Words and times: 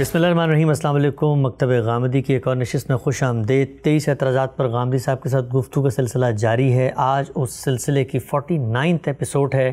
بسم 0.00 0.12
اللہ 0.14 0.26
الرحمن 0.26 0.44
الرحیم، 0.44 0.68
السلام 0.68 0.94
علیکم، 0.94 1.26
مکتب 1.26 1.68
غامدی 1.68 2.22
کی 2.22 2.32
ایک 2.32 2.48
اور 2.48 2.56
نشست 2.56 2.90
میں 2.90 2.98
خوش 2.98 3.22
آمدید۔ 3.22 3.82
تیئیس 3.84 4.08
اعتراضات 4.08 4.56
پر 4.56 4.68
غامدی 4.68 4.98
صاحب 4.98 5.22
کے 5.22 5.28
ساتھ 5.28 5.54
گفتگو 5.54 5.82
کا 5.82 5.90
سلسلہ 5.90 6.26
جاری 6.26 6.72
ہے۔ 6.72 6.90
آج 6.96 7.30
اس 7.34 7.52
سلسلے 7.52 8.04
کی 8.04 8.18
فورٹی 8.18 8.58
نائنتھ 8.58 9.08
ایپیسوڈ 9.08 9.54
ہے۔ 9.54 9.72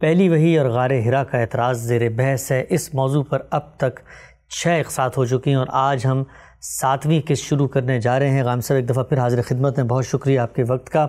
پہلی 0.00 0.28
وہی 0.28 0.58
اور 0.58 0.66
غار 0.66 0.90
ہرا 0.90 1.24
کا 1.24 1.38
اعتراض 1.38 1.80
زیر 1.80 2.08
بحث 2.08 2.52
ہے۔ 2.52 2.64
اس 2.68 2.94
موضوع 2.94 3.22
پر 3.22 3.38
اب 3.50 3.76
تک 3.76 4.00
چھ 4.48 4.68
اقساط 4.86 5.18
ہو 5.18 5.24
چکی 5.24 5.50
ہیں 5.50 5.56
اور 5.56 5.66
آج 5.70 6.06
ہم 6.06 6.22
ساتویں 6.60 7.20
قسط 7.26 7.42
شروع 7.42 7.68
کرنے 7.68 8.00
جا 8.00 8.18
رہے 8.18 8.30
ہیں۔ 8.30 8.42
غام 8.42 8.60
صاحب، 8.60 8.76
ایک 8.76 8.88
دفعہ 8.88 9.02
پھر 9.02 9.18
حاضر 9.18 9.42
خدمت 9.42 9.78
ہیں 9.78 9.86
بہت 9.86 10.06
شکریہ 10.06 10.38
آپ 10.38 10.54
کے 10.54 10.64
وقت 10.68 10.90
کا۔ 10.90 11.06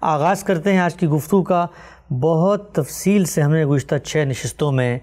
آغاز 0.00 0.44
کرتے 0.44 0.72
ہیں 0.72 0.80
آج 0.80 0.94
کی 0.94 1.06
گفتگو 1.06 1.42
کا۔ 1.42 1.66
بہت 2.10 2.72
تفصیل 2.72 3.24
سے 3.24 3.42
ہم 3.42 3.52
نے 3.52 3.64
گزشتہ 3.64 3.94
چھ 3.94 4.16
نشستوں 4.16 4.72
میں 4.72 4.98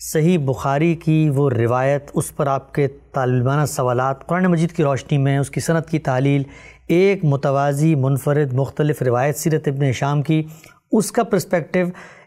صحیح 0.00 0.38
بخاری 0.38 0.94
کی 0.94 1.28
وہ 1.34 1.48
روایت، 1.50 2.10
اس 2.14 2.36
پر 2.36 2.46
آپ 2.46 2.74
کے 2.74 2.86
طالبانہ 3.12 3.64
سوالات، 3.66 4.26
قرآن 4.26 4.46
مجید 4.46 4.72
کی 4.72 4.82
روشنی 4.82 5.18
میں 5.18 5.38
اس 5.38 5.50
کی 5.50 5.60
صنعت 5.60 5.90
کی 5.90 5.98
تحلیل، 5.98 6.42
ایک 6.88 7.24
متوازی، 7.24 7.94
منفرد، 7.94 8.52
مختلف 8.52 9.02
روایت 9.02 9.38
سیرت 9.38 9.68
ابن 9.68 9.90
شام 9.92 10.22
کی، 10.22 10.42
اس 10.92 11.10
کا 11.12 11.22
پرسپیکٹو 11.22 11.78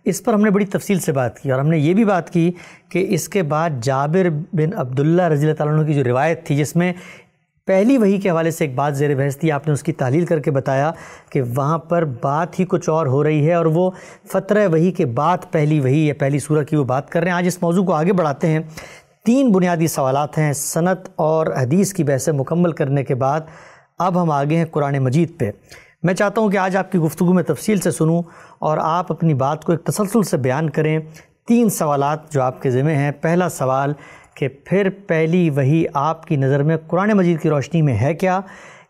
اس 0.05 0.23
پر 0.23 0.33
ہم 0.33 0.41
نے 0.41 0.49
بڑی 0.49 0.65
تفصیل 0.65 0.99
سے 0.99 1.11
بات 1.11 1.39
کی 1.39 1.51
اور 1.51 1.59
ہم 1.59 1.67
نے 1.67 1.77
یہ 1.77 1.93
بھی 1.93 2.05
بات 2.05 2.29
کی 2.33 2.51
کہ 2.89 3.05
اس 3.09 3.27
کے 3.29 3.43
بعد 3.43 3.81
جابر 3.83 4.29
بن 4.53 4.73
عبداللہ 4.73 5.21
رضی 5.21 5.45
اللہ 5.45 5.57
تعالیٰ 5.57 5.77
عنہ 5.77 5.87
کی 5.87 5.93
جو 5.93 6.03
روایت 6.03 6.45
تھی 6.45 6.55
جس 6.55 6.75
میں 6.75 6.91
پہلی 7.67 7.97
وہی 7.97 8.17
کے 8.17 8.29
حوالے 8.29 8.51
سے 8.51 8.65
ایک 8.65 8.75
بات 8.75 8.97
زیر 8.97 9.15
بحث 9.15 9.37
تھی، 9.37 9.51
آپ 9.51 9.67
نے 9.67 9.73
اس 9.73 9.83
کی 9.83 9.91
تحلیل 9.91 10.25
کر 10.25 10.39
کے 10.39 10.51
بتایا 10.51 10.91
کہ 11.29 11.41
وہاں 11.55 11.77
پر 11.77 12.05
بات 12.05 12.59
ہی 12.59 12.65
کچھ 12.65 12.89
اور 12.89 13.05
ہو 13.05 13.23
رہی 13.23 13.47
ہے 13.47 13.53
اور 13.53 13.65
وہ 13.65 13.91
فترہ 14.31 14.67
وہی 14.67 14.91
کے 14.91 15.05
بعد 15.05 15.37
پہلی 15.51 15.79
وہی 15.79 16.07
یا 16.07 16.13
پہلی 16.19 16.39
سورہ 16.39 16.63
کی 16.63 16.75
وہ 16.75 16.83
بات 16.83 17.09
کر 17.09 17.19
رہے 17.19 17.29
ہیں۔ 17.29 17.37
آج 17.37 17.47
اس 17.47 17.61
موضوع 17.61 17.83
کو 17.83 17.93
آگے 17.93 18.13
بڑھاتے 18.13 18.47
ہیں۔ 18.47 18.59
تین 19.25 19.51
بنیادی 19.51 19.87
سوالات 19.87 20.37
ہیں 20.37 20.53
صنعت 20.53 20.97
اور 21.15 21.47
حدیث 21.61 21.93
کی 21.93 22.03
بحث 22.03 22.29
مکمل 22.29 22.71
کرنے 22.71 23.03
کے 23.03 23.15
بعد۔ 23.15 23.41
اب 23.99 24.21
ہم 24.21 24.31
آگے 24.31 24.57
ہیں 24.57 24.65
قرآن 24.71 24.99
مجید 24.99 25.39
پہ۔ 25.39 25.51
میں 26.03 26.13
چاہتا 26.13 26.41
ہوں 26.41 26.49
کہ 26.49 26.57
آج 26.57 26.77
آپ 26.77 26.91
کی 26.91 26.97
گفتگو 26.97 27.33
میں 27.33 27.43
تفصیل 27.43 27.79
سے 27.79 27.91
سنوں 27.91 28.21
اور 28.59 28.77
آپ 28.81 29.11
اپنی 29.11 29.33
بات 29.33 29.65
کو 29.65 29.71
ایک 29.71 29.83
تسلسل 29.83 30.23
سے 30.23 30.37
بیان 30.37 30.69
کریں۔ 30.69 30.99
تین 31.47 31.69
سوالات 31.69 32.33
جو 32.33 32.41
آپ 32.41 32.61
کے 32.61 32.71
ذمہ 32.71 32.89
ہیں۔ 32.89 33.11
پہلا 33.21 33.49
سوال 33.49 33.93
کہ 34.35 34.47
پھر 34.65 34.89
پہلی 35.07 35.49
وہی 35.49 35.85
آپ 35.93 36.25
کی 36.25 36.35
نظر 36.35 36.63
میں 36.63 36.77
قرآن 36.87 37.11
مجید 37.11 37.41
کی 37.41 37.49
روشنی 37.49 37.81
میں 37.81 37.97
ہے 37.97 38.13
کیا؟ 38.13 38.39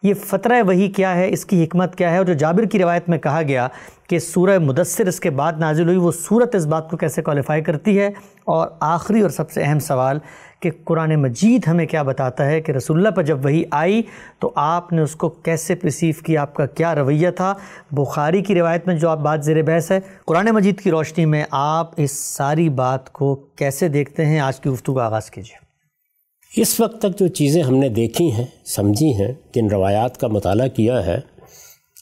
یہ 0.03 0.13
فترہ 0.13 0.61
وہی 0.67 0.91
کیا 0.91 1.15
ہے؟ 1.15 1.29
اس 1.29 1.45
کی 1.45 1.63
حکمت 1.63 1.95
کیا 1.95 2.11
ہے؟ 2.11 2.17
اور 2.17 2.25
جو 2.25 2.33
جابر 2.33 2.65
کی 2.65 2.79
روایت 2.79 3.09
میں 3.09 3.17
کہا 3.17 3.41
گیا 3.41 3.67
کہ 4.09 4.19
سورہ 4.19 4.59
مدثر 4.59 5.07
اس 5.07 5.19
کے 5.19 5.29
بعد 5.29 5.53
نازل 5.59 5.85
ہوئی، 5.85 5.97
وہ 5.97 6.11
صورت 6.11 6.55
اس 6.55 6.65
بات 6.65 6.89
کو 6.89 6.97
کیسے 6.97 7.21
کوالیفائی 7.21 7.63
کرتی 7.63 7.99
ہے؟ 7.99 8.09
اور 8.45 8.67
آخری 8.79 9.21
اور 9.21 9.29
سب 9.29 9.51
سے 9.51 9.63
اہم 9.63 9.79
سوال 9.79 10.19
کہ 10.61 10.71
قرآن 10.85 11.15
مجید 11.15 11.67
ہمیں 11.67 11.85
کیا 11.85 12.03
بتاتا 12.03 12.45
ہے 12.45 12.61
کہ 12.61 12.71
رسول 12.71 12.97
اللہ 12.97 13.09
پر 13.09 13.23
جب 13.23 13.45
وہی 13.45 13.63
آئی 13.71 14.01
تو 14.39 14.51
آپ 14.55 14.93
نے 14.93 15.01
اس 15.01 15.15
کو 15.15 15.29
کیسے 15.29 15.75
پرسیو 15.75 16.13
کیا؟ 16.25 16.41
آپ 16.41 16.53
کا 16.53 16.65
کیا 16.65 16.95
رویہ 16.95 17.29
تھا؟ 17.29 17.53
بخاری 17.91 18.41
کی 18.41 18.55
روایت 18.55 18.87
میں 18.87 18.95
جو 18.95 19.09
آپ 19.09 19.17
بات 19.17 19.45
زیر 19.45 19.61
بحث 19.61 19.91
ہے، 19.91 19.99
قرآن 20.25 20.45
مجید 20.45 20.81
کی 20.81 20.91
روشنی 20.91 21.25
میں 21.25 21.43
آپ 21.51 21.91
اس 21.97 22.11
ساری 22.11 22.69
بات 22.69 23.13
کو 23.13 23.35
کیسے 23.35 23.87
دیکھتے 23.87 24.25
ہیں؟ 24.25 24.39
آج 24.39 24.59
کی 24.59 24.69
گفتگو 24.69 24.95
کا 24.95 25.05
آغاز 25.05 25.31
کیجیے۔ 25.31 26.61
اس 26.61 26.79
وقت 26.79 27.01
تک 27.01 27.19
جو 27.19 27.27
چیزیں 27.27 27.63
ہم 27.63 27.75
نے 27.75 27.89
دیکھی 27.89 28.31
ہیں، 28.31 28.45
سمجھی 28.65 29.13
ہیں، 29.13 29.33
جن 29.55 29.67
روایات 29.71 30.17
کا 30.17 30.27
مطالعہ 30.27 30.67
کیا 30.67 31.05
ہے، 31.05 31.19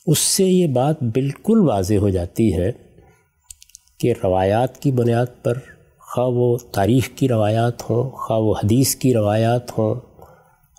اس 0.08 0.20
سے 0.20 0.44
یہ 0.44 0.68
بات 0.68 1.04
بالکل 1.04 1.60
واضح 1.60 1.94
ہو 1.94 2.10
جاتی 2.10 2.58
ہے 2.58 2.72
کہ 4.00 4.14
روایات 4.24 4.78
کی 4.78 4.92
بنیاد 4.92 5.26
پر 5.44 5.54
خواہ 6.16 6.28
وہ 6.28 6.58
تاریخ 6.72 7.10
کی 7.16 7.28
روایات 7.28 7.90
ہوں، 7.90 8.10
خواہ 8.10 8.40
وہ 8.40 8.54
حدیث 8.64 8.96
کی 8.96 9.14
روایات 9.14 9.78
ہوں، 9.78 9.96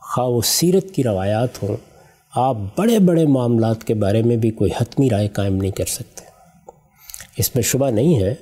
خواہ 0.00 0.26
وہ 0.26 0.40
سیرت 0.44 0.90
کی 0.94 1.02
روایات 1.02 1.62
ہوں، 1.62 1.76
آپ 2.34 2.56
بڑے 2.76 2.98
بڑے 2.98 3.26
معاملات 3.26 3.84
کے 3.84 3.94
بارے 3.94 4.22
میں 4.22 4.36
بھی 4.36 4.50
کوئی 4.50 4.70
حتمی 4.80 5.10
رائے 5.10 5.28
قائم 5.28 5.56
نہیں 5.56 5.70
کر 5.70 5.84
سکتے۔ 5.84 6.24
اس 7.38 7.54
میں 7.54 7.62
شبہ 7.62 7.90
نہیں 7.90 8.22
ہے 8.22 8.34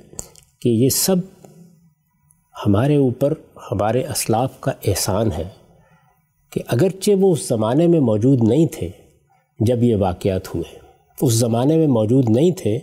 کہ 0.61 0.69
یہ 0.69 0.89
سب 0.89 1.15
ہمارے 2.65 2.95
اوپر، 2.95 3.33
ہمارے 3.71 4.03
اسلاف 4.03 4.59
کا 4.59 4.71
احسان 4.87 5.31
ہے 5.31 5.47
کہ 6.49 6.61
اگرچہ 6.67 7.11
وہ 7.11 7.33
اس 7.33 7.47
زمانے 7.47 7.87
میں 7.87 7.99
موجود 7.99 8.43
نہیں 8.43 8.67
تھے 8.67 8.89
جب 9.59 9.83
یہ 9.83 9.95
واقعات 9.95 10.55
ہوئے، 10.55 10.77
اس 11.21 11.33
زمانے 11.33 11.77
میں 11.77 11.87
موجود 11.87 12.29
نہیں 12.29 12.51
تھے 12.51 12.79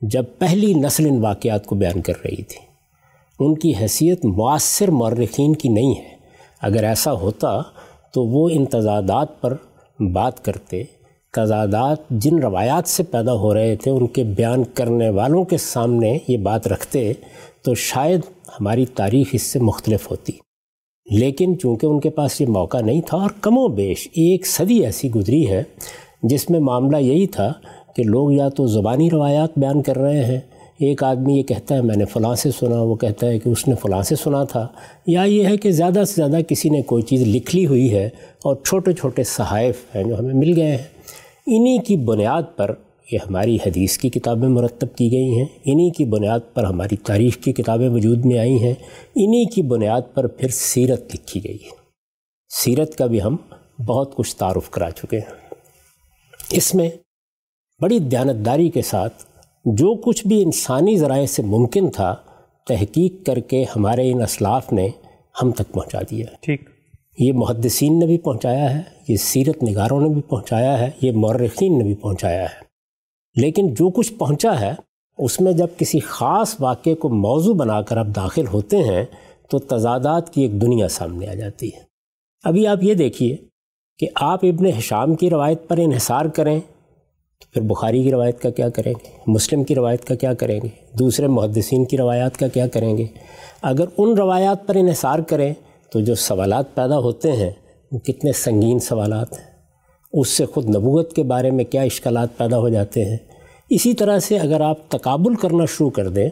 جب 0.00 0.24
پہلی 0.38 0.74
نسل 0.74 1.06
ان 1.06 1.20
واقعات 1.20 1.66
کو 1.66 1.74
بیان 1.74 2.00
کر 2.00 2.12
رہی 2.24 2.42
تھی۔ 2.42 2.71
ان 3.38 3.58
کی 3.58 3.72
حیثیت 3.80 4.24
مؤثر 4.24 4.90
مورخین 4.90 5.56
کی 5.56 5.68
نہیں 5.68 5.90
ہے۔ 5.90 6.16
اگر 6.62 6.84
ایسا 6.84 7.12
ہوتا 7.12 7.60
تو 8.14 8.24
وہ 8.24 8.48
ان 8.52 8.64
تضادات 8.64 9.40
پر 9.40 9.54
بات 10.12 10.44
کرتے۔ 10.44 10.82
تضادات 11.32 12.08
جن 12.10 12.38
روایات 12.38 12.88
سے 12.88 13.02
پیدا 13.02 13.32
ہو 13.32 13.54
رہے 13.54 13.76
تھے، 13.76 13.90
ان 13.90 14.06
کے 14.06 14.24
بیان 14.24 14.64
کرنے 14.74 15.08
والوں 15.08 15.44
کے 15.44 15.56
سامنے 15.56 16.18
یہ 16.28 16.36
بات 16.36 16.68
رکھتے 16.68 17.12
تو 17.62 17.74
شاید 17.74 18.20
ہماری 18.60 18.86
تاریخ 18.86 19.28
اس 19.32 19.42
سے 19.42 19.58
مختلف 19.58 20.10
ہوتی۔ 20.10 20.32
لیکن 21.10 21.58
چونکہ 21.58 21.86
ان 21.86 22.00
کے 22.00 22.10
پاس 22.10 22.40
یہ 22.40 22.46
موقع 22.46 22.78
نہیں 22.78 23.00
تھا 23.00 23.18
اور 23.18 23.30
کم 23.40 23.58
و 23.58 23.68
بیش 23.68 24.08
ایک 24.08 24.46
صدی 24.46 24.84
ایسی 24.84 25.10
گزری 25.10 25.50
ہے، 25.50 25.62
جس 26.22 26.50
میں 26.50 26.60
معاملہ 26.60 26.96
یہی 26.96 27.26
تھا 27.26 27.52
کہ 27.96 28.02
لوگ 28.02 28.32
یا 28.32 28.48
تو 28.48 28.66
زبانی 28.66 29.10
روایات 29.10 29.50
بیان 29.56 29.82
کر 29.82 29.98
رہے 29.98 30.24
ہیں 30.24 30.40
ایک 30.86 31.04
آدمی 31.04 31.38
یہ 31.38 31.42
کہتا 31.42 31.74
ہے، 31.74 31.82
میں 31.82 31.96
نے 31.96 32.04
فلاں 32.04 32.34
سے 32.34 32.50
سنا، 32.50 32.82
وہ 32.82 32.94
کہتا 32.94 33.26
ہے 33.26 33.38
کہ 33.38 33.48
اس 33.48 33.68
نے 33.68 33.74
فلاں 33.74 34.02
سے 34.02 34.16
سنا 34.16 34.44
تھا۔ 34.44 34.68
یا 35.06 35.22
یہ 35.22 35.46
ہے 35.46 35.56
کہ 35.56 35.70
زیادہ 35.70 36.04
سے 36.06 36.12
زیادہ 36.14 36.42
کسی 36.48 36.68
نے 36.68 36.82
کوئی 36.82 37.02
چیز 37.02 37.22
لکھ 37.22 37.56
لی 37.56 37.66
ہوئی 37.66 37.94
ہے 37.94 38.06
اور 38.44 38.56
چھوٹے 38.56 38.92
چھوٹے 38.92 39.22
صحائف 39.22 39.96
ہیں 39.96 40.04
جو 40.04 40.18
ہمیں 40.18 40.34
مل 40.34 40.52
گئے 40.56 40.70
ہیں۔ 40.70 40.84
انہی 41.46 41.78
کی 41.78 41.96
بنیاد 41.96 42.42
پر 42.56 42.70
یہ 43.12 43.18
ہماری 43.26 43.56
حدیث 43.66 43.98
کی 43.98 44.10
کتابیں 44.10 44.48
مرتب 44.48 44.94
کی 44.96 45.12
گئی 45.12 45.38
ہیں۔ 45.38 45.44
انہی 45.64 45.90
کی 45.90 46.04
بنیاد 46.04 46.40
پر 46.54 46.64
ہماری 46.64 46.96
تاریخ 46.96 47.36
کی 47.36 47.52
کتابیں 47.52 47.88
وجود 47.88 48.24
میں 48.24 48.38
آئی 48.38 48.58
ہیں۔ 48.62 48.74
انہی 49.16 49.44
کی 49.44 49.62
بنیاد 49.62 50.00
پر 50.14 50.26
پھر 50.26 50.48
سیرت 50.48 51.14
لکھی 51.14 51.44
گئی 51.44 51.56
ہے۔ 51.56 51.76
سیرت 52.48 52.96
کا 52.96 53.06
بھی 53.06 53.22
ہم 53.22 53.36
بہت 53.86 54.16
کچھ 54.16 54.36
تعارف 54.36 54.70
کرا 54.70 54.90
چکے 54.90 55.18
ہیں۔ 55.18 55.54
اس 56.50 56.74
میں 56.74 56.90
بڑی 57.80 57.98
دیانتداری 57.98 58.70
کے 58.70 58.82
ساتھ 58.82 59.22
جو 59.64 59.94
کچھ 59.94 60.26
بھی 60.26 60.42
انسانی 60.42 60.96
ذرائع 60.96 61.26
سے 61.26 61.42
ممکن 61.42 61.90
تھا 61.90 62.16
تحقیق 62.66 63.26
کر 63.26 63.40
کے 63.40 63.64
ہمارے 63.76 64.12
ان 64.12 64.22
اسلاف 64.22 64.72
نے 64.72 64.88
ہم 65.42 65.50
تک 65.50 65.72
پہنچا 65.72 65.98
دیا 66.10 66.26
ٹھیک۔ 66.40 66.70
یہ 67.18 67.32
محدثین 67.32 67.98
نے 67.98 68.06
بھی 68.06 68.18
پہنچایا 68.18 68.74
ہے 68.74 68.82
یہ 69.08 69.16
سیرت 69.16 69.62
نگاروں 69.62 70.00
نے 70.00 70.08
بھی 70.08 70.22
پہنچایا 70.22 70.78
ہے 70.78 70.90
یہ 71.02 71.12
مورخین 71.12 71.78
نے 71.78 71.84
بھی 71.84 71.94
پہنچایا 71.94 72.42
ہے۔ 72.42 72.72
لیکن 73.40 73.74
جو 73.74 73.90
کچھ 73.90 74.12
پہنچا 74.12 74.60
ہے 74.60 74.72
اس 75.18 75.40
میں 75.40 75.52
جب 75.52 75.66
کسی 75.76 76.00
خاص 76.00 76.56
واقعے 76.60 76.94
کو 76.94 77.08
موضوع 77.08 77.54
بنا 77.54 77.82
کر 77.82 77.96
اب 77.96 78.16
داخل 78.16 78.46
ہوتے 78.46 78.76
ہیں 78.76 79.04
تو 79.50 79.58
تضادات 79.58 80.32
کی 80.32 80.42
ایک 80.42 80.62
دنیا 80.62 80.88
سامنے 80.88 81.28
آ 81.28 81.34
جاتی 81.34 81.68
ہے۔ 81.68 81.80
ابھی 82.44 82.66
آپ 82.66 82.78
یہ 82.82 82.94
دیکھیے 82.94 83.36
کہ 83.98 84.06
آپ 84.14 84.40
ابن 84.42 84.66
حشام 84.66 85.14
کی 85.14 85.30
روایت 85.30 85.68
پر 85.68 85.76
انحصار 85.76 86.24
کریں 86.24 86.60
پھر 87.50 87.62
بخاری 87.62 88.02
کی 88.02 88.10
روایت 88.10 88.40
کا 88.40 88.50
کیا 88.50 88.68
کریں 88.68 88.92
گے؟ 88.92 89.10
مسلم 89.26 89.64
کی 89.64 89.74
روایت 89.74 90.04
کا 90.04 90.14
کیا 90.14 90.34
کریں 90.34 90.60
گے؟ 90.62 90.68
دوسرے 90.98 91.26
محدثین 91.26 91.84
کی 91.84 91.96
روایات 91.96 92.36
کا 92.36 92.48
کیا 92.48 92.66
کریں 92.66 92.98
گے؟ 92.98 93.06
اگر 93.62 93.84
ان 93.98 94.14
روایات 94.14 94.66
پر 94.66 94.74
انحصار 94.74 95.18
کریں 95.18 95.54
تو 95.90 96.00
جو 96.00 96.14
سوالات 96.14 96.74
پیدا 96.74 96.98
ہوتے 96.98 97.32
ہیں، 97.32 97.50
وہ 97.92 97.98
کتنے 97.98 98.32
سنگین 98.32 98.78
سوالات 98.78 99.32
ہیں۔ 99.32 99.46
اس 100.12 100.28
سے 100.28 100.46
خود 100.46 100.76
نبوت 100.76 101.12
کے 101.12 101.22
بارے 101.22 101.50
میں 101.50 101.64
کیا 101.64 101.82
اشکالات 101.82 102.28
پیدا 102.36 102.58
ہو 102.58 102.68
جاتے 102.68 103.04
ہیں۔ 103.04 103.16
اسی 103.70 103.94
طرح 103.94 104.18
سے 104.18 104.38
اگر 104.38 104.60
آپ 104.60 104.88
تقابل 104.88 105.34
کرنا 105.34 105.64
شروع 105.64 105.90
کر 105.90 106.08
دیں 106.08 106.28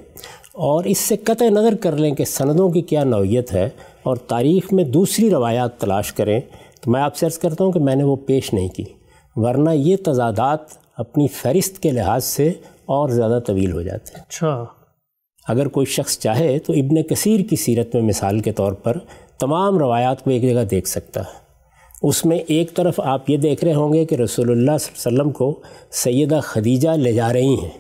اور 0.53 0.85
اس 0.85 0.99
سے 0.99 1.17
قطع 1.17 1.45
نظر 1.45 1.75
کر 1.75 1.97
لیں 1.97 2.15
کہ 2.15 2.25
سندوں 2.25 2.71
کی 2.71 2.81
کیا 2.81 3.05
نوعیت 3.05 3.53
ہے 3.53 3.69
اور 4.03 4.17
تاریخ 4.17 4.73
میں 4.73 4.85
دوسری 4.85 5.31
روایات 5.31 5.79
تلاش 5.79 6.13
کریں، 6.13 6.41
تو 6.81 6.91
میں 6.91 7.01
آپ 7.01 7.17
سے 7.17 7.27
عرض 7.27 7.39
کرتا 7.39 7.65
ہوں 7.65 7.73
کہ 7.73 7.81
میں 7.81 7.95
نے 7.95 8.05
وہ 8.05 8.17
پیش 8.17 8.55
نہیں 8.55 8.69
کی۔ 8.69 8.85
ورنہ 9.37 9.71
یہ 9.71 9.97
تضادات 10.05 10.59
اپنی 11.01 11.27
فہرست 11.29 11.79
کے 11.79 11.91
لحاظ 11.91 12.25
سے 12.25 12.49
اور 12.87 13.09
زیادہ 13.09 13.39
طویل 13.47 13.73
ہو 13.73 13.83
جاتے 13.83 14.13
ہیں۔ 14.15 14.23
اچھا۔ 14.29 14.65
اگر 15.49 15.69
کوئی 15.69 15.87
شخص 15.87 16.19
چاہے 16.19 16.59
تو 16.59 16.73
ابن 16.73 17.03
کثیر 17.03 17.41
کی 17.41 17.57
سیرت 17.57 17.95
میں 17.95 18.03
مثال 18.03 18.41
کے 18.41 18.53
طور 18.53 18.73
پر 18.73 18.97
تمام 19.39 19.79
روایات 19.79 20.25
کو 20.25 20.31
ایک 20.31 20.43
جگہ 20.43 20.65
دیکھ 20.65 20.89
سکتا 20.89 21.21
ہے۔ 21.21 21.41
اس 22.03 22.25
میں 22.25 22.39
ایک 22.47 22.75
طرف 22.75 23.01
آپ 23.01 23.31
یہ 23.31 23.37
دیکھ 23.37 23.65
رہے 23.65 23.75
ہوں 23.75 23.93
گے 23.93 24.05
کہ 24.05 24.15
رسول 24.15 24.51
اللہ 24.51 24.79
صلی 24.81 24.93
اللہ 24.95 25.09
علیہ 25.09 25.21
وسلم 25.21 25.31
کو 25.31 25.61
سیدہ 25.91 26.41
خدیجہ 26.43 26.89
لے 26.89 27.13
جا 27.13 27.33
رہی 27.33 27.55
ہیں۔ 27.55 27.79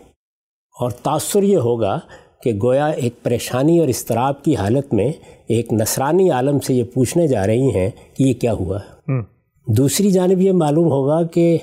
اور 0.80 0.90
تاثر 0.90 1.42
یہ 1.42 1.56
ہوگا 1.56 1.98
کہ 2.42 2.52
گویا 2.62 2.86
ایک 2.86 3.22
پریشانی 3.22 3.78
اور 3.78 3.88
اضطراب 3.88 4.44
کی 4.44 4.56
حالت 4.56 4.94
میں 4.94 5.12
ایک 5.48 5.72
نصرانی 5.72 6.30
عالم 6.30 6.58
سے 6.58 6.74
یہ 6.74 6.84
پوچھنے 6.84 7.26
جا 7.26 7.46
رہی 7.46 7.70
ہیں 7.74 7.90
کہ 8.16 8.22
یہ 8.22 8.32
کیا 8.32 8.52
ہوا۔ 8.52 8.78
ہے 8.78 9.40
دوسری 9.66 10.10
جانب 10.10 10.40
یہ 10.40 10.52
معلوم 10.52 10.90
ہوگا 10.90 11.22
کہ 11.22 11.58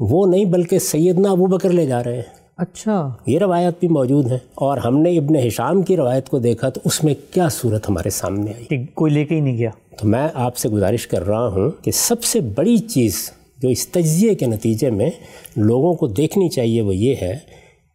وہ 0.00 0.26
نہیں 0.26 0.44
بلکہ 0.44 0.78
سیدنا 0.78 1.30
ابو 1.30 1.46
بکر 1.46 1.70
لے 1.70 1.86
جا 1.86 2.04
رہے 2.04 2.14
ہیں۔ 2.14 2.22
اچھا۔ 2.56 3.14
یہ 3.26 3.38
روایت 3.38 3.74
بھی 3.80 3.88
موجود 3.88 4.26
ہیں 4.30 4.38
اور 4.54 4.78
ہم 4.78 4.98
نے 4.98 5.18
ابن 5.18 5.36
حشام 5.36 5.82
کی 5.82 5.96
روایت 5.96 6.28
کو 6.28 6.38
دیکھا 6.38 6.68
تو 6.68 6.80
اس 6.84 7.04
میں 7.04 7.14
کیا 7.30 7.48
صورت 7.48 7.88
ہمارے 7.88 8.10
سامنے 8.10 8.50
آئی۔ 8.50 8.86
کوئی 8.94 9.12
لے 9.12 9.24
کے 9.24 9.34
ہی 9.34 9.40
نہیں 9.40 9.58
گیا۔ 9.58 9.70
تو 9.98 10.08
میں 10.08 10.28
آپ 10.34 10.56
سے 10.56 10.68
گزارش 10.68 11.06
کر 11.06 11.26
رہا 11.26 11.48
ہوں 11.48 11.70
کہ 11.84 11.90
سب 11.90 12.24
سے 12.24 12.40
بڑی 12.40 12.78
چیز 12.78 13.30
جو 13.62 13.68
اس 13.68 13.88
تجزیے 13.88 14.34
کے 14.34 14.46
نتیجے 14.46 14.90
میں 14.90 15.10
لوگوں 15.56 15.94
کو 15.94 16.06
دیکھنی 16.06 16.48
چاہیے 16.48 16.80
وہ 16.80 16.96
یہ 16.96 17.14
ہے 17.22 17.38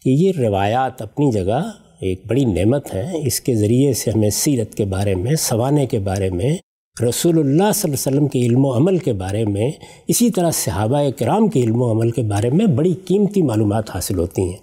کہ 0.01 0.09
یہ 0.09 0.31
روایات 0.39 1.01
اپنی 1.01 1.31
جگہ 1.31 1.71
ایک 2.01 2.21
بڑی 2.27 2.45
نعمت 2.45 2.93
ہے 2.93 3.11
اس 3.27 3.41
کے 3.41 3.55
ذریعے 3.55 3.93
سے 3.93 4.11
ہمیں 4.11 4.29
سیرت 4.29 4.75
کے 4.75 4.85
بارے 4.85 5.15
میں 5.15 5.35
سوانے 5.35 5.85
کے 5.85 5.99
بارے 5.99 6.29
میں 6.29 6.57
رسول 7.01 7.39
اللہ 7.39 7.47
صلی 7.47 7.61
اللہ 7.63 7.83
علیہ 7.83 7.93
وسلم 7.93 8.27
کے 8.27 8.39
علم 8.39 8.65
و 8.65 8.73
عمل 8.75 8.97
کے 8.97 9.13
بارے 9.13 9.45
میں 9.45 9.71
اسی 10.07 10.29
طرح 10.31 10.51
صحابہ 10.51 11.01
کرام 11.17 11.47
کے 11.47 11.59
علم 11.59 11.81
و 11.81 11.91
عمل 11.91 12.11
کے 12.11 12.21
بارے 12.21 12.49
میں 12.49 12.65
بڑی 12.65 12.93
قیمتی 13.05 13.41
معلومات 13.41 13.89
حاصل 13.89 14.19
ہوتی 14.19 14.41
ہیں۔ 14.41 14.57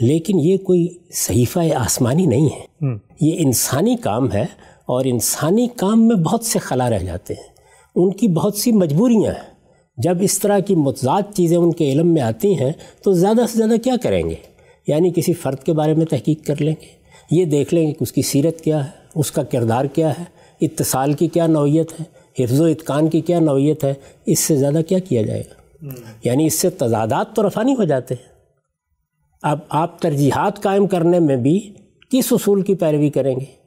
لیکن 0.00 0.38
یہ 0.38 0.56
کوئی 0.56 0.88
صحیفہ 1.12 1.58
آسمانی 1.74 2.26
نہیں 2.26 2.46
ہے۔ 2.46 2.86
یہ 3.20 3.32
انسانی 3.38 3.96
کام 3.96 4.32
ہے 4.32 4.42
اور 4.86 5.04
انسانی 5.04 5.68
کام 5.76 6.08
میں 6.08 6.16
بہت 6.16 6.44
سے 6.44 6.58
خلا 6.58 6.90
رہ 6.90 6.98
جاتے 6.98 7.34
ہیں۔ 7.34 7.48
ان 7.94 8.12
کی 8.12 8.28
بہت 8.28 8.56
سی 8.56 8.72
مجبوریاں 8.72 9.32
ہیں۔ 9.32 9.50
جب 9.96 10.16
اس 10.20 10.38
طرح 10.38 10.58
کی 10.58 10.74
متضاد 10.74 11.22
چیزیں 11.34 11.56
ان 11.56 11.72
کے 11.72 11.92
علم 11.92 12.14
میں 12.14 12.22
آتی 12.22 12.60
ہیں 12.60 12.72
تو 13.04 13.12
زیادہ 13.12 13.40
سے 13.52 13.58
زیادہ 13.58 13.80
کیا 13.84 13.94
کریں 14.02 14.30
گے؟ 14.30 14.34
یعنی 14.86 15.10
کسی 15.10 15.32
فرد 15.32 15.58
کے 15.58 15.72
بارے 15.72 15.94
میں 15.94 16.06
تحقیق 16.06 16.46
کر 16.46 16.54
لیں 16.60 16.74
گے۔ 16.80 16.86
یہ 17.30 17.44
دیکھ 17.44 17.74
لیں 17.74 17.86
گے 17.86 17.92
کہ 17.92 18.02
اس 18.02 18.12
کی 18.12 18.22
سیرت 18.22 18.60
کیا 18.60 18.84
ہے 18.84 18.90
اس 19.14 19.30
کا 19.30 19.42
کردار 19.42 19.84
کیا 19.84 20.10
ہے۔ 20.10 20.39
اتصال 20.60 21.12
کی 21.12 21.28
کیا 21.28 21.46
نوعیت 21.46 22.00
ہے؟ 22.00 22.20
حفظ 22.42 22.60
و 22.60 22.64
اتقان 22.64 23.08
کی 23.08 23.20
کیا 23.20 23.40
نوعیت 23.40 23.84
ہے؟ 23.84 23.94
اس 24.26 24.38
سے 24.38 24.56
زیادہ 24.56 24.80
کیا 24.88 24.98
کیا 24.98 25.22
جائے؟ 25.22 25.42
گا 25.50 25.88
یعنی 26.24 26.46
اس 26.46 26.54
سے 26.54 26.70
تضادات 26.70 27.36
تو 27.36 27.46
رفانی 27.46 27.74
ہو 27.78 27.84
جاتے 27.84 28.14
ہیں۔ 28.14 28.30
اب 29.42 29.58
آپ 29.68 30.00
ترجیحات 30.00 30.62
قائم 30.62 30.86
کرنے 30.86 31.18
میں 31.18 31.36
بھی 31.36 31.72
کس 32.10 32.32
اصول 32.32 32.62
کی 32.62 32.74
پیروی 32.74 33.10
کریں 33.10 33.36
گے؟ 33.36 33.60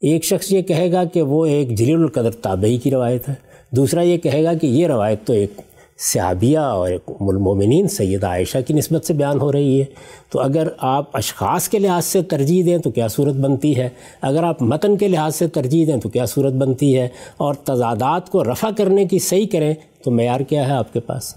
ایک 0.00 0.24
شخص 0.24 0.52
یہ 0.52 0.62
کہے 0.62 0.92
گا 0.92 1.04
کہ 1.04 1.22
وہ 1.22 1.46
ایک 1.46 1.78
جلیل 1.78 1.96
القدر 1.96 2.30
تابعی 2.30 2.76
کی 2.76 2.90
روایت 2.90 3.28
ہے 3.28 3.34
دوسرا 3.70 4.02
یہ 4.02 4.16
کہے 4.16 4.44
گا 4.44 4.54
کہ 4.54 4.66
یہ 4.66 4.86
روایت 4.86 5.24
تو 5.24 5.32
ایک 5.32 5.60
صحابیہ 5.98 6.58
اور 6.58 6.88
ایک 6.88 7.10
المومنین 7.20 7.88
سیدہ 7.88 8.26
عائشہ 8.26 8.58
کی 8.66 8.74
نسبت 8.74 9.04
سے 9.04 9.12
بیان 9.12 9.40
ہو 9.40 9.52
رہی 9.52 9.80
ہے۔ 9.80 9.84
تو 10.30 10.40
اگر 10.40 10.68
آپ 10.78 11.16
اشخاص 11.16 11.68
کے 11.68 11.78
لحاظ 11.78 12.04
سے 12.04 12.22
ترجیح 12.22 12.62
دیں 12.66 12.78
تو 12.78 12.90
کیا 12.90 13.08
صورت 13.08 13.34
بنتی 13.34 13.76
ہے؟ 13.76 13.88
اگر 14.22 14.42
آپ 14.42 14.62
متن 14.62 14.96
کے 14.96 15.08
لحاظ 15.08 15.36
سے 15.36 15.48
ترجیح 15.48 15.86
دیں 15.86 15.96
تو 15.96 16.08
کیا 16.08 16.26
صورت 16.26 16.52
بنتی 16.52 16.98
ہے؟ 16.98 17.08
اور 17.36 17.54
تضادات 17.54 18.30
کو 18.30 18.44
رفع 18.44 18.70
کرنے 18.76 19.04
کی 19.04 19.18
صحیح 19.18 19.46
کریں 19.52 19.74
تو 20.04 20.10
معیار 20.10 20.40
کیا 20.40 20.66
ہے 20.68 20.72
آپ 20.72 20.92
کے 20.92 21.00
پاس؟ 21.00 21.36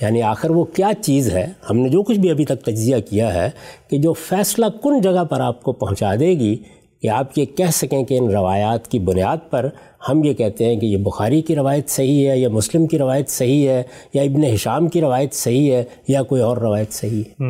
یعنی 0.00 0.22
آخر 0.22 0.50
وہ 0.50 0.64
کیا 0.64 0.90
چیز 1.02 1.30
ہے؟ 1.32 1.46
ہم 1.70 1.76
نے 1.76 1.88
جو 1.88 2.02
کچھ 2.02 2.18
بھی 2.18 2.30
ابھی 2.30 2.44
تک 2.44 2.62
تجزیہ 2.62 2.96
کیا 3.10 3.34
ہے 3.34 3.50
کہ 3.90 3.98
جو 3.98 4.12
فیصلہ 4.12 4.66
کن 4.82 5.00
جگہ 5.00 5.24
پر 5.24 5.40
آپ 5.40 5.62
کو 5.62 5.72
پہنچا 5.72 6.14
دے 6.20 6.28
گی 6.28 6.56
کہ 7.02 7.08
آپ 7.08 7.38
یہ 7.38 7.44
کہہ 7.44 7.70
سکیں 7.72 8.04
کہ 8.04 8.18
ان 8.18 8.30
روایات 8.30 8.88
کی 8.88 8.98
بنیاد 8.98 9.36
پر 9.50 9.68
ہم 10.08 10.24
یہ 10.24 10.32
کہتے 10.32 10.64
ہیں 10.64 10.76
کہ 10.76 10.86
یہ 10.86 10.96
بخاری 10.96 11.42
کی 11.42 11.56
روایت 11.56 11.88
صحیح 11.88 12.28
ہے 12.28 12.38
یا 12.38 12.48
مسلم 12.48 12.86
کی 12.86 12.98
روایت 12.98 13.28
صحیح 13.28 13.68
ہے 13.68 13.82
یا 14.14 14.22
ابن 14.22 14.44
حشام 14.44 14.88
کی 14.88 15.00
روایت 15.00 15.34
صحیح 15.34 15.72
ہے 15.72 15.84
یا 16.08 16.22
کوئی 16.22 16.42
اور 16.42 16.56
روایت 16.56 16.92
صحیح 16.92 17.22
ہے۔ 17.28 17.44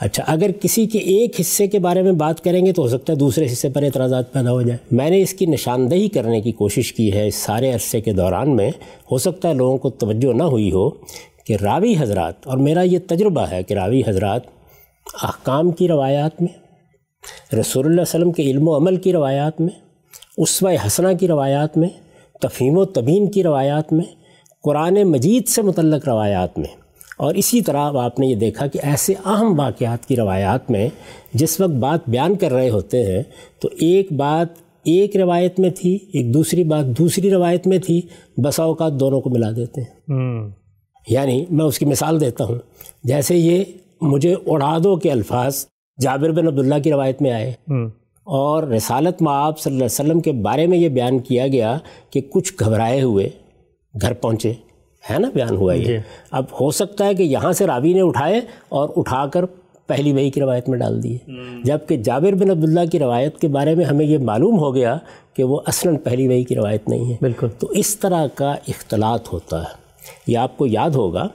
اچھا 0.00 0.24
اگر 0.26 0.50
کسی 0.60 0.86
کے 0.86 0.98
ایک 0.98 1.40
حصے 1.40 1.66
کے 1.66 1.78
بارے 1.78 2.02
میں 2.02 2.12
بات 2.12 2.44
کریں 2.44 2.66
گے 2.66 2.72
تو 2.72 2.82
ہو 2.82 2.88
سکتا 2.88 3.12
ہے 3.12 3.18
دوسرے 3.18 3.46
حصے 3.46 3.68
پر 3.68 3.82
اعتراضات 3.82 4.32
پیدا 4.32 4.50
ہو 4.50 4.62
جائے 4.62 4.78
میں 4.90 5.10
نے 5.10 5.22
اس 5.22 5.34
کی 5.34 5.46
نشاندہی 5.46 6.08
کرنے 6.08 6.40
کی 6.40 6.52
کوشش 6.52 6.92
کی 6.92 7.12
ہے 7.12 7.28
اس 7.28 7.34
سارے 7.34 7.72
عرصے 7.72 8.00
کے 8.00 8.12
دوران 8.12 8.56
میں۔ 8.56 8.70
ہو 9.10 9.18
سکتا 9.18 9.48
ہے 9.48 9.54
لوگوں 9.54 9.78
کو 9.78 9.90
توجہ 9.90 10.32
نہ 10.32 10.42
ہوئی 10.42 10.72
ہو 10.72 10.90
کہ 11.44 11.56
راوی 11.62 11.94
حضرات 11.98 12.46
اور 12.46 12.58
میرا 12.58 12.82
یہ 12.82 12.98
تجربہ 13.06 13.46
ہے 13.50 13.62
کہ 13.62 13.74
راوی 13.74 14.02
حضرات 14.06 14.42
احکام 15.22 15.70
کی 15.70 15.88
روایات 15.88 16.42
میں 16.42 16.61
رسول 17.60 17.82
اللہ 17.82 17.92
علیہ 17.92 18.02
وسلم 18.02 18.32
کے 18.32 18.42
علم 18.42 18.68
و 18.68 18.76
عمل 18.76 18.96
کی 18.96 19.12
روایات 19.12 19.60
میں 19.60 19.68
اسوہ 20.36 20.70
حسنہ 20.86 21.08
کی 21.20 21.28
روایات 21.28 21.76
میں 21.76 21.88
تفہیم 22.40 22.78
و 22.78 22.84
تبین 22.84 23.30
کی 23.30 23.42
روایات 23.42 23.92
میں 23.92 24.04
قرآن 24.62 25.02
مجید 25.02 25.48
سے 25.48 25.62
متعلق 25.62 26.08
روایات 26.08 26.58
میں۔ 26.58 26.68
اور 27.18 27.34
اسی 27.34 27.60
طرح 27.60 27.78
آپ 27.78 28.18
نے 28.18 28.26
یہ 28.26 28.34
دیکھا 28.34 28.66
کہ 28.66 28.78
ایسے 28.82 29.14
اہم 29.24 29.60
واقعات 29.60 30.06
کی 30.06 30.16
روایات 30.16 30.70
میں 30.70 30.88
جس 31.34 31.60
وقت 31.60 31.70
بات 31.70 32.00
بیان 32.08 32.34
کر 32.34 32.52
رہے 32.52 32.70
ہوتے 32.70 33.02
ہیں 33.04 33.22
تو 33.60 33.68
ایک 33.80 34.12
بات 34.12 34.46
ایک 34.84 35.16
روایت 35.16 35.60
میں 35.60 35.70
تھی 35.70 35.98
ایک 36.12 36.34
دوسری 36.34 36.64
بات 36.64 36.84
دوسری 36.98 37.30
روایت 37.30 37.66
میں 37.66 37.78
تھی 37.78 38.00
بسا 38.36 38.62
اوقات 38.62 38.92
دونوں 38.92 39.20
کو 39.20 39.30
ملا 39.30 39.50
دیتے 39.56 39.80
ہیں۔ 39.80 40.10
یعنی 41.08 41.44
میں 41.50 41.64
اس 41.64 41.78
کی 41.78 41.84
مثال 41.84 42.20
دیتا 42.20 42.44
ہوں۔ 42.44 42.58
جیسے 43.04 43.36
یہ 43.36 43.64
مجھے 44.00 44.34
اڑادوں 44.46 44.96
کے 44.96 45.10
الفاظ 45.10 45.66
جابر 46.00 46.30
بن 46.30 46.46
عبداللہ 46.46 46.74
کی 46.84 46.92
روایت 46.92 47.22
میں 47.22 47.30
آئے۔ 47.30 47.52
اور 48.24 48.62
رسالت 48.62 49.22
معاب 49.22 49.58
صلی 49.58 49.70
اللہ 49.70 49.84
علیہ 49.84 50.04
وسلم 50.04 50.20
کے 50.20 50.32
بارے 50.32 50.66
میں 50.66 50.78
یہ 50.78 50.88
بیان 50.88 51.18
کیا 51.18 51.46
گیا 51.46 51.78
کہ 52.10 52.20
کچھ 52.20 52.52
گھبرائے 52.60 53.02
ہوئے 53.02 53.28
گھر 54.00 54.12
پہنچے۔ 54.12 54.52
ہے 55.10 55.18
نا؟ 55.18 55.30
بیان 55.34 55.56
ہوا 55.56 55.74
یہ۔ 55.74 55.84
جی۔ 55.84 55.96
اب 56.30 56.44
ہو 56.60 56.70
سکتا 56.70 57.06
ہے 57.06 57.14
کہ 57.14 57.22
یہاں 57.22 57.52
سے 57.52 57.66
راوی 57.66 57.92
نے 57.92 58.00
اٹھائے 58.00 58.40
اور 58.68 58.88
اٹھا 58.96 59.26
کر 59.26 59.44
پہلی 59.86 60.12
وہی 60.12 60.30
کی 60.30 60.40
روایت 60.40 60.68
میں 60.68 60.78
ڈال 60.78 61.02
دیے 61.02 61.18
جبکہ 61.64 61.96
جابر 61.96 62.32
بن 62.32 62.50
عبداللہ 62.50 62.80
کی 62.92 62.98
روایت 62.98 63.38
کے 63.38 63.48
بارے 63.48 63.74
میں 63.74 63.84
ہمیں 63.84 64.06
یہ 64.06 64.18
معلوم 64.18 64.58
ہو 64.58 64.74
گیا 64.74 64.98
کہ 65.34 65.44
وہ 65.44 65.60
اصلاً 65.66 65.96
پہلی 65.96 66.28
وہی 66.28 66.44
کی 66.44 66.54
روایت 66.54 66.88
نہیں 66.88 67.12
ہے۔ 67.12 67.16
بالکل۔ 67.20 67.48
تو 67.58 67.66
اس 67.66 67.96
طرح 67.96 68.26
کا 68.34 68.54
اختلاط 68.68 69.32
ہوتا 69.32 69.60
ہے۔ 69.60 69.82
یہ 70.26 70.38
آپ 70.38 70.58
کو 70.58 70.66
یاد 70.66 70.90
ہوگا 70.90 71.28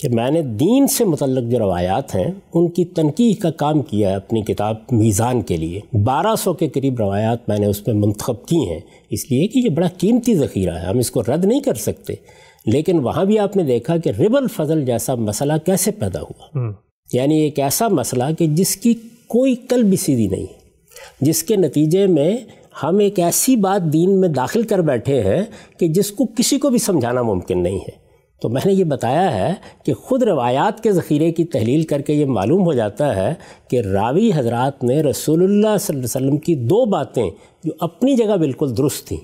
کہ 0.00 0.08
میں 0.08 0.30
نے 0.30 0.42
دین 0.42 0.86
سے 0.86 1.04
متعلق 1.04 1.52
جو 1.52 1.58
روایات 1.58 2.14
ہیں 2.14 2.30
ان 2.54 2.68
کی 2.68 2.84
تنقید 2.84 3.38
کا 3.38 3.50
کام 3.50 3.82
کیا 3.82 4.10
ہے 4.10 4.14
اپنی 4.14 4.42
کتاب 4.42 4.76
میزان 4.90 5.42
کے 5.42 5.56
لیے۔ 5.56 5.96
بارہ 5.96 6.34
سو 6.38 6.52
کے 6.52 6.68
قریب 6.68 6.98
روایات 6.98 7.48
میں 7.48 7.58
نے 7.58 7.66
اس 7.66 7.86
میں 7.86 7.94
منتخب 7.94 8.46
کی 8.46 8.56
ہیں۔ 8.56 8.80
اس 9.10 9.30
لیے 9.30 9.48
کہ 9.48 9.58
یہ 9.58 9.68
بڑا 9.68 9.88
قیمتی 9.98 10.34
ذخیرہ 10.34 10.74
ہے 10.74 10.86
ہم 10.86 10.98
اس 10.98 11.10
کو 11.10 11.22
رد 11.22 11.44
نہیں 11.44 11.60
کر 11.60 11.74
سکتے۔ 11.74 12.14
لیکن 12.66 12.98
وہاں 12.98 13.24
بھی 13.24 13.38
آپ 13.38 13.56
نے 13.56 13.62
دیکھا 13.62 13.96
کہ 13.96 14.08
رب 14.08 14.36
الفضل 14.36 14.84
جیسا 14.84 15.14
مسئلہ 15.14 15.52
کیسے 15.66 15.90
پیدا 15.90 16.20
ہوا۔ 16.20 16.58
یعنی 17.12 17.40
ایک 17.40 17.60
ایسا 17.60 17.88
مسئلہ 17.88 18.24
کہ 18.38 18.46
جس 18.46 18.76
کی 18.76 18.94
کوئی 19.26 19.54
کل 19.54 19.82
بھی 19.82 19.96
سیدھی 19.96 20.28
نہیں 20.28 20.46
جس 21.20 21.42
کے 21.42 21.56
نتیجے 21.56 22.06
میں 22.06 22.36
ہم 22.82 22.98
ایک 22.98 23.20
ایسی 23.20 23.56
بات 23.56 23.92
دین 23.92 24.20
میں 24.20 24.28
داخل 24.28 24.62
کر 24.62 24.78
بیٹھے 24.78 25.22
ہیں 25.22 25.42
کہ 25.78 25.88
جس 25.88 26.10
کو 26.10 26.26
کسی 26.26 26.58
کو 26.58 26.70
بھی 26.70 26.78
سمجھانا 26.78 27.22
ممکن 27.22 27.62
نہیں 27.62 27.78
ہے۔ 27.78 28.05
تو 28.42 28.48
میں 28.48 28.62
نے 28.66 28.72
یہ 28.72 28.84
بتایا 28.84 29.34
ہے 29.34 29.54
کہ 29.84 29.94
خود 29.94 30.22
روایات 30.22 30.82
کے 30.82 30.92
ذخیرے 30.92 31.32
کی 31.32 31.44
تحلیل 31.44 31.82
کر 31.82 32.00
کے 32.00 32.12
یہ 32.12 32.26
معلوم 32.26 32.64
ہو 32.64 32.72
جاتا 32.72 33.16
ہے 33.16 33.34
کہ 33.70 33.80
راوی 33.80 34.30
حضرات 34.34 34.84
نے 34.84 35.02
رسول 35.02 35.42
اللہ 35.42 35.76
صلی 35.80 35.96
اللہ 35.96 36.18
علیہ 36.18 36.26
وسلم 36.26 36.36
کی 36.36 36.54
دو 36.54 36.84
باتیں 36.84 37.30
جو 37.64 37.72
اپنی 37.80 38.16
جگہ 38.16 38.36
بالکل 38.36 38.76
درست 38.76 39.06
تھیں، 39.08 39.18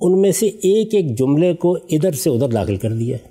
ان 0.00 0.20
میں 0.20 0.32
سے 0.32 0.46
ایک 0.46 0.94
ایک 0.94 1.18
جملے 1.18 1.54
کو 1.54 1.72
ادھر 1.90 2.12
سے 2.12 2.30
ادھر 2.30 2.48
داخل 2.48 2.76
کر 2.76 2.92
دیا 2.92 3.16
ہے۔ 3.16 3.28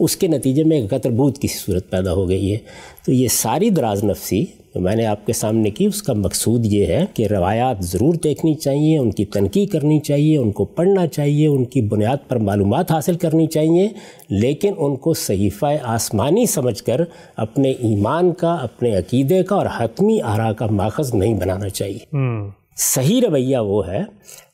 اس 0.00 0.16
کے 0.16 0.28
نتیجے 0.28 0.64
میں 0.64 0.80
ایک 0.80 0.90
قطر 0.90 1.10
بود 1.10 1.38
کی 1.38 1.48
صورت 1.48 1.90
پیدا 1.90 2.12
ہو 2.12 2.28
گئی 2.28 2.52
ہے۔ 2.52 2.58
تو 3.06 3.12
یہ 3.12 3.28
ساری 3.28 3.70
دراز 3.70 4.04
نفسی 4.04 4.44
جو 4.74 4.80
میں 4.80 4.96
نے 4.96 5.06
آپ 5.06 5.26
کے 5.26 5.32
سامنے 5.32 5.70
کی 5.70 5.86
اس 5.86 6.02
کا 6.02 6.12
مقصود 6.12 6.66
یہ 6.66 6.86
ہے 6.86 7.04
کہ 7.14 7.26
روایات 7.26 7.84
ضرور 7.84 8.14
دیکھنی 8.14 8.54
چاہیے 8.54 8.98
ان 8.98 9.10
کی 9.10 9.24
تنقید 9.24 9.68
کرنی 9.68 10.00
چاہیے 10.00 10.38
ان 10.38 10.52
کو 10.52 10.64
پڑھنا 10.64 11.06
چاہیے 11.06 11.46
ان 11.46 11.64
کی 11.64 11.82
بنیاد 11.82 12.16
پر 12.28 12.36
معلومات 12.36 12.92
حاصل 12.92 13.16
کرنی 13.16 13.46
چاہیے 13.46 13.88
لیکن 14.28 14.72
ان 14.78 14.96
کو 14.96 15.14
صحیفہ 15.14 15.66
آسمانی 15.82 16.46
سمجھ 16.46 16.82
کر 16.82 17.00
اپنے 17.36 17.70
ایمان 17.70 18.32
کا 18.32 18.54
اپنے 18.54 18.96
عقیدے 18.96 19.42
کا 19.42 19.56
اور 19.56 19.66
حتمی 19.76 20.20
آرا 20.22 20.52
کا 20.52 20.66
ماخذ 20.66 21.14
نہیں 21.14 21.34
بنانا 21.34 21.68
چاہیے۔ 21.68 22.16
صحیح 22.76 23.20
رویہ 23.20 23.56
وہ 23.56 23.88
ہے 23.88 24.02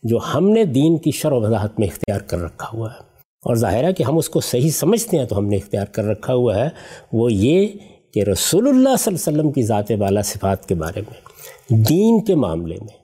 جو 0.03 0.19
ہم 0.35 0.51
نے 0.51 0.65
دین 0.65 0.99
کی 0.99 1.11
شر 1.11 1.33
و 1.33 1.41
وضاحت 1.41 1.79
میں 1.81 1.89
اختیار 1.89 2.21
کر 2.21 2.39
رکھا 2.39 2.69
ہوا 2.73 2.89
ہے۔ 2.91 2.99
اور 3.45 3.55
ظاہر 3.55 3.85
ہے 3.85 3.93
کہ 3.93 4.03
ہم 4.03 4.19
اس 4.19 4.29
کو 4.29 4.41
صحیح 4.41 4.71
سمجھتے 4.71 5.19
ہیں 5.19 5.25
تو 5.25 5.39
ہم 5.39 5.47
نے 5.47 5.57
اختیار 5.57 5.87
کر 5.87 6.05
رکھا 6.05 6.35
ہوا 6.35 6.57
ہے۔ 6.57 6.69
وہ 7.13 7.33
یہ 7.33 7.67
کہ 8.15 8.23
رسول 8.23 8.69
اللہ 8.69 8.97
صلی 8.99 9.15
اللہ 9.15 9.29
علیہ 9.29 9.39
وسلم 9.39 9.53
کی 9.53 9.63
ذات 9.63 9.93
بالا 9.93 10.23
صفات 10.23 10.69
کے 10.69 10.75
بارے 10.75 11.01
میں، 11.01 11.21
دین 11.85 12.25
کے 12.25 12.35
معاملے 12.35 12.77
میں، 12.81 12.99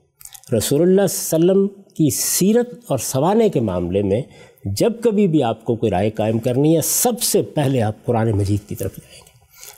رسول 0.55 0.81
اللہ 0.81 1.01
صلی 1.09 1.41
اللہ 1.41 1.51
علیہ 1.51 1.61
وسلم 1.61 1.83
کی 1.83 2.09
سیرت 2.09 2.73
اور 2.87 2.97
سوانے 2.97 3.49
کے 3.49 3.59
معاملے 3.59 4.03
میں 4.03 4.21
جب 4.65 4.93
کبھی 5.03 5.27
بھی 5.27 5.43
آپ 5.43 5.65
کو 5.65 5.75
کوئی 5.75 5.91
رائے 5.91 6.09
قائم 6.09 6.39
کرنی 6.39 6.75
ہے، 6.75 6.81
سب 6.81 7.21
سے 7.21 7.41
پہلے 7.41 7.81
آپ 7.81 8.05
قرآن 8.05 8.31
مجید 8.31 8.69
کی 8.69 8.75
طرف 8.75 8.95
جائیں 8.95 9.21
گے۔ 9.25 9.31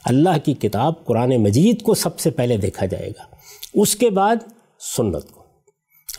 اللہ 0.06 0.46
کی 0.46 0.54
کتاب 0.54 1.06
قرآن 1.06 1.38
مجید 1.38 1.82
کو 1.82 1.94
سب 1.94 2.20
سے 2.20 2.30
پہلے 2.30 2.58
دیکھا 2.58 2.86
جائے 2.86 3.10
گا، 3.10 3.24
اس 3.74 3.96
کے 3.96 4.10
بعد 4.10 4.36
سنت 4.98 5.32
کو۔ 5.32 5.44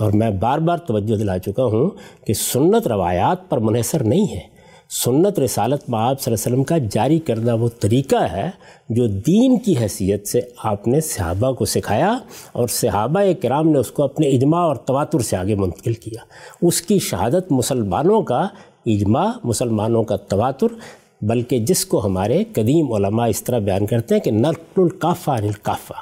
اور 0.01 0.13
میں 0.13 0.31
بار 0.31 0.59
بار 0.59 0.79
توجہ 0.79 1.17
دلا 1.17 1.39
چکا 1.39 1.65
ہوں 1.65 1.91
کہ 2.27 2.35
سنت 2.35 2.87
روایات 2.87 3.51
پر 3.51 3.59
منحصر 3.59 4.03
نہیں 4.05 4.37
ہے۔ 4.37 4.54
سنت 4.91 5.39
رسالت 5.39 5.91
معاب 5.91 6.21
صلی 6.21 6.35
اللہ 6.35 6.47
علیہ 6.47 6.53
وسلم 6.53 6.65
کا 6.65 6.79
جاری 6.91 7.19
کردہ 7.19 7.57
وہ 7.57 7.69
طریقہ 7.81 8.17
ہے 8.17 8.51
جو 8.89 9.07
دین 9.07 9.59
کی 9.59 9.75
حیثیت 9.79 10.27
سے 10.27 10.41
آپ 10.59 10.89
نے 10.89 11.01
صحابہ 11.01 11.53
کو 11.53 11.65
سکھایا 11.65 12.19
اور 12.53 12.69
صحابہ 12.69 13.21
کرام 13.43 13.69
نے 13.69 13.79
اس 13.79 13.91
کو 13.91 14.03
اپنے 14.03 14.29
اجماع 14.29 14.61
اور 14.61 14.77
تواتر 14.77 15.19
سے 15.19 15.37
آگے 15.37 15.55
منتقل 15.55 15.93
کیا۔ 15.93 16.25
اس 16.63 16.83
کی 16.83 16.99
شہادت 16.99 17.53
مسلمانوں 17.53 18.23
کا، 18.23 18.47
اجماع 18.87 19.27
مسلمانوں 19.45 20.03
کا 20.03 20.17
تواتر 20.17 20.67
بلکہ 21.29 21.59
جس 21.59 21.87
کو 21.87 22.07
ہمارے 22.07 22.45
قدیم 22.53 22.93
علماء 22.93 23.27
اس 23.27 23.45
طرح 23.45 23.59
بیان 23.59 23.87
کرتے 23.87 24.15
ہیں 24.15 24.23
کہ 24.23 24.31
نقل 24.31 24.83
القافہ 24.83 25.31
عن 25.31 25.45
القافہ 25.45 25.93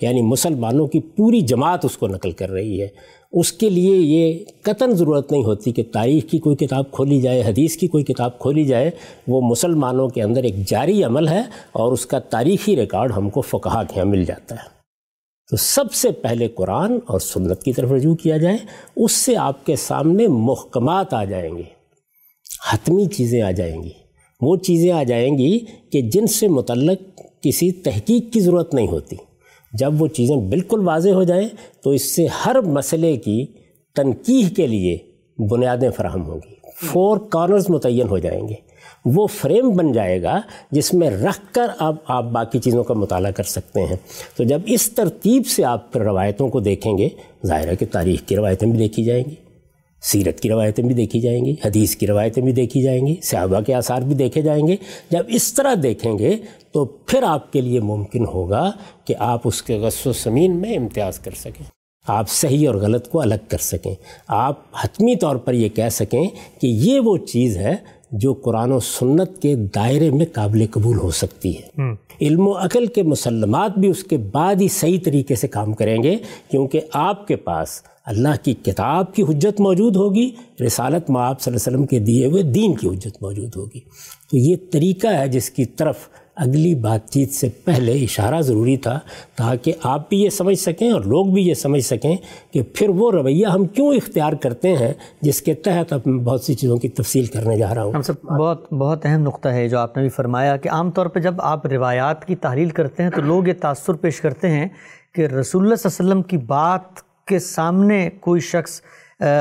یعنی 0.00 0.22
مسلمانوں 0.22 0.86
کی 0.86 1.00
پوری 1.00 1.40
جماعت 1.40 1.84
اس 1.84 1.96
کو 1.96 2.08
نقل 2.08 2.30
کر 2.30 2.50
رہی 2.50 2.82
ہے۔ 2.82 2.88
اس 3.32 3.52
کے 3.52 3.70
لیے 3.70 3.96
یہ 3.96 4.44
قطن 4.62 4.90
ضرورت 4.90 5.32
نہیں 5.32 5.44
ہوتی 5.44 5.72
کہ 5.72 5.82
تاریخ 5.92 6.30
کی 6.30 6.38
کوئی 6.38 6.56
کتاب 6.56 6.90
کھولی 6.90 7.20
جائے، 7.20 7.42
حدیث 7.42 7.76
کی 7.76 7.86
کوئی 7.86 8.04
کتاب 8.04 8.38
کھولی 8.38 8.64
جائے۔ 8.64 8.90
وہ 9.28 9.40
مسلمانوں 9.40 10.08
کے 10.08 10.22
اندر 10.22 10.42
ایک 10.42 10.68
جاری 10.68 11.04
عمل 11.04 11.28
ہے 11.28 11.40
اور 11.72 11.92
اس 11.92 12.06
کا 12.06 12.18
تاریخی 12.18 12.76
ریکارڈ 12.76 13.12
ہم 13.16 13.30
کو 13.30 13.40
فقہ 13.40 13.82
کے 13.88 13.94
یہاں 13.96 14.06
مل 14.06 14.24
جاتا 14.24 14.54
ہے۔ 14.54 14.72
تو 15.50 15.56
سب 15.56 15.92
سے 15.92 16.10
پہلے 16.10 16.48
قرآن 16.48 16.98
اور 17.06 17.20
سنت 17.20 17.62
کی 17.62 17.72
طرف 17.72 17.92
رجوع 17.92 18.14
کیا 18.14 18.36
جائے، 18.36 18.56
اس 18.96 19.12
سے 19.12 19.36
آپ 19.36 19.66
کے 19.66 19.76
سامنے 19.76 20.28
محکمات 20.28 21.14
آ 21.14 21.24
جائیں 21.24 21.58
گے، 21.58 21.62
حتمی 22.72 23.06
چیزیں 23.06 23.42
آ 23.42 23.50
جائیں 23.50 23.82
گی۔ 23.82 24.01
وہ 24.42 24.56
چیزیں 24.56 24.92
آ 24.92 25.02
جائیں 25.02 25.38
گی 25.38 25.58
کہ 25.92 26.00
جن 26.02 26.26
سے 26.26 26.48
متعلق 26.48 27.20
کسی 27.40 27.72
تحقیق 27.72 28.32
کی 28.32 28.40
ضرورت 28.40 28.74
نہیں 28.74 28.88
ہوتی۔ 28.88 29.16
جب 29.72 30.02
وہ 30.02 30.06
چیزیں 30.06 30.36
بالکل 30.36 30.80
واضح 30.80 31.10
ہو 31.10 31.22
جائیں 31.22 31.48
تو 31.82 31.90
اس 31.90 32.16
سے 32.16 32.26
ہر 32.26 32.60
مسئلے 32.60 33.16
کی 33.16 33.46
تنقید 33.96 34.56
کے 34.56 34.66
لیے 34.66 34.98
بنیادیں 35.38 35.90
فراہم 35.90 36.26
ہوں 36.26 36.40
گی۔ 36.48 36.54
فور 36.82 37.18
کارنرز 37.18 37.70
متعین 37.70 38.08
ہو 38.08 38.18
جائیں 38.18 38.48
گے۔ 38.48 38.54
وہ 39.04 39.26
فریم 39.26 39.70
بن 39.70 39.92
جائے 39.92 40.22
گا 40.22 40.40
جس 40.70 40.94
میں 40.94 41.10
رکھ 41.10 41.54
کر 41.54 41.66
اب 41.78 41.96
آپ 42.04 42.24
باقی 42.24 42.58
چیزوں 42.58 42.84
کا 42.84 42.94
مطالعہ 42.94 43.30
کر 43.30 43.42
سکتے 43.42 43.80
ہیں۔ 43.80 43.96
تو 44.36 44.44
جب 44.44 44.60
اس 44.66 44.92
ترتیب 44.92 45.46
سے 45.46 45.64
آپ 45.64 45.92
پھر 45.92 46.00
روایتوں 46.00 46.48
کو 46.48 46.60
دیکھیں 46.60 46.98
گے، 46.98 47.08
ظاہر 47.46 47.68
ہے 47.68 47.76
کہ 47.76 47.86
تاریخ 47.92 48.28
کی 48.28 48.36
روایتیں 48.36 48.68
بھی 48.68 48.78
دیکھی 48.78 49.04
جائیں 49.04 49.24
گی۔ 49.30 49.34
سیرت 50.02 50.40
کی 50.40 50.48
روایتیں 50.48 50.84
بھی 50.84 50.94
دیکھی 50.94 51.20
جائیں 51.20 51.44
گی 51.44 51.54
حدیث 51.64 51.96
کی 51.96 52.06
روایتیں 52.06 52.42
بھی 52.42 52.52
دیکھی 52.52 52.82
جائیں 52.82 53.06
گی 53.06 53.16
صحابہ 53.22 53.60
کے 53.60 53.74
آثار 53.74 54.02
بھی 54.02 54.14
دیکھے 54.14 54.42
جائیں 54.42 54.68
گے۔ 54.68 54.76
جب 55.10 55.24
اس 55.28 55.54
طرح 55.54 55.74
دیکھیں 55.82 56.18
گے 56.18 56.36
تو 56.72 56.84
پھر 56.84 57.22
آپ 57.22 57.52
کے 57.52 57.60
لیے 57.60 57.80
ممکن 57.80 58.24
ہوگا 58.26 58.70
کہ 59.04 59.14
آپ 59.18 59.40
اس 59.44 59.62
کے 59.62 59.76
غص 59.76 60.06
و 60.06 60.12
سمین 60.12 60.56
میں 60.56 60.76
امتیاز 60.76 61.18
کر 61.18 61.30
سکیں۔ 61.36 61.64
آپ 62.06 62.30
صحیح 62.30 62.68
اور 62.68 62.76
غلط 62.76 63.08
کو 63.08 63.20
الگ 63.20 63.34
کر 63.48 63.58
سکیں۔ 63.58 63.94
آپ 64.28 64.58
حتمی 64.84 65.16
طور 65.16 65.36
پر 65.36 65.54
یہ 65.54 65.68
کہہ 65.68 65.88
سکیں 65.88 66.24
کہ 66.60 66.66
یہ 66.66 67.00
وہ 67.00 67.16
چیز 67.16 67.56
ہے 67.56 67.76
جو 68.10 68.34
قرآن 68.34 68.72
و 68.72 68.80
سنت 68.80 69.42
کے 69.42 69.56
دائرے 69.56 70.10
میں 70.10 70.26
قابل 70.32 70.66
قبول 70.70 70.96
ہو 70.98 71.10
سکتی 71.10 71.58
ہے۔ 71.58 71.82
علم 72.20 72.48
و 72.48 72.52
عقل 72.52 72.86
کے 72.86 73.02
مسلمات 73.02 73.78
بھی 73.78 73.88
اس 73.88 74.04
کے 74.04 74.16
بعد 74.16 74.54
ہی 74.60 74.68
صحیح 74.68 74.98
طریقے 75.04 75.34
سے 75.34 75.48
کام 75.48 75.72
کریں 75.72 76.02
گے 76.02 76.16
کیونکہ 76.50 76.80
آپ 76.92 77.28
کے 77.28 77.36
پاس 77.36 77.82
اللہ 78.06 78.28
کی 78.42 78.54
کتاب 78.54 79.14
کی 79.14 79.22
حجت 79.22 79.60
موجود 79.60 79.96
ہوگی، 79.96 80.30
رسالت 80.66 81.10
معاب 81.10 81.40
صلی 81.40 81.54
اللہ 81.54 81.68
علیہ 81.68 81.76
وسلم 81.76 81.86
کے 81.86 81.98
دیے 81.98 82.26
ہوئے 82.26 82.42
دین 82.42 82.74
کی 82.74 82.88
حجت 82.88 83.22
موجود 83.22 83.56
ہوگی۔ 83.56 83.80
تو 84.30 84.36
یہ 84.36 84.56
طریقہ 84.72 85.06
ہے 85.06 85.28
جس 85.28 85.50
کی 85.50 85.64
طرف 85.64 85.94
اگلی 86.36 86.74
بات 86.74 87.10
چیت 87.10 87.32
سے 87.32 87.48
پہلے 87.64 87.92
اشارہ 87.92 88.40
ضروری 88.40 88.76
تھا 88.76 88.98
تاکہ 89.36 89.72
آپ 89.82 90.08
بھی 90.08 90.22
یہ 90.22 90.30
سمجھ 90.30 90.58
سکیں 90.58 90.90
اور 90.90 91.00
لوگ 91.00 91.26
بھی 91.26 91.42
یہ 91.42 91.54
سمجھ 91.54 91.84
سکیں 91.84 92.16
کہ 92.52 92.62
پھر 92.62 92.88
وہ 92.88 93.12
رویہ 93.12 93.46
ہم 93.46 93.66
کیوں 93.66 93.94
اختیار 93.94 94.32
کرتے 94.32 94.76
ہیں 94.76 94.92
جس 95.20 95.42
کے 95.42 95.54
تحت 95.54 95.92
اب 95.92 96.00
میں 96.06 96.24
بہت 96.24 96.44
سی 96.44 96.54
چیزوں 96.54 96.76
کی 96.76 96.88
تفصیل 96.88 97.26
کرنے 97.26 97.56
جا 97.56 97.74
رہا 97.74 97.82
ہوں۔ 97.82 97.92
ہم 97.92 98.02
سب 98.02 98.22
بہت 98.22 98.72
بہت 98.72 99.06
اہم 99.06 99.20
نقطہ 99.20 99.48
ہے 99.48 99.68
جو 99.68 99.78
آپ 99.78 99.96
نے 99.96 100.02
بھی 100.02 100.10
فرمایا 100.10 100.56
کہ 100.56 100.68
عام 100.68 100.90
طور 100.90 101.06
پہ 101.06 101.20
جب 101.20 101.34
آپ 101.38 101.66
روایات 101.66 102.24
کی 102.24 102.36
تحلیل 102.36 102.68
کرتے 102.68 103.02
ہیں 103.02 103.10
تو 103.10 103.20
لوگ 103.20 103.48
یہ 103.48 103.52
تاثر 103.60 103.92
پیش 103.92 104.20
کرتے 104.20 104.50
ہیں 104.50 104.68
کہ 105.14 105.26
رسول 105.26 105.62
اللہ 105.62 105.74
صلی 105.74 105.90
اللہ 105.90 106.02
علیہ 106.02 106.10
وسلم 106.10 106.22
کی 106.22 106.36
بات 106.46 107.11
کے 107.26 107.38
سامنے 107.38 108.10
کوئی 108.20 108.40
شخص 108.40 108.80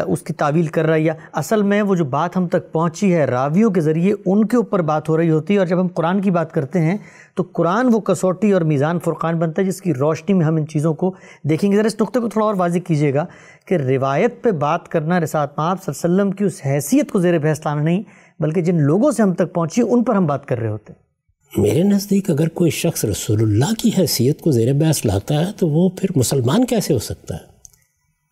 اس 0.08 0.22
کی 0.22 0.34
تعویل 0.34 0.68
کر 0.68 0.86
رہا 0.86 0.94
ہے 0.94 1.02
یا 1.02 1.14
اصل 1.34 1.62
میں 1.62 1.82
وہ 1.82 1.96
جو 1.96 2.06
بات 2.06 2.38
ہم 2.38 2.48
تک 2.48 2.72
پہنچی 2.72 3.14
ہے 3.16 3.26
راویوں 3.26 3.72
کے 3.72 3.82
ذریعے 3.82 4.14
ان 4.26 4.46
کے 4.46 4.58
اوپر 4.58 4.82
بات 4.82 5.10
ہو 5.10 5.18
رہی 5.18 5.30
ہوتی 5.30 5.54
ہے 5.54 5.60
اور 5.60 5.68
جب 5.68 5.82
ہم 5.82 5.88
قرآن 5.88 6.22
کی 6.22 6.32
بات 6.32 6.52
کرتے 6.52 6.80
ہیں 6.80 6.98
تو 7.36 7.44
قرآن 7.54 7.90
وہ 7.94 8.00
کسوٹی 8.00 8.52
اور 8.52 8.62
میزان 8.62 9.00
فرقان 9.00 9.40
بنتا 9.40 9.62
ہے 9.62 9.68
جس 9.68 9.82
کی 9.82 9.94
روشنی 9.94 10.34
میں 10.34 10.46
ہم 10.46 10.56
ان 10.56 10.68
چیزوں 10.68 10.94
کو 10.94 11.14
دیکھیں 11.50 11.72
گے۔ 11.72 11.78
ذرا 11.78 11.88
اس 11.88 11.96
نقطے 12.02 12.20
کو 12.20 12.30
تھوڑا 12.30 12.46
اور 12.46 12.56
واضح 12.58 12.80
کیجیے 12.80 13.14
گا 13.14 13.26
کہ 13.68 13.78
روایت 13.78 14.42
پہ 14.44 14.52
بات 14.52 14.88
کرنا 14.88 15.20
رسات 15.20 15.58
ماب 15.58 15.84
صلی 15.84 15.94
اللہ 15.94 16.06
علیہ 16.06 16.16
وسلم 16.16 16.32
کی 16.32 16.44
اس 16.44 16.62
حیثیت 16.66 17.12
کو 17.12 17.20
زیر 17.20 17.40
بحث 17.40 17.66
لانا 17.66 17.82
نہیں، 17.82 18.04
بلکہ 18.40 18.62
جن 18.62 18.82
لوگوں 18.82 19.12
سے 19.12 19.24
ہم 19.24 19.34
تک 19.34 19.54
پہنچی 19.54 19.82
ان 19.82 20.04
پر 20.04 20.16
ہم 20.16 20.28
بات 20.28 20.46
کر 20.46 20.60
رہے 20.60 20.70
ہوتے 20.70 20.94
ہیں۔ 20.94 21.62
میرے 21.62 21.84
نزدیک 21.84 22.30
اگر 22.30 22.50
کوئی 22.50 22.72
شخص 22.72 23.06
رسول 23.06 23.42
اللہ 23.42 23.74
کی 23.80 23.90
حیثیت 23.98 24.42
کو 24.42 24.52
زیر 24.52 24.74
بحث 24.74 25.06
لاتا 25.06 25.48
ہے 25.48 25.52
تو 25.52 25.68
وہ 25.68 25.90
پھر 25.90 26.10
مسلمان 26.16 26.66
کیسے 26.66 26.94
ہو 26.94 27.00
سکتا 27.00 27.36
ہے؟ 27.36 27.50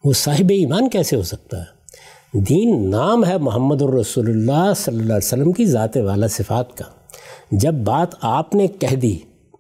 وہ 0.04 0.14
صاحب 0.14 0.50
ایمان 0.50 0.90
کیسے 0.90 1.16
ہو 1.16 1.24
سکتا 1.24 1.62
ہے؟ 1.62 1.80
دین 2.40 2.90
نام 2.90 3.26
ہے 3.26 3.38
محمد 3.38 3.82
الرسول 3.82 4.30
اللہ 4.30 4.74
صلی 4.76 4.94
اللہ 4.94 5.04
علیہ 5.04 5.28
وسلم 5.28 5.52
کی 5.52 5.66
ذات 5.66 5.98
والا 5.98 6.28
صفات 6.28 6.78
کا۔ 6.78 6.86
جب 7.52 7.74
بات 7.74 8.08
آپ 8.22 8.56
نے 8.56 8.68
کہہ 8.68 8.96
دی، 8.96 9.18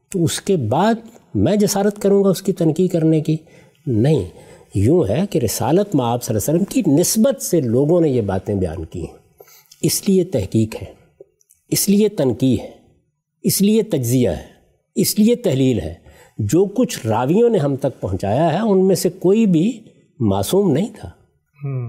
تو 0.09 0.23
اس 0.23 0.41
کے 0.41 0.57
بعد 0.57 0.93
میں 1.35 1.55
جسارت 1.55 2.01
کروں 2.01 2.23
گا 2.23 2.29
اس 2.29 2.41
کی 2.41 2.53
تنقید 2.53 2.91
کرنے 2.91 3.21
کی؟ 3.21 3.37
نہیں۔ 3.87 4.25
یوں 4.75 5.03
ہے 5.09 5.23
کہ 5.29 5.39
رسالت 5.39 5.95
میں 5.95 6.05
آپ 6.05 6.23
صلی 6.23 6.35
اللہ 6.35 6.51
علیہ 6.51 6.61
وسلم 6.61 6.83
کی 6.83 7.01
نسبت 7.01 7.41
سے 7.41 7.61
لوگوں 7.61 8.01
نے 8.01 8.09
یہ 8.09 8.21
باتیں 8.21 8.55
بیان 8.55 8.85
کی 8.85 8.99
ہیں۔ 8.99 9.17
اس 9.81 10.09
لیے 10.09 10.23
تحقیق 10.23 10.75
ہے، 10.81 10.87
اس 11.67 11.89
لیے 11.89 12.09
تنقید 12.09 12.59
ہے، 12.59 12.71
اس 13.41 13.61
لیے 13.61 13.83
تجزیہ 13.83 14.29
ہے، 14.29 14.47
اس 14.95 15.19
لیے 15.19 15.35
تحلیل 15.35 15.79
ہے۔ 15.79 15.93
جو 16.37 16.65
کچھ 16.65 17.07
راویوں 17.07 17.49
نے 17.49 17.57
ہم 17.57 17.75
تک 17.75 18.01
پہنچایا 18.01 18.53
ہے، 18.53 18.59
ان 18.59 18.87
میں 18.87 18.95
سے 18.95 19.09
کوئی 19.09 19.45
بھی 19.45 19.79
معصوم 20.19 20.71
نہیں 20.71 20.87
تھا۔ 20.99 21.09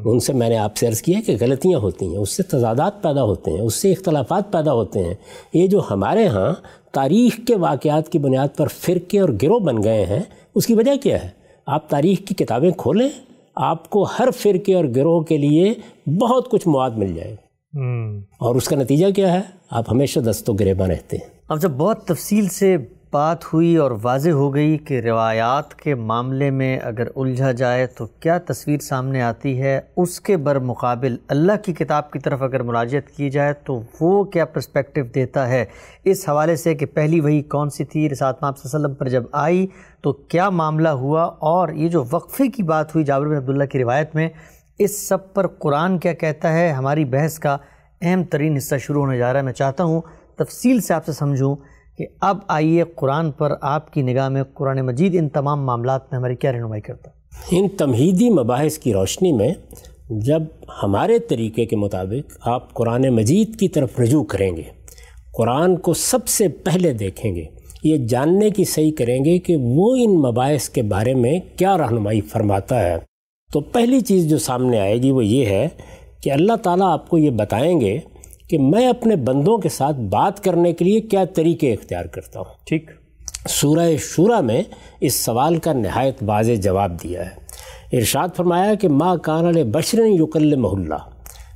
ان 0.05 0.21
سے 0.21 0.33
میں 0.33 0.49
نے 0.49 0.57
آپ 0.57 0.77
سے 0.77 0.87
عرض 0.87 1.03
کیا 1.03 1.21
کہ 1.27 1.37
غلطیاں 1.41 1.79
ہوتی 1.79 2.07
ہیں 2.07 2.17
اس 2.17 2.37
سے 2.37 2.43
تضادات 2.43 3.03
پیدا 3.03 3.23
ہوتے 3.23 3.51
ہیں 3.51 3.61
اس 3.61 3.75
سے 3.75 3.93
اختلافات 3.93 4.53
پیدا 4.53 4.73
ہوتے 4.73 5.05
ہیں۔ 5.05 5.15
یہ 5.55 5.67
جو 5.67 5.81
ہمارے 5.91 6.27
ہاں 6.27 6.53
تاریخ 6.93 7.41
کے 7.47 7.57
واقعات 7.57 8.09
کی 8.09 8.19
بنیاد 8.19 8.49
پر 8.57 8.67
فرقے 8.69 9.21
اور 9.21 9.29
گروہ 9.43 9.59
بن 9.59 9.83
گئے 9.83 10.07
ہیں 10.07 10.21
اس 10.55 10.67
کی 10.67 10.75
وجہ 10.75 10.97
کیا 11.03 11.25
ہے؟ 11.25 11.29
آپ 11.67 11.89
تاریخ 11.89 12.19
کی 12.19 12.35
کتابیں 12.35 12.71
کھولیں 12.71 13.09
آپ 13.55 13.91
کو 13.91 14.03
ہر 14.03 14.31
فرقے 14.31 14.75
اور 14.75 14.85
گروہ 14.97 15.21
کے 15.21 15.39
لیے 15.39 15.75
بہت 16.11 16.51
کچھ 16.51 16.69
مواد 16.69 16.91
مل 16.91 17.15
جائے۔ 17.15 17.37
اور 18.39 18.55
اس 18.55 18.69
کا 18.69 18.77
نتیجہ 18.77 19.07
کیا 19.11 19.33
ہے؟ 19.33 19.41
آپ 19.71 19.85
ہمیشہ 19.93 20.21
دست 20.21 20.51
و 20.51 20.53
گریباں 20.53 20.89
رہتے 20.89 21.17
ہیں۔ 21.17 21.31
اب 21.49 21.63
جب 21.63 21.71
بہت 21.71 22.05
تفصیل 22.05 22.49
سے 22.49 22.77
بات 23.13 23.53
ہوئی 23.53 23.77
اور 23.77 23.91
واضح 24.03 24.31
ہو 24.31 24.55
گئی 24.55 24.79
کہ 24.79 25.01
روایات 25.01 25.75
کے 25.75 25.95
معاملے 25.95 26.51
میں 26.51 26.79
اگر 26.83 27.09
الجھا 27.17 27.53
جائے 27.53 27.87
تو 27.87 28.07
کیا 28.07 28.39
تصویر 28.39 28.79
سامنے 28.79 29.23
آتی 29.23 29.63
ہے؟ 29.63 29.81
اس 29.97 30.21
کے 30.21 30.37
برمقابل 30.37 31.17
اللہ 31.29 31.53
کی 31.65 31.73
کتاب 31.73 32.11
کی 32.11 32.19
طرف 32.19 32.43
اگر 32.43 32.63
مراجعت 32.63 33.11
کی 33.11 33.31
جائے 33.31 33.53
تو 33.53 33.81
وہ 34.01 34.25
کیا 34.25 34.45
پرسپیکٹو 34.45 35.01
دیتا 35.15 35.49
ہے؟ 35.49 35.65
اس 36.05 36.29
حوالے 36.29 36.57
سے 36.57 36.75
کہ 36.75 36.87
پہلی 36.87 37.21
وہی 37.21 37.43
کون 37.43 37.71
سی 37.71 37.85
تھی 37.85 38.11
رسات 38.11 38.43
ماب 38.43 38.59
صلی 38.59 38.71
اللہ 38.73 38.77
علیہ 38.77 38.87
وسلم 38.87 38.99
پر 38.99 39.09
جب 39.09 39.23
آئی 39.33 39.67
تو 40.01 40.13
کیا 40.13 40.51
معاملہ 40.51 40.89
ہوا؟ 40.89 41.23
اور 41.25 41.69
یہ 41.69 41.89
جو 41.89 42.05
وقفے 42.11 42.49
کی 42.49 42.63
بات 42.63 42.95
ہوئی 42.95 43.05
جابر 43.05 43.27
بن 43.27 43.37
عبداللہ 43.37 43.65
کی 43.65 43.79
روایت 43.79 44.15
میں، 44.15 44.29
اس 44.79 45.09
سب 45.09 45.35
پر 45.35 45.47
قرآن 45.47 45.99
کیا 45.99 46.13
کہتا 46.13 46.53
ہے؟ 46.53 46.71
ہماری 46.71 47.05
بحث 47.05 47.39
کا 47.39 47.57
اہم 48.01 48.25
ترین 48.25 48.57
حصہ 48.57 48.75
شروع 48.81 49.05
ہونے 49.05 49.19
جا 49.19 49.33
رہا 49.33 49.41
ہے۔ 49.41 49.45
میں 49.45 49.53
چاہتا 49.53 49.85
ہوں 49.85 50.01
تفصیل 50.37 50.81
سے 50.81 50.95
آپ 50.95 51.07
سے 51.07 51.13
سمجھوں 51.13 51.57
کہ 52.01 52.07
اب 52.21 52.39
آئیے 52.49 52.85
قرآن 52.95 53.31
پر 53.31 53.53
آپ 53.61 53.93
کی 53.93 54.03
نگاہ 54.03 54.29
میں 54.29 54.43
قرآن 54.55 54.81
مجید 54.81 55.17
ان 55.19 55.29
تمام 55.29 55.67
معاملات 55.67 56.13
میں 56.13 56.19
ہماری 56.19 56.37
کیا 56.37 56.53
رہنمائی 56.53 56.83
کرتا 56.83 57.11
ان 57.51 57.69
تمہیدی 57.69 58.31
مباحث 58.31 58.79
کی 58.79 58.93
روشنی 58.93 59.33
میں 59.33 59.55
جب 60.11 60.43
ہمارے 60.83 61.19
طریقے 61.19 61.67
کے 61.67 61.77
مطابق 61.77 62.37
آپ 62.41 62.75
قرآن 62.75 63.09
مجید 63.09 63.61
کی 63.61 63.69
طرف 63.69 64.01
رجوع 64.01 64.25
کریں 64.25 64.57
گے، 64.57 64.63
قرآن 65.33 65.77
کو 65.77 65.95
سب 65.95 66.29
سے 66.29 66.49
پہلے 66.49 66.93
دیکھیں 66.93 67.35
گے، 67.35 67.45
یہ 67.83 67.97
جاننے 67.97 68.51
کی 68.51 68.65
صحیح 68.65 68.93
کریں 68.93 69.25
گے 69.25 69.39
کہ 69.39 69.57
وہ 69.57 69.97
ان 69.97 70.19
مباحث 70.19 70.69
کے 70.69 70.83
بارے 70.83 71.15
میں 71.15 71.41
کیا 71.57 71.79
رہنمائی 71.79 72.21
فرماتا 72.21 72.83
ہے۔ 72.83 72.97
تو 73.53 73.61
پہلی 73.61 74.01
چیز 74.01 74.31
جو 74.31 74.39
سامنے 74.39 74.81
آئے 74.81 74.99
گی 74.99 75.11
وہ 75.11 75.25
یہ 75.25 75.47
ہے 75.47 75.69
کہ 76.23 76.33
اللہ 76.33 76.57
تعالیٰ 76.57 76.93
آپ 76.93 77.09
کو 77.09 77.19
یہ 77.19 77.31
بتائیں 77.31 77.81
گے 77.81 77.99
کہ 78.51 78.59
میں 78.59 78.87
اپنے 78.87 79.17
بندوں 79.17 79.59
کے 79.59 79.69
ساتھ 79.69 79.97
بات 79.97 80.45
کرنے 80.45 80.73
کے 80.73 80.85
لیے 80.85 81.01
کیا 81.01 81.25
طریقے 81.25 81.73
اختیار 81.73 82.05
کرتا 82.05 82.41
ہوں؟ 82.41 82.67
ٹھیک۔ 82.67 82.91
سورہ 83.49 83.97
شورہ 83.99 84.41
میں 84.41 84.63
اس 85.01 85.15
سوال 85.15 85.57
کا 85.57 85.73
نہایت 85.73 86.15
واضح 86.27 86.53
جواب 86.53 87.03
دیا 87.03 87.27
ہے۔ 87.27 87.51
ارشاد 87.97 88.29
فرمایا 88.37 88.75
کہ 88.75 88.89
ماں 88.89 89.17
کان 89.17 89.71
بشر 89.71 89.99
یقل 90.05 90.57
محلہ 90.57 90.95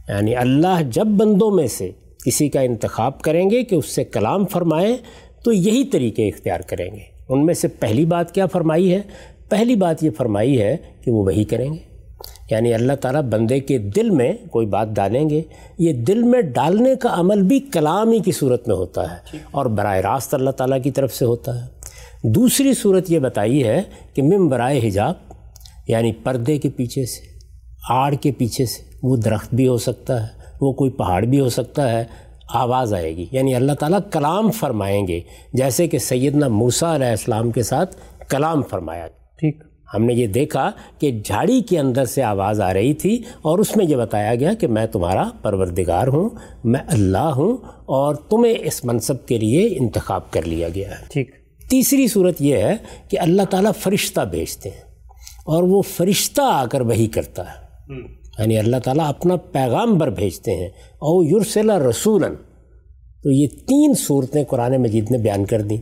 یعنی 0.09 0.37
اللہ 0.37 0.83
جب 0.91 1.07
بندوں 1.07 1.51
میں 1.51 1.67
سے 1.67 1.91
کسی 2.25 2.49
کا 2.49 2.61
انتخاب 2.61 3.21
کریں 3.21 3.51
گے 3.51 3.65
کہ 3.65 3.75
اس 3.75 3.87
سے 3.87 4.05
کلام 4.05 4.45
فرمائیں 4.45 4.97
تو 5.45 5.53
یہی 5.53 5.85
طریقے 5.85 6.29
اختیار 6.29 6.61
کریں 6.61 6.95
گے۔ 6.95 7.15
ان 7.29 7.47
میں 7.47 7.55
سے 7.55 7.69
پہلی 7.69 8.05
بات 8.05 8.35
کیا 8.35 8.47
فرمائی 8.47 8.95
ہے؟ 8.95 9.01
پہلی 9.49 9.77
بات 9.77 10.05
یہ 10.05 10.11
فرمائی 10.11 10.63
ہے 10.63 10.77
کہ 11.05 11.11
وہ 11.11 11.25
وہی 11.25 11.45
کریں 11.45 11.73
گے۔ 11.73 11.94
یعنی 12.51 12.75
اللہ 12.75 12.93
تعالیٰ 12.93 13.23
بندے 13.23 13.61
کے 13.61 13.79
دل 13.79 14.11
میں 14.11 14.33
کوئی 14.51 14.67
بات 14.67 14.89
ڈالیں 14.89 15.31
گے، 15.31 15.43
یہ 15.79 15.93
دل 15.93 16.23
میں 16.23 16.41
ڈالنے 16.41 16.95
کا 16.95 17.09
عمل 17.13 17.43
بھی 17.43 17.61
کلام 17.61 18.11
ہی 18.11 18.19
کی 18.19 18.33
صورت 18.33 18.69
میں 18.69 18.77
ہوتا 18.77 19.11
ہے 19.13 19.39
اور 19.51 19.67
براہ 19.67 19.97
راست 19.97 20.35
اللہ 20.35 20.51
تعالیٰ 20.51 20.83
کی 20.83 20.91
طرف 20.91 21.15
سے 21.15 21.25
ہوتا 21.25 21.65
ہے۔ 21.65 21.69
دوسری 22.23 22.75
صورت 22.75 23.11
یہ 23.11 23.19
بتائی 23.19 23.65
ہے 23.65 23.83
کہ 24.15 24.23
مم 24.23 24.49
برائے 24.49 24.81
حجاب 24.89 25.15
یعنی 25.89 26.13
پردے 26.13 26.59
کے 26.59 26.71
پیچھے 26.71 27.07
سے، 27.07 27.21
آڑ 27.91 28.15
کے 28.15 28.33
پیچھے 28.33 28.67
سے، 28.67 28.83
وہ 29.03 29.17
درخت 29.17 29.55
بھی 29.55 29.69
ہو 29.69 29.77
سکتا 29.77 30.23
ہے، 30.23 30.29
وہ 30.61 30.73
کوئی 30.73 30.91
پہاڑ 30.91 31.25
بھی 31.25 31.41
ہو 31.41 31.49
سکتا 31.49 31.93
ہے، 31.93 32.05
آواز 32.55 32.95
آئے 32.95 33.17
گی۔ 33.17 33.27
یعنی 33.33 33.55
اللہ 33.55 33.73
تعالیٰ 33.73 33.99
کلام 34.11 34.51
فرمائیں 34.51 35.09
گے، 35.09 35.21
جیسے 35.53 35.89
کہ 35.89 35.99
سیدنا 35.99 36.49
موسیٰ 36.49 36.95
علیہ 36.95 37.07
السلام 37.07 37.51
کے 37.51 37.63
ساتھ 37.63 37.97
کلام 38.29 38.63
فرمایا 38.63 39.07
ٹھیک۔ 39.39 39.74
ہم 39.95 40.05
نے 40.05 40.15
یہ 40.15 40.27
دیکھا 40.27 40.71
کہ 40.99 41.21
جھاڑی 41.25 41.61
کے 41.61 41.79
اندر 41.79 42.05
سے 42.05 42.23
آواز 42.23 42.61
آ 42.61 42.75
رہی 42.75 42.95
تھی 42.95 43.23
اور 43.43 43.59
اس 43.59 43.77
میں 43.77 43.87
یہ 43.87 43.97
بتایا 43.97 44.35
گیا 44.35 44.55
کہ 44.55 44.67
میں 44.67 44.87
تمہارا 44.87 45.29
پروردگار 45.43 46.07
ہوں 46.07 46.29
میں 46.65 46.81
اللہ 46.87 47.19
ہوں 47.19 47.57
اور 47.71 48.15
تمہیں 48.15 48.55
اس 48.61 48.85
منصب 48.85 49.27
کے 49.27 49.39
لیے 49.39 49.67
انتخاب 49.67 50.31
کر 50.31 50.43
لیا 50.43 50.69
گیا 50.75 50.91
ہے۔ 50.91 51.05
ٹھیک۔ 51.13 51.31
تیسری 51.71 52.09
صورت 52.09 52.43
یہ 52.43 52.57
ہے 52.57 52.77
کہ 53.09 53.19
اللہ 53.21 53.43
تعالیٰ 53.51 53.73
فرشتہ 53.79 54.21
بھیجتے 54.21 54.69
ہیں 54.69 54.81
اور 55.47 55.63
وہ 55.63 55.83
فرشتہ 55.83 56.43
آ 56.45 56.67
کر 56.67 56.81
وہی 56.81 57.07
کرتا 57.07 57.43
ہے۔ 57.43 57.65
یعنی 58.39 58.59
اللہ 58.59 58.77
تعالیٰ 58.85 59.09
اپنا 59.09 59.37
پیغام 59.37 59.99
بر 59.99 60.11
بھیجتے 60.11 60.57
ہیں۔ 60.57 60.69
او 60.93 61.25
یورسلا 61.25 61.79
رسولاً۔ 61.79 62.35
تو 63.23 63.31
یہ 63.31 63.47
تین 63.69 63.95
صورتیں 63.95 64.45
قرآن 64.45 64.83
مجید 64.83 65.11
نے 65.11 65.19
بیان 65.19 65.45
کر 65.45 65.63
دیں۔ 65.63 65.77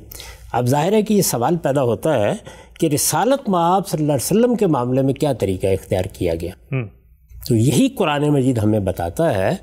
اب 0.53 0.67
ظاہر 0.67 0.93
ہے 0.93 1.03
کہ 1.03 1.15
یہ 1.15 1.23
سوال 1.23 1.57
پیدا 1.57 1.83
ہوتا 1.83 2.19
ہے 2.19 2.33
کہ 2.83 2.89
رسالت 2.89 3.49
معاب 3.49 3.89
صلی 3.89 4.03
اللہ 4.03 4.13
علیہ 4.13 4.39
وسلم 4.39 4.55
کے 4.55 4.67
معاملے 4.67 5.03
میں 5.03 5.15
کیا 5.15 5.33
طریقہ 5.33 5.67
اختیار 5.67 6.05
کیا 6.05 6.35
گیا؟ 6.35 6.53
تو 7.49 7.55
یہی 7.55 7.89
قرآن 7.89 8.29
مجید 8.29 8.59
ہمیں 8.59 8.81
بتاتا 8.81 9.35
ہے 9.39 9.57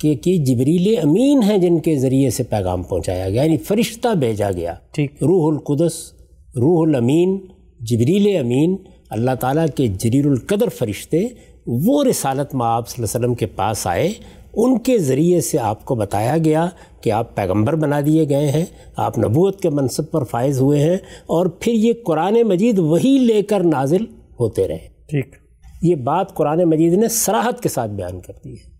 کہ 0.00 0.14
کہ 0.14 0.36
جبریل 0.38 0.98
امین 1.02 1.42
ہیں 1.42 1.58
جن 1.58 1.78
کے 1.78 1.98
ذریعے 1.98 2.30
سے 2.30 2.42
پیغام 2.42 2.82
پہنچایا 2.82 3.30
گیا 3.30 3.42
یعنی 3.42 3.56
فرشتہ 3.56 4.14
بھیجا 4.14 4.50
گیا۔ 4.50 4.74
ٹھیک۔ 4.92 5.12
روح 5.14 5.52
القدس 5.52 5.92
روح 6.56 6.88
الامین 6.88 7.38
جبریل 7.80 8.36
امین 8.36 8.76
اللہ 9.10 9.30
تعالیٰ 9.40 9.66
کے 9.76 9.86
جریر 9.86 10.26
القدر 10.26 10.68
فرشتے 10.68 11.26
وہ 11.66 12.04
رسالت 12.04 12.54
معاب 12.54 12.88
صلی 12.88 13.02
اللہ 13.02 13.16
علیہ 13.16 13.26
وسلم 13.26 13.34
کے 13.34 13.46
پاس 13.46 13.86
آئے 13.86 14.12
ان 14.56 14.78
کے 14.78 14.98
ذریعے 14.98 15.40
سے 15.40 15.58
آپ 15.58 15.84
کو 15.84 15.94
بتایا 15.94 16.36
گیا 16.44 16.68
کہ 17.00 17.12
آپ 17.12 17.36
پیغمبر 17.36 17.74
بنا 17.74 18.00
دیے 18.06 18.28
گئے 18.28 18.50
ہیں 18.50 18.64
آپ 18.96 19.18
نبوت 19.18 19.60
کے 19.60 19.70
منصب 19.70 20.10
پر 20.10 20.24
فائز 20.24 20.60
ہوئے 20.60 20.80
ہیں 20.80 20.96
اور 21.26 21.46
پھر 21.46 21.72
یہ 21.72 21.92
قرآن 22.06 22.42
مجید 22.42 22.78
وہی 22.78 23.18
لے 23.18 23.42
کر 23.42 23.60
نازل 23.60 24.04
ہوتے 24.40 24.68
رہے۔ 24.68 24.88
ٹھیک۔ 25.08 25.36
یہ 25.82 25.94
بات 25.94 26.34
قرآن 26.34 26.64
مجید 26.64 26.92
نے 26.92 27.08
سراحت 27.08 27.60
کے 27.60 27.68
ساتھ 27.68 27.90
بیان 27.90 28.20
کر 28.20 28.32
دی 28.44 28.52
ہے 28.52 28.70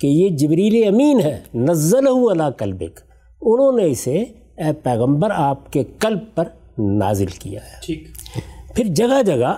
کہ 0.00 0.06
یہ 0.06 0.28
جبریل 0.28 0.88
امین 0.88 1.20
ہے 1.20 1.40
نزل 1.54 2.06
اللہ 2.08 2.50
قلبک۔ 2.50 3.00
انہوں 3.42 3.72
نے 3.72 3.90
اسے 3.90 4.16
اے 4.58 4.72
پیغمبر 4.82 5.30
آپ 5.30 5.72
کے 5.72 5.84
قلب 5.98 6.18
پر 6.34 6.44
نازل 6.78 7.26
کیا 7.26 7.60
ہے۔ 7.60 7.80
ٹھیک۔ 7.86 8.06
پھر 8.74 8.84
جگہ 8.84 9.22
جگہ 9.26 9.54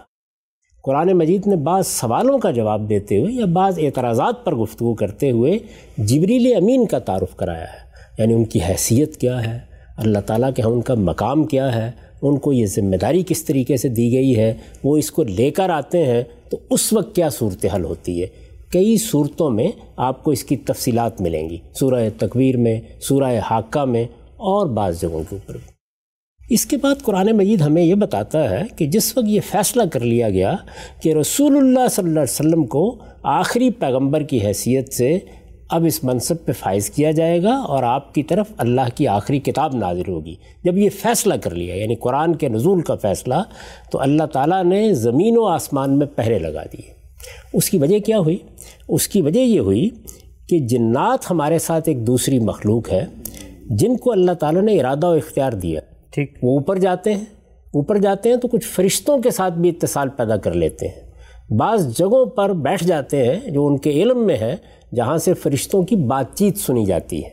قرآن 0.84 1.12
مجید 1.12 1.46
نے 1.46 1.56
بعض 1.56 1.86
سوالوں 1.86 2.38
کا 2.38 2.50
جواب 2.50 2.88
دیتے 2.88 3.18
ہوئے 3.18 3.32
یا 3.32 3.44
بعض 3.44 3.78
اعتراضات 3.82 4.44
پر 4.44 4.54
گفتگو 4.54 4.94
کرتے 4.94 5.30
ہوئے 5.30 5.58
جبریل 5.98 6.56
امین 6.56 6.86
کا 6.86 6.98
تعارف 6.98 7.36
کرایا 7.36 7.62
ہے۔ 7.62 7.84
یعنی 8.18 8.34
ان 8.34 8.44
کی 8.44 8.58
حیثیت 8.68 9.16
کیا 9.16 9.52
ہے؟ 9.52 9.58
اللہ 9.96 10.18
تعالیٰ 10.18 10.50
کے 10.56 10.62
ہاں 10.62 10.70
ان 10.70 10.80
کا 10.80 10.94
مقام 10.94 11.44
کیا 11.44 11.74
ہے؟ 11.74 11.90
ان 12.22 12.38
کو 12.38 12.52
یہ 12.52 12.66
ذمہ 12.66 12.96
داری 12.96 13.22
کس 13.26 13.44
طریقے 13.44 13.76
سے 13.76 13.88
دی 13.88 14.12
گئی 14.12 14.36
ہے؟ 14.36 14.54
وہ 14.84 14.96
اس 14.96 15.10
کو 15.10 15.22
لے 15.22 15.50
کر 15.50 15.70
آتے 15.70 16.04
ہیں 16.04 16.22
تو 16.50 16.56
اس 16.70 16.92
وقت 16.92 17.14
کیا 17.14 17.28
صورتحال 17.30 17.84
ہوتی 17.84 18.22
ہے؟ 18.22 18.26
کئی 18.72 18.96
صورتوں 18.96 19.50
میں 19.50 19.68
آپ 19.96 20.24
کو 20.24 20.30
اس 20.30 20.44
کی 20.44 20.56
تفصیلات 20.56 21.20
ملیں 21.20 21.50
گی۔ 21.50 21.56
سورہ 21.74 22.08
تکویر 22.18 22.56
میں، 22.56 22.80
سورہ 23.00 23.38
حاقہ 23.50 23.84
میں 23.84 24.04
اور 24.22 24.66
بعض 24.66 25.00
جگہوں 25.00 25.22
کے 25.30 25.36
اوپر 25.36 25.54
بھی۔ 25.54 25.73
اس 26.50 26.66
کے 26.66 26.76
بعد 26.76 26.94
قرآن 27.02 27.26
مجید 27.26 27.60
ہمیں 27.60 27.82
یہ 27.82 27.94
بتاتا 27.94 28.50
ہے 28.50 28.62
کہ 28.76 28.86
جس 28.86 29.16
وقت 29.16 29.28
یہ 29.28 29.40
فیصلہ 29.50 29.82
کر 29.92 30.00
لیا 30.00 30.30
گیا 30.30 30.54
کہ 31.02 31.14
رسول 31.14 31.56
اللہ 31.56 31.88
صلی 31.90 32.08
اللہ 32.08 32.20
علیہ 32.20 32.46
وسلم 32.46 32.66
کو 32.66 32.98
آخری 33.22 33.70
پیغمبر 33.70 34.22
کی 34.22 34.46
حیثیت 34.46 34.92
سے 34.92 35.18
اب 35.70 35.84
اس 35.84 36.04
منصب 36.04 36.34
پہ 36.44 36.52
فائز 36.52 36.90
کیا 36.90 37.10
جائے 37.10 37.42
گا 37.42 37.54
اور 37.56 37.82
آپ 37.82 38.14
کی 38.14 38.22
طرف 38.22 38.46
اللہ 38.56 38.80
کی 38.94 39.08
آخری 39.08 39.38
کتاب 39.38 39.74
نازل 39.74 40.08
ہوگی۔ 40.08 40.34
جب 40.64 40.78
یہ 40.78 40.90
فیصلہ 40.90 41.34
کر 41.34 41.50
لیا 41.50 41.74
یعنی 41.74 41.94
قرآن 41.94 42.34
کے 42.34 42.48
نزول 42.48 42.80
کا 42.80 42.94
فیصلہ، 42.94 43.34
تو 43.92 44.00
اللہ 44.00 44.22
تعالیٰ 44.22 44.64
نے 44.64 44.92
زمین 44.92 45.38
و 45.38 45.44
آسمان 45.44 45.98
میں 45.98 46.06
پہرے 46.06 46.38
لگا 46.38 46.62
دیے۔ 46.62 46.92
اس 47.52 47.70
کی 47.70 47.78
وجہ 47.78 47.98
کیا 47.98 48.18
ہوئی؟ 48.18 48.36
اس 48.88 49.08
کی 49.08 49.20
وجہ 49.20 49.40
یہ 49.40 49.60
ہوئی 49.60 49.88
کہ 50.48 50.58
جنات 50.58 51.30
ہمارے 51.30 51.58
ساتھ 51.58 51.88
ایک 51.88 52.06
دوسری 52.06 52.38
مخلوق 52.38 52.92
ہے، 52.92 53.06
جن 53.70 53.96
کو 53.96 54.12
اللہ 54.12 54.32
تعالیٰ 54.32 54.62
نے 54.62 54.80
ارادہ 54.80 55.06
و 55.06 55.12
اختیار 55.12 55.52
دیا۔ 55.52 55.80
ٹھیک؟ 56.14 56.38
وہ 56.42 56.58
اوپر 56.58 56.78
جاتے 56.78 57.14
ہیں۔ 57.14 57.24
اوپر 57.74 57.98
جاتے 57.98 58.28
ہیں 58.28 58.36
تو 58.36 58.48
کچھ 58.48 58.66
فرشتوں 58.66 59.18
کے 59.18 59.30
ساتھ 59.30 59.54
بھی 59.54 59.68
اتصال 59.68 60.08
پیدا 60.08 60.36
کر 60.36 60.52
لیتے 60.52 60.88
ہیں۔ 60.88 61.00
بعض 61.52 61.98
جگہوں 61.98 62.26
پر 62.26 62.52
بیٹھ 62.52 62.84
جاتے 62.84 63.28
ہیں 63.28 63.50
جو 63.50 63.66
ان 63.66 63.78
کے 63.78 63.90
علم 63.90 64.26
میں 64.26 64.36
ہے 64.36 64.56
جہاں 64.94 65.18
سے 65.18 65.34
فرشتوں 65.34 65.82
کی 65.82 65.96
بات 65.96 66.36
چیت 66.36 66.58
سنی 66.58 66.84
جاتی 66.84 67.24
ہے۔ 67.24 67.30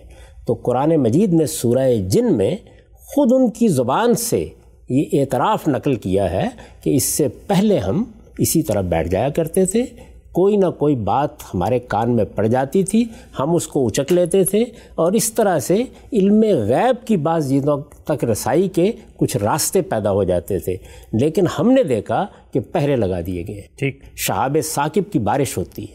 تو 0.47 0.53
قرآن 0.53 0.95
مجید 0.95 1.33
نے 1.33 1.45
سورہ 1.45 1.95
جن 2.07 2.37
میں 2.37 2.55
خود 2.93 3.33
ان 3.33 3.49
کی 3.49 3.67
زبان 3.67 4.13
سے 4.13 4.45
یہ 4.89 5.03
اعتراف 5.13 5.67
نقل 5.67 5.95
کیا 5.95 6.31
ہے 6.31 6.47
کہ 6.83 6.95
اس 6.95 7.03
سے 7.03 7.27
پہلے 7.27 7.77
ہم 7.77 8.03
اسی 8.37 8.61
طرح 8.61 8.81
بیٹھ 8.81 9.07
جایا 9.07 9.29
کرتے 9.29 9.65
تھے۔ 9.65 9.85
کوئی 10.31 10.57
نہ 10.57 10.65
کوئی 10.77 10.95
بات 10.95 11.29
ہمارے 11.53 11.79
کان 11.79 12.15
میں 12.15 12.25
پڑ 12.25 12.47
جاتی 12.47 12.83
تھی 12.83 13.05
ہم 13.39 13.55
اس 13.55 13.67
کو 13.67 13.87
اچک 13.87 14.13
لیتے 14.13 14.43
تھے 14.43 14.61
اور 14.95 15.11
اس 15.11 15.33
طرح 15.33 15.59
سے 15.59 15.83
علم 16.13 16.41
غیب 16.41 17.07
کی 17.07 17.17
بعض 17.17 17.49
چیزوں 17.49 17.81
تک 18.05 18.23
رسائی 18.23 18.67
کے 18.67 18.91
کچھ 19.17 19.37
راستے 19.37 19.81
پیدا 19.81 20.11
ہو 20.11 20.23
جاتے 20.23 20.59
تھے۔ 20.59 20.77
لیکن 21.13 21.45
ہم 21.59 21.71
نے 21.71 21.83
دیکھا 21.83 22.25
کہ 22.53 22.59
پہرے 22.59 22.95
لگا 22.95 23.19
دیے 23.25 23.43
گئے۔ 23.47 23.61
ٹھیک۔ 23.75 24.03
شہاب 24.15 24.57
ثاقب 24.63 25.11
کی 25.11 25.19
بارش 25.19 25.57
ہوتی 25.57 25.83
ہے۔ 25.83 25.93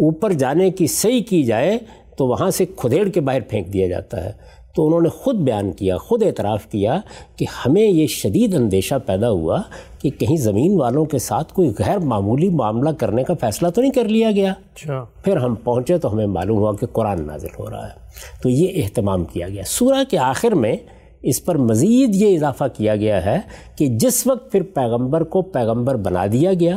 اوپر 0.00 0.32
جانے 0.32 0.70
کی 0.70 0.86
صحیح 0.86 1.22
کی 1.22 1.42
جائے 1.42 1.78
تو 2.16 2.26
وہاں 2.26 2.50
سے 2.50 2.64
کھدیڑ 2.76 3.08
کے 3.08 3.20
باہر 3.20 3.40
پھینک 3.40 3.72
دیا 3.72 3.88
جاتا 3.88 4.24
ہے۔ 4.24 4.32
تو 4.74 4.86
انہوں 4.86 5.00
نے 5.00 5.08
خود 5.08 5.34
بیان 5.34 5.72
کیا 5.72 5.96
خود 5.96 6.22
اعتراف 6.22 6.66
کیا 6.66 7.00
کہ 7.36 7.46
ہمیں 7.66 7.82
یہ 7.82 8.06
شدید 8.06 8.54
اندیشہ 8.54 8.94
پیدا 9.06 9.30
ہوا 9.30 9.62
کہ 9.98 10.10
کہیں 10.10 10.36
زمین 10.36 10.80
والوں 10.80 11.04
کے 11.04 11.18
ساتھ 11.18 11.52
کوئی 11.52 11.72
غیر 11.78 11.98
معمولی 11.98 12.48
معاملہ 12.48 12.90
کرنے 12.90 13.24
کا 13.24 13.34
فیصلہ 13.40 13.68
تو 13.68 13.80
نہیں 13.80 13.92
کر 13.92 14.04
لیا 14.04 14.30
گیا۔ 14.30 14.52
اچھا۔ 14.52 15.04
پھر 15.24 15.36
ہم 15.36 15.54
پہنچے 15.54 15.98
تو 15.98 16.12
ہمیں 16.12 16.26
معلوم 16.26 16.58
ہوا 16.58 16.72
کہ 16.72 16.86
قرآن 16.86 17.26
نازل 17.26 17.48
ہو 17.58 17.70
رہا 17.70 17.84
ہے۔ 17.84 18.04
تو 18.42 18.48
یہ 18.48 18.82
اہتمام 18.82 19.24
کیا 19.24 19.48
گیا۔ 19.48 19.62
سورہ 19.66 20.04
کے 20.10 20.18
آخر 20.18 20.52
میں 20.54 20.76
اس 21.22 21.44
پر 21.44 21.56
مزید 21.58 22.14
یہ 22.14 22.36
اضافہ 22.36 22.64
کیا 22.76 22.96
گیا 22.96 23.24
ہے 23.24 23.38
کہ 23.76 23.86
جس 23.86 24.26
وقت 24.26 24.52
پھر 24.52 24.62
پیغمبر 24.62 25.24
کو 25.24 25.42
پیغمبر 25.42 25.94
بنا 25.94 26.26
دیا 26.32 26.52
گیا 26.52 26.76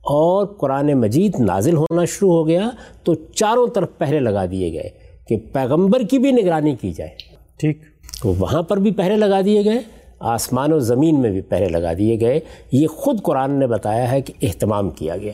اور 0.00 0.46
قرآن 0.46 0.92
مجید 0.92 1.40
نازل 1.40 1.76
ہونا 1.76 2.04
شروع 2.04 2.32
ہو 2.32 2.46
گیا 2.46 2.70
تو 3.02 3.14
چاروں 3.14 3.66
طرف 3.66 3.88
پہرے 3.98 4.20
لگا 4.20 4.44
دیے 4.50 4.72
گئے 4.72 4.90
کہ 5.28 5.36
پیغمبر 5.52 6.00
کی 6.00 6.18
بھی 6.18 6.32
نگرانی 6.32 6.76
کی 6.80 6.92
جائے۔ 6.92 7.21
ٹھیک۔ 7.62 7.78
تو 8.22 8.34
وہاں 8.38 8.62
پر 8.62 8.76
بھی 8.76 8.90
پہرے 8.90 9.16
لگا 9.16 9.40
دیے 9.44 9.64
گئے 9.64 9.80
آسمان 10.20 10.72
و 10.72 10.78
زمین 10.78 11.20
میں 11.20 11.30
بھی 11.30 11.40
پہرے 11.40 11.68
لگا 11.68 11.92
دیے 11.98 12.20
گئے۔ 12.20 12.40
یہ 12.72 12.86
خود 12.86 13.22
قرآن 13.22 13.50
نے 13.50 13.66
بتایا 13.66 14.12
ہے 14.12 14.20
کہ 14.20 14.32
اہتمام 14.42 14.90
کیا 14.90 15.16
گیا۔ 15.16 15.32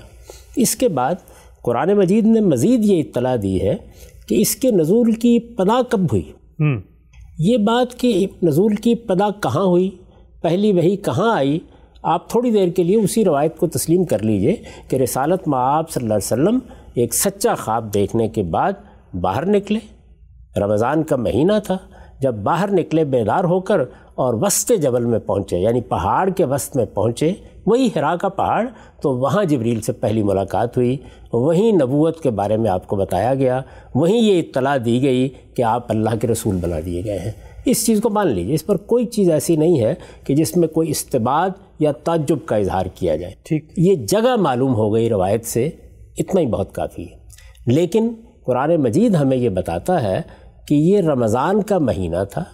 اس 0.57 0.77
کے 0.77 0.89
بعد 0.89 1.15
قرآن 1.63 1.93
مجید 1.93 2.27
نے 2.27 2.41
مزید 2.41 2.85
یہ 2.85 3.01
اطلاع 3.01 3.37
دی 3.43 3.63
ہے 3.63 3.77
کہ 4.29 4.35
اس 4.35 4.57
کے 4.57 4.71
نزول 4.71 5.13
کی 5.13 5.39
پدا 5.39 5.83
کب 5.89 6.01
ہوئی۔ 6.05 6.33
یہ 7.39 7.57
بات 7.57 7.99
کہ 7.99 8.27
نزول 8.43 8.75
کی 8.75 8.95
پدا 8.95 9.31
کہاں 9.31 9.65
ہوئی 9.65 9.91
پہلی 10.43 10.73
وہی 10.73 10.97
کہاں 10.97 11.37
آئی 11.37 11.59
آپ 12.03 12.31
تھوڑی 12.31 12.51
دیر 12.51 12.69
کے 12.69 12.83
لیے 12.83 12.97
اسی 12.97 13.25
روایت 13.25 13.57
کو 13.57 13.67
تسلیم 13.67 14.05
کر 14.05 14.23
لیجیے 14.23 14.57
کہ 14.89 14.97
رسالت 14.97 15.49
معاب 15.49 15.91
صلی 15.91 16.03
اللہ 16.03 16.15
علیہ 16.15 16.33
وسلم 16.33 16.59
ایک 16.95 17.15
سچا 17.15 17.55
خواب 17.55 17.95
دیکھنے 17.95 18.29
کے 18.29 18.43
بعد 18.43 18.73
باہر 19.21 19.47
نکلے۔ 19.47 19.79
رمضان 20.61 21.03
کا 21.03 21.17
مہینہ 21.17 21.53
تھا۔ 21.65 21.77
جب 22.21 22.35
باہر 22.35 22.69
نکلے 22.73 23.05
بیدار 23.05 23.45
ہو 23.45 23.61
کر 23.61 23.81
اور 24.15 24.35
وسط 24.35 24.73
جبل 24.83 25.05
میں 25.05 25.19
پہنچے 25.19 25.59
یعنی 25.59 25.81
پہاڑ 25.81 26.31
کے 26.31 26.45
وسط 26.45 26.77
میں 26.77 26.85
پہنچے 26.95 27.33
وہی 27.67 27.89
ہرا 27.97 28.17
کا 28.17 28.29
پہاڑ 28.29 28.67
تو 29.03 29.17
وہاں 29.17 29.45
جبریل 29.45 29.81
سے 29.81 29.93
پہلی 29.93 30.23
ملاقات 30.23 30.77
ہوئی۔ 30.77 30.97
وہیں 31.33 31.73
نبوت 31.73 32.21
کے 32.21 32.31
بارے 32.31 32.57
میں 32.57 32.71
آپ 32.71 32.87
کو 32.87 32.97
بتایا 32.97 33.35
گیا۔ 33.35 33.61
وہیں 33.95 34.19
یہ 34.19 34.39
اطلاع 34.39 34.77
دی 34.85 35.03
گئی 35.03 35.29
کہ 35.29 35.63
آپ 35.63 35.87
اللہ 35.89 36.11
کے 36.21 36.27
رسول 36.27 36.57
بنا 36.57 36.77
دیے 36.87 37.05
گئے 37.05 37.19
ہیں۔ 37.19 37.33
اس 37.65 37.87
چیز 37.87 38.01
کو 38.01 38.11
مان 38.11 38.29
لیجیے 38.29 38.55
اس 38.55 38.67
پر 38.67 38.77
کوئی 38.77 39.07
چیز 39.07 39.31
ایسی 39.31 39.57
نہیں 39.57 39.81
ہے 39.81 39.95
کہ 40.25 40.35
جس 40.35 40.57
میں 40.57 40.69
کوئی 40.69 40.91
استباد 40.91 41.51
یا 41.79 41.93
تعجب 41.93 42.39
کا 42.47 42.57
اظہار 42.57 42.87
کیا 42.95 43.17
جائے۔ 43.17 43.35
ٹھیک۔ 43.43 43.65
یہ 43.77 43.95
جگہ 43.95 44.37
معلوم 44.37 44.75
ہو 44.75 44.95
گئی 44.95 45.09
روایت 45.09 45.45
سے 45.45 45.71
اتنا 46.19 46.41
ہی 46.41 46.47
بہت 46.47 46.75
کافی 46.75 47.03
ہے۔ 47.03 47.17
لیکن 47.67 48.09
قرآن 48.45 48.77
مجید 48.77 49.15
ہمیں 49.15 49.37
یہ 49.37 49.49
بتاتا 49.49 50.03
ہے 50.03 50.21
کہ 50.69 50.75
یہ 50.75 51.01
رمضان 51.01 51.63
کا 51.63 51.79
مہینہ 51.79 52.25
تھا 52.31 52.45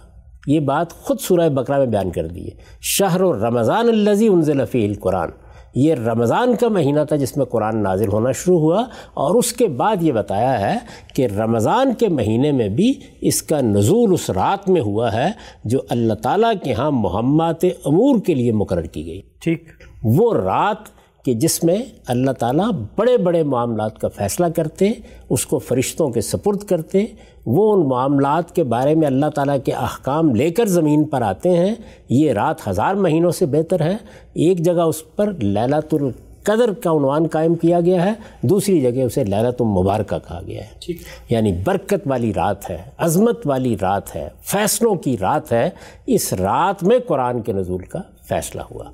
یہ 0.47 0.59
بات 0.59 0.91
خود 0.91 1.19
سورہ 1.19 1.49
بقرہ 1.49 1.77
میں 1.77 1.85
بیان 1.85 2.11
کر 2.11 2.27
دی 2.27 2.45
ہے۔ 2.45 2.51
شہر 2.81 3.21
و 3.21 3.33
رمضان 3.33 3.87
الزی 3.87 4.27
انزل 4.27 4.65
فی 4.65 4.85
القرآن 4.85 5.29
یہ 5.75 5.93
رمضان 5.93 6.55
کا 6.55 6.67
مہینہ 6.67 6.99
تھا 7.07 7.15
جس 7.15 7.37
میں 7.37 7.45
قرآن 7.45 7.83
نازل 7.83 8.07
ہونا 8.07 8.31
شروع 8.31 8.59
ہوا 8.59 8.81
اور 9.13 9.35
اس 9.35 9.53
کے 9.53 9.67
بعد 9.67 9.95
یہ 10.03 10.11
بتایا 10.11 10.59
ہے 10.59 10.77
کہ 11.13 11.25
رمضان 11.25 11.93
کے 11.93 12.07
مہینے 12.07 12.51
میں 12.51 12.69
بھی 12.69 12.93
اس 13.21 13.43
کا 13.43 13.61
نزول 13.61 14.13
اس 14.13 14.29
رات 14.29 14.69
میں 14.69 14.81
ہوا 14.81 15.13
ہے 15.13 15.27
جو 15.63 15.79
اللہ 15.89 16.13
تعالیٰ 16.13 16.53
کے 16.63 16.73
ہاں 16.73 16.91
محمد 16.91 17.65
امور 17.85 18.19
کے 18.25 18.33
لیے 18.33 18.51
مقرر 18.51 18.81
کی 18.81 19.05
گئی۔ 19.05 19.21
ٹھیک۔ 19.41 19.63
وہ 20.03 20.33
رات 20.33 20.95
کہ 21.25 21.33
جس 21.33 21.63
میں 21.63 21.77
اللہ 22.07 22.31
تعالیٰ 22.31 22.71
بڑے 22.95 23.17
بڑے 23.17 23.43
معاملات 23.43 23.99
کا 23.99 24.07
فیصلہ 24.07 24.45
کرتے 24.55 24.91
اس 25.29 25.45
کو 25.45 25.59
فرشتوں 25.59 26.09
کے 26.09 26.21
سپرد 26.21 26.63
کرتے 26.63 27.05
وہ 27.45 27.73
ان 27.73 27.87
معاملات 27.87 28.55
کے 28.55 28.63
بارے 28.63 28.95
میں 28.95 29.07
اللہ 29.07 29.25
تعالیٰ 29.35 29.57
کے 29.65 29.71
احکام 29.71 30.35
لے 30.35 30.49
کر 30.49 30.65
زمین 30.65 31.03
پر 31.03 31.21
آتے 31.21 31.49
ہیں 31.49 31.75
یہ 32.09 32.33
رات 32.33 32.67
ہزار 32.67 32.95
مہینوں 32.95 33.31
سے 33.31 33.45
بہتر 33.45 33.81
ہے۔ 33.81 33.97
ایک 34.33 34.57
جگہ 34.57 34.81
اس 34.81 35.15
پر 35.15 35.31
للت 35.31 35.93
القدر 36.01 36.73
کا 36.73 36.91
عنوان 36.91 37.27
قائم 37.27 37.55
کیا 37.55 37.79
گیا 37.79 38.05
ہے 38.05 38.13
دوسری 38.41 38.81
جگہ 38.81 39.01
اسے 39.01 39.23
للت 39.23 39.61
المبارکہ 39.61 40.17
کہا 40.27 40.41
گیا 40.47 40.61
ہے۔ 40.61 40.93
یعنی 41.29 41.51
برکت 41.51 42.07
والی 42.07 42.33
رات 42.33 42.69
ہے 42.69 42.77
عظمت 42.97 43.47
والی 43.47 43.75
رات 43.81 44.15
ہے 44.15 44.29
فیصلوں 44.41 44.95
کی 44.95 45.17
رات 45.21 45.51
ہے۔ 45.51 45.69
اس 46.05 46.33
رات 46.33 46.83
میں 46.83 46.99
قرآن 47.07 47.41
کے 47.41 47.53
نزول 47.53 47.83
کا 47.83 47.99
فیصلہ 48.29 48.61
ہوا۔ 48.71 48.85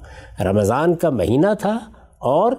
رمضان 0.44 0.94
کا 0.94 1.10
مہینہ 1.10 1.48
تھا 1.60 1.80
اور 2.22 2.54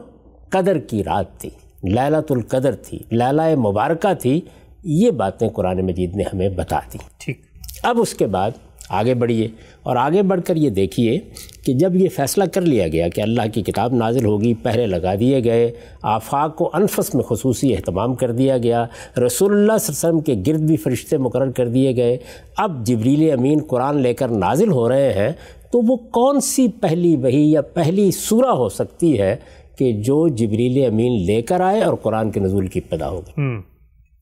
قدر 0.49 0.79
کی 0.79 1.05
رات 1.05 1.39
تھی۔ 1.39 1.51
للت 1.85 2.33
القدر 2.33 2.75
تھی 2.75 2.99
لالہ 3.13 3.55
مبارکہ 3.55 4.15
تھی 4.15 4.41
یہ 4.85 5.11
باتیں 5.11 5.49
قرآن 5.49 5.87
مجید 5.87 6.17
نے 6.17 6.23
ہمیں 6.33 6.49
بتا 6.49 6.79
دی۔ 6.93 6.99
ٹھیک۔ 7.19 7.41
اب 7.83 8.01
اس 8.01 8.15
کے 8.15 8.27
بعد 8.27 8.51
آگے 8.89 9.15
بڑھیے 9.15 9.49
اور 9.83 9.97
آگے 9.97 10.23
بڑھ 10.23 10.41
کر 10.47 10.57
یہ 10.57 10.71
دیکھیے 10.71 11.21
کہ 11.65 11.73
جب 11.73 11.97
یہ 11.97 12.09
فیصلہ 12.09 12.45
کر 12.45 12.61
لیا 12.61 12.89
گیا 12.89 13.09
کہ 13.09 13.21
اللہ 13.21 13.43
کی 13.55 13.63
کتاب 13.63 13.95
نازل 13.95 14.25
ہوگی 14.25 14.55
پہرے 14.55 14.87
لگا 14.87 15.15
دیے 15.21 15.45
گئے 15.45 15.73
آفاق 16.03 16.57
کو 16.57 16.71
انفس 16.75 17.15
میں 17.15 17.23
خصوصی 17.23 17.75
اہتمام 17.75 18.15
کر 18.15 18.33
دیا 18.33 18.59
گیا 18.59 18.87
رسول 19.27 19.53
اللہ 19.53 19.79
صلی 19.79 19.95
اللہ 19.95 20.09
علیہ 20.09 20.19
وسلم 20.19 20.21
کے 20.21 20.53
گرد 20.53 20.61
بھی 20.61 20.77
فرشتے 20.77 21.17
مقرر 21.17 21.51
کر 21.51 21.69
دیے 21.69 21.97
گئے 21.97 22.19
اب 22.57 22.87
جبریل 22.87 23.31
امین 23.33 23.59
قرآن 23.69 24.01
لے 24.01 24.15
کر 24.15 24.29
نازل 24.29 24.71
ہو 24.71 24.89
رہے 24.89 25.13
ہیں 25.13 25.33
تو 25.73 25.81
وہ 25.87 25.97
کون 25.97 26.41
سی 26.41 26.69
پہلی 26.69 27.17
وہی 27.17 27.53
یا 27.53 27.63
پہلی 27.63 28.11
سورہ 28.11 28.49
ہو 28.49 28.69
سکتی 28.69 29.21
ہے 29.21 29.37
کہ 29.79 29.93
جو 29.93 30.29
جبریل 30.29 30.87
امین 30.87 31.27
لے 31.27 31.43
کر 31.43 31.61
آئے 31.61 31.81
اور 31.81 31.95
قرآن 31.95 32.31
کے 32.31 32.41
نزول 32.41 32.67
کی 32.67 32.81
پیدا 32.81 33.09
ہو 33.09 33.21
گئی؟ 33.21 33.45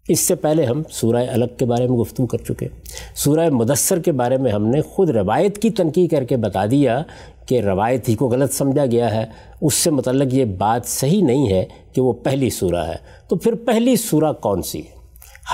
اس 0.09 0.21
سے 0.21 0.35
پہلے 0.35 0.65
ہم 0.65 0.83
سورہ 0.91 1.27
الگ 1.33 1.45
کے 1.59 1.65
بارے 1.65 1.87
میں 1.87 1.97
گفتگو 1.97 2.27
کر 2.27 2.39
چکے 2.39 2.69
سورہ 3.15 3.49
مدثر 3.49 3.99
کے 3.99 4.13
بارے 4.13 4.37
میں 4.37 4.53
ہم 4.53 4.67
نے 4.67 4.81
خود 4.81 5.11
روایت 5.11 5.59
کی 5.59 5.71
تنقید 5.71 6.11
کر 6.11 6.25
کے 6.25 6.37
بتا 6.37 6.67
دیا 6.67 7.03
کہ 7.47 7.61
روایت 7.61 8.09
ہی 8.09 8.15
کو 8.15 8.29
غلط 8.29 8.53
سمجھا 8.53 8.87
گیا 8.87 9.15
ہے۔ 9.15 9.27
اس 9.61 9.75
سے 9.75 9.91
متعلق 9.91 10.35
یہ 10.35 10.45
بات 10.45 10.87
صحیح 10.87 11.23
نہیں 11.23 11.53
ہے 11.53 11.65
کہ 11.93 12.01
وہ 12.01 12.13
پہلی 12.13 12.51
سورہ 12.51 12.89
ہے۔ 12.89 12.97
تو 13.29 13.37
پھر 13.37 13.55
پہلی 13.55 13.97
سورہ 13.97 14.33
کون 14.33 14.63
سی 14.63 14.79
ہے؟ 14.79 14.93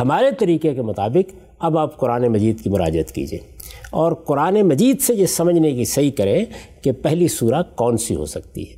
ہمارے 0.01 0.31
طریقے 0.31 0.75
کے 0.75 0.83
مطابق 0.83 1.35
اب 1.59 1.79
آپ 1.79 1.97
قرآن 1.97 2.29
مجید 2.29 2.61
کی 2.61 2.71
مراجعت 2.71 3.13
کیجیے۔ 3.13 3.56
اور 3.91 4.13
قرآن 4.13 4.55
مجید 4.55 5.01
سے 5.01 5.15
یہ 5.15 5.27
سمجھنے 5.27 5.73
کی 5.73 5.85
صحیح 5.85 6.11
کریں 6.11 6.45
کہ 6.83 6.93
پہلی 6.93 7.29
سورہ 7.29 7.63
کون 7.77 7.97
سی 7.97 8.15
ہو 8.15 8.25
سکتی 8.25 8.63
ہے؟ 8.63 8.77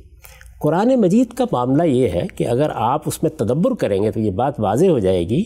قرآن 0.61 0.95
مجید 0.95 1.33
کا 1.33 1.45
معاملہ 1.51 1.83
یہ 1.83 2.09
ہے 2.09 2.23
کہ 2.35 2.47
اگر 2.47 2.69
آپ 2.73 3.01
اس 3.05 3.23
میں 3.23 3.31
تدبر 3.31 3.73
کریں 3.73 4.03
گے 4.03 4.11
تو 4.11 4.19
یہ 4.19 4.31
بات 4.31 4.59
واضح 4.59 4.85
ہو 4.85 4.99
جائے 4.99 5.29
گی 5.29 5.43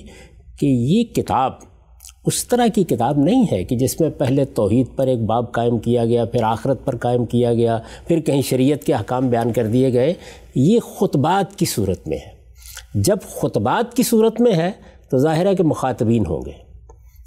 کہ 0.60 0.66
یہ 0.66 1.04
کتاب 1.04 1.52
اس 2.26 2.48
طرح 2.48 2.68
کی 2.68 2.84
کتاب 2.84 3.18
نہیں 3.18 3.46
ہے 3.52 3.64
کہ 3.64 3.76
جس 3.76 4.02
میں 4.02 4.10
پہلے 4.10 4.46
توحید 4.46 4.88
پر 4.96 5.08
ایک 5.08 5.20
باب 5.20 5.52
قائم 5.52 5.78
کیا 5.78 6.06
گیا، 6.06 6.26
پھر 6.26 6.44
آخرت 6.44 6.86
پر 6.86 6.98
قائم 6.98 7.26
کیا 7.26 7.54
گیا، 7.54 7.80
پھر 8.08 8.20
کہیں 8.20 8.42
شریعت 8.42 8.84
کے 8.84 8.94
احکام 8.94 9.30
بیان 9.30 9.54
کر 9.54 9.68
دیے 9.68 9.94
گئے۔ 9.94 10.14
یہ 10.56 10.80
خطبات 10.80 11.56
کی 11.56 11.66
صورت 11.66 12.08
میں 12.08 12.18
ہے۔ 12.18 12.34
جب 12.96 13.18
خطبات 13.28 13.96
کی 13.96 14.04
صورت 14.04 14.42
میں 14.42 14.54
ہے 14.54 14.72
تو 15.12 15.18
ظاہر 15.18 15.46
ہے 15.46 15.56
کہ 15.56 15.64
مخاطبین 15.64 16.26
ہوں 16.26 16.42
گے۔ 16.46 16.63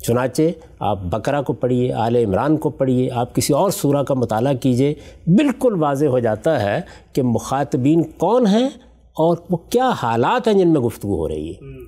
چنانچہ 0.02 0.42
آپ 0.80 0.98
بکرا 1.02 1.42
کو 1.42 1.52
پڑھیے 1.52 1.92
آل 1.92 2.16
عمران 2.16 2.56
کو 2.56 2.70
پڑھیے 2.70 3.11
آپ 3.11 3.35
کسی 3.35 3.52
اور 3.52 3.70
سورہ 3.70 4.02
کا 4.02 4.14
مطالعہ 4.14 4.54
کیجیے 4.54 4.94
بالکل 5.26 5.82
واضح 5.82 6.06
ہو 6.06 6.18
جاتا 6.18 6.62
ہے 6.62 6.80
کہ 7.12 7.22
مخاطبین 7.22 8.02
کون 8.02 8.46
ہیں 8.46 8.66
اور 9.16 9.37
وہ 9.50 9.56
کیا 9.56 9.90
حالات 10.02 10.48
ہیں 10.48 10.54
جن 10.54 10.72
میں 10.72 10.80
گفتگو 10.80 11.16
ہو 11.16 11.28
رہی 11.28 11.50
ہے۔ 11.50 11.85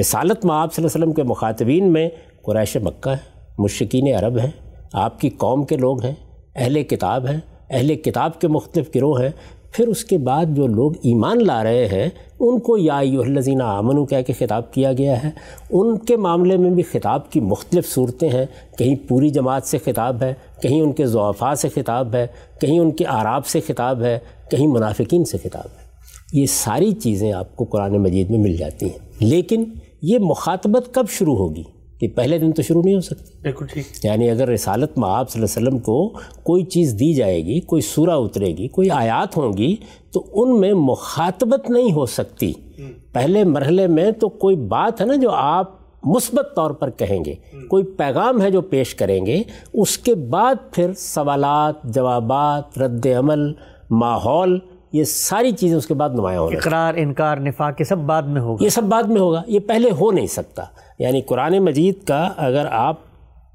رسالت 0.00 0.44
میں 0.44 0.54
آپ 0.54 0.74
صلی 0.74 0.84
اللہ 0.84 0.94
علیہ 0.94 1.04
وسلم 1.04 1.12
کے 1.12 1.22
مخاطبین 1.22 1.92
میں 1.92 2.08
قریش 2.46 2.76
مکہ 2.76 3.08
ہے 3.08 3.16
مشکین 3.58 4.14
عرب 4.14 4.38
ہیں 4.38 4.50
آپ 4.92 5.20
کی 5.20 5.28
قوم 5.28 5.64
کے 5.64 5.76
لوگ 5.76 6.04
ہیں 6.04 6.14
اہل 6.56 6.82
کتاب 6.82 7.26
ہیں 7.26 7.40
اہل 7.70 7.94
کتاب 7.94 8.40
کے 8.40 8.48
مختلف 8.48 8.90
گروہ 8.94 9.20
ہیں 9.20 9.30
پھر 9.76 9.88
اس 9.88 10.04
کے 10.04 10.18
بعد 10.18 10.44
جو 10.48 10.66
لوگ 10.66 10.92
ایمان 11.02 11.46
لا 11.46 11.64
رہے 11.64 11.86
ہیں، 11.86 12.08
ان 12.40 12.60
کو 12.60 12.78
یا 12.78 12.98
الزینہ 12.98 13.62
آمنو، 13.62 14.04
کہہ 14.04 14.22
کے 14.26 14.32
خطاب 14.32 14.72
کیا 14.72 14.92
گیا 14.92 15.24
ہے۔ 15.24 15.30
ان 15.70 15.98
کے 15.98 16.16
معاملے 16.16 16.56
میں 16.56 16.70
بھی 16.70 16.82
خطاب 16.82 17.32
کی 17.32 17.40
مختلف 17.40 17.88
صورتیں 17.88 18.28
ہیں۔ 18.28 18.46
کہیں 18.78 18.96
پوری 19.08 19.28
جماعت 19.30 19.62
سے 19.62 19.78
خطاب 19.78 20.22
ہے، 20.22 20.34
کہیں 20.62 20.80
ان 20.80 20.92
کے 20.92 21.06
ضعفاء 21.06 21.54
سے 21.54 21.68
خطاب 21.68 22.14
ہے، 22.14 22.26
کہیں 22.60 22.80
ان 22.80 22.90
کے 22.90 23.06
آراب 23.06 23.46
سے 23.46 23.60
خطاب 23.60 24.02
ہے، 24.02 24.18
کہیں 24.50 24.66
منافقین 24.66 25.24
سے 25.24 25.38
خطاب 25.38 25.64
ہے۔ 25.64 25.86
یہ 26.32 26.46
ساری 26.46 26.92
چیزیں 26.92 27.32
آپ 27.32 27.56
کو 27.56 27.64
قرآن 27.64 27.98
مجید 27.98 28.30
میں 28.30 28.38
مل 28.38 28.56
جاتی 28.56 28.86
ہیں۔ 28.86 28.98
لیکن 29.20 29.64
یہ 30.02 30.18
مخاطبت 30.18 30.94
کب 30.94 31.04
شروع 31.10 31.36
ہوگی؟ 31.36 31.62
کہ 32.00 32.08
پہلے 32.08 32.38
دن 32.38 32.52
تو 32.52 32.62
شروع 32.62 32.82
نہیں 32.84 32.94
ہو 32.94 33.00
سکتی۔ 33.00 33.38
بالکل 33.42 33.66
ٹھیک۔ 33.66 33.86
یعنی 34.04 34.30
اگر 34.30 34.48
رسالت 34.48 34.98
میں 34.98 35.08
آپ 35.08 35.30
صلی 35.30 35.42
اللہ 35.42 35.58
علیہ 35.58 35.68
وسلم 35.68 35.78
کو 35.78 36.08
کوئی 36.42 36.64
چیز 36.64 36.94
دی 37.00 37.14
جائے 37.14 37.44
گی 37.44 37.60
کوئی 37.60 37.82
سورہ 37.82 38.10
اترے 38.10 38.46
گی 38.46 38.68
کوئی 38.68 38.90
آیات 38.90 39.36
ہوں 39.36 39.52
گی 39.56 39.76
تو 40.12 40.26
ان 40.32 40.60
میں 40.60 40.72
مخاطبت 40.74 41.70
نہیں 41.70 41.92
ہو 41.92 42.06
سکتی۔ 42.06 42.52
پہلے 43.12 43.44
مرحلے 43.44 43.86
میں 43.86 44.10
تو 44.10 44.28
کوئی 44.28 44.56
بات 44.56 45.00
ہے 45.00 45.06
نا 45.06 45.14
جو 45.14 45.30
آپ 45.30 45.70
مثبت 46.04 46.56
طور 46.56 46.70
پر 46.70 46.90
کہیں 46.90 47.24
گے۔ 47.24 47.34
کوئی 47.68 47.84
پیغام 47.84 48.42
ہے 48.42 48.50
جو 48.50 48.60
پیش 48.60 48.94
کریں 48.94 49.26
گے 49.26 49.42
اس 49.74 49.98
کے 49.98 50.14
بعد 50.14 50.54
پھر 50.72 50.92
سوالات 50.96 51.74
جوابات 51.84 52.78
رد 52.78 53.06
عمل 53.18 53.52
ماحول 53.90 54.58
یہ 54.92 55.04
ساری 55.04 55.52
چیزیں 55.52 55.76
اس 55.76 55.86
کے 55.86 55.94
بعد 55.94 56.10
نمایاں 56.10 56.40
ہوں 56.40 56.48
اقرار 56.48 56.94
انکار 56.96 57.36
نفاق 57.36 57.80
یہ 57.80 57.84
سب 57.84 57.98
بعد 57.98 58.22
میں 58.22 58.40
ہوگا۔ 58.40 58.64
یہ 58.64 58.68
سب 58.68 58.82
بعد 58.82 59.02
میں 59.02 59.20
ہوگا۔ 59.20 59.42
یہ 59.46 59.60
پہلے 59.60 59.90
ہو 59.90 60.12
نہیں 60.12 60.26
سکتا۔ 60.26 60.62
یعنی 60.98 61.20
قرآن 61.20 61.58
مجید 61.58 62.04
کا 62.04 62.22
اگر 62.36 62.66
آپ 62.70 62.98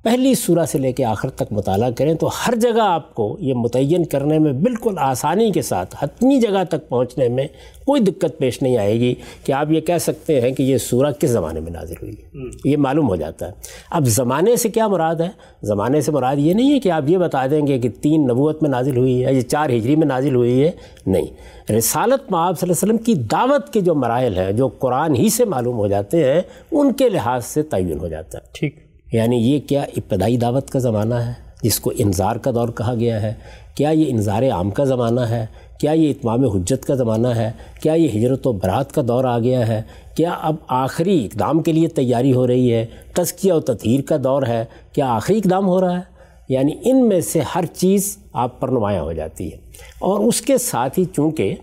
پہلی 0.03 0.35
سورہ 0.35 0.65
سے 0.65 0.77
لے 0.77 0.91
کے 0.91 1.05
آخر 1.05 1.29
تک 1.29 1.43
مطالعہ 1.51 1.91
کریں 1.91 2.13
تو 2.13 2.27
ہر 2.27 2.55
جگہ 2.55 2.81
آپ 2.81 3.15
کو 3.15 3.37
یہ 3.39 3.53
متعین 3.53 4.05
کرنے 4.05 4.39
میں 4.39 4.53
بالکل 4.53 4.93
آسانی 4.97 5.51
کے 5.51 5.61
ساتھ 5.61 5.95
حتمی 5.99 6.39
جگہ 6.39 6.63
تک 6.69 6.89
پہنچنے 6.89 7.27
میں 7.27 7.47
کوئی 7.85 8.01
دقت 8.01 8.37
پیش 8.37 8.61
نہیں 8.61 8.77
آئے 8.77 8.99
گی 8.99 9.15
کہ 9.45 9.51
آپ 9.51 9.71
یہ 9.71 9.81
کہہ 9.81 9.97
سکتے 9.97 10.41
ہیں 10.41 10.51
کہ 10.51 10.63
یہ 10.63 10.77
سورہ 10.77 11.11
کس 11.19 11.29
زمانے 11.29 11.59
میں 11.59 11.71
نازل 11.71 11.93
ہوئی 12.01 12.13
ہے۔ 12.13 12.49
یہ 12.65 12.77
معلوم 12.77 13.09
ہو 13.09 13.15
جاتا 13.15 13.47
ہے۔ 13.47 13.51
اب 13.91 14.05
زمانے 14.05 14.55
سے 14.55 14.69
کیا 14.69 14.87
مراد 14.87 15.15
ہے؟ 15.15 15.29
زمانے 15.63 16.01
سے 16.01 16.11
مراد 16.11 16.35
یہ 16.35 16.53
نہیں 16.53 16.73
ہے 16.73 16.79
کہ 16.79 16.91
آپ 16.91 17.03
یہ 17.07 17.17
بتا 17.17 17.47
دیں 17.47 17.67
گے 17.67 17.79
کہ 17.79 17.89
تین 17.89 18.23
نبوت 18.23 18.63
میں 18.63 18.69
نازل 18.69 18.97
ہوئی 18.97 19.25
ہے 19.25 19.33
یہ 19.33 19.41
چار 19.41 19.69
ہجری 19.69 19.95
میں 19.95 20.07
نازل 20.07 20.35
ہوئی 20.35 20.63
ہے۔ 20.63 20.71
نہیں۔ 21.07 21.27
رسالت 21.71 22.31
میں 22.31 22.39
آپ 22.39 22.59
صلی 22.59 22.69
اللہ 22.69 22.83
علیہ 22.83 22.93
وسلم 22.93 22.97
کی 22.97 23.13
دعوت 23.13 23.73
کے 23.73 23.81
جو 23.81 23.95
مراحل 23.95 24.37
ہیں 24.37 24.51
جو 24.51 24.67
قرآن 24.67 25.15
ہی 25.15 25.29
سے 25.29 25.45
معلوم 25.45 25.75
ہو 25.75 25.87
جاتے 25.87 26.33
ہیں 26.33 26.41
ان 26.71 26.93
کے 26.93 27.09
لحاظ 27.09 27.45
سے 27.45 27.63
تعین 27.63 27.99
ہو 27.99 28.07
جاتا 28.07 28.37
ہے۔ 28.37 28.49
ٹھیک۔ 28.53 28.90
یعنی 29.11 29.37
یہ 29.37 29.59
کیا 29.59 29.81
ابتدائی 29.81 30.37
دعوت 30.37 30.69
کا 30.69 30.79
زمانہ 30.79 31.15
ہے 31.15 31.33
جس 31.63 31.79
کو 31.79 31.91
انظار 31.97 32.35
کا 32.35 32.51
دور 32.51 32.67
کہا 32.67 32.93
گیا 32.93 33.21
ہے؟ 33.21 33.33
کیا 33.75 33.89
یہ 33.89 34.05
انظار 34.07 34.43
عام 34.43 34.69
کا 34.69 34.83
زمانہ 34.83 35.19
ہے؟ 35.19 35.45
کیا 35.79 35.91
یہ 35.91 36.09
اتمام 36.09 36.45
حجت 36.45 36.85
کا 36.85 36.95
زمانہ 36.95 37.27
ہے؟ 37.27 37.51
کیا 37.81 37.93
یہ 37.93 38.07
ہجرت 38.15 38.47
و 38.47 38.51
برات 38.51 38.91
کا 38.91 39.01
دور 39.07 39.23
آ 39.23 39.39
گیا 39.39 39.67
ہے؟ 39.67 39.81
کیا 40.15 40.31
اب 40.41 40.55
آخری 40.67 41.25
اقدام 41.25 41.61
کے 41.61 41.71
لیے 41.71 41.87
تیاری 41.87 42.33
ہو 42.33 42.47
رہی 42.47 42.73
ہے؟ 42.73 42.85
تزکیہ 43.13 43.53
و 43.53 43.59
تطہیر 43.59 44.01
کا 44.01 44.17
دور 44.23 44.43
ہے؟ 44.47 44.65
کیا 44.93 45.13
آخری 45.13 45.37
اقدام 45.37 45.67
ہو 45.67 45.81
رہا 45.81 45.95
ہے؟ 45.95 46.01
یعنی 46.49 46.71
ان 46.83 47.09
میں 47.09 47.21
سے 47.21 47.39
ہر 47.55 47.65
چیز 47.65 48.17
آپ 48.33 48.59
پر 48.59 48.67
نمایاں 48.69 49.01
ہو 49.01 49.13
جاتی 49.13 49.51
ہے۔ 49.51 49.57
اور 49.99 50.19
اس 50.19 50.41
کے 50.41 50.57
ساتھ 50.57 50.99
ہی 50.99 51.05
چونکہ 51.05 51.55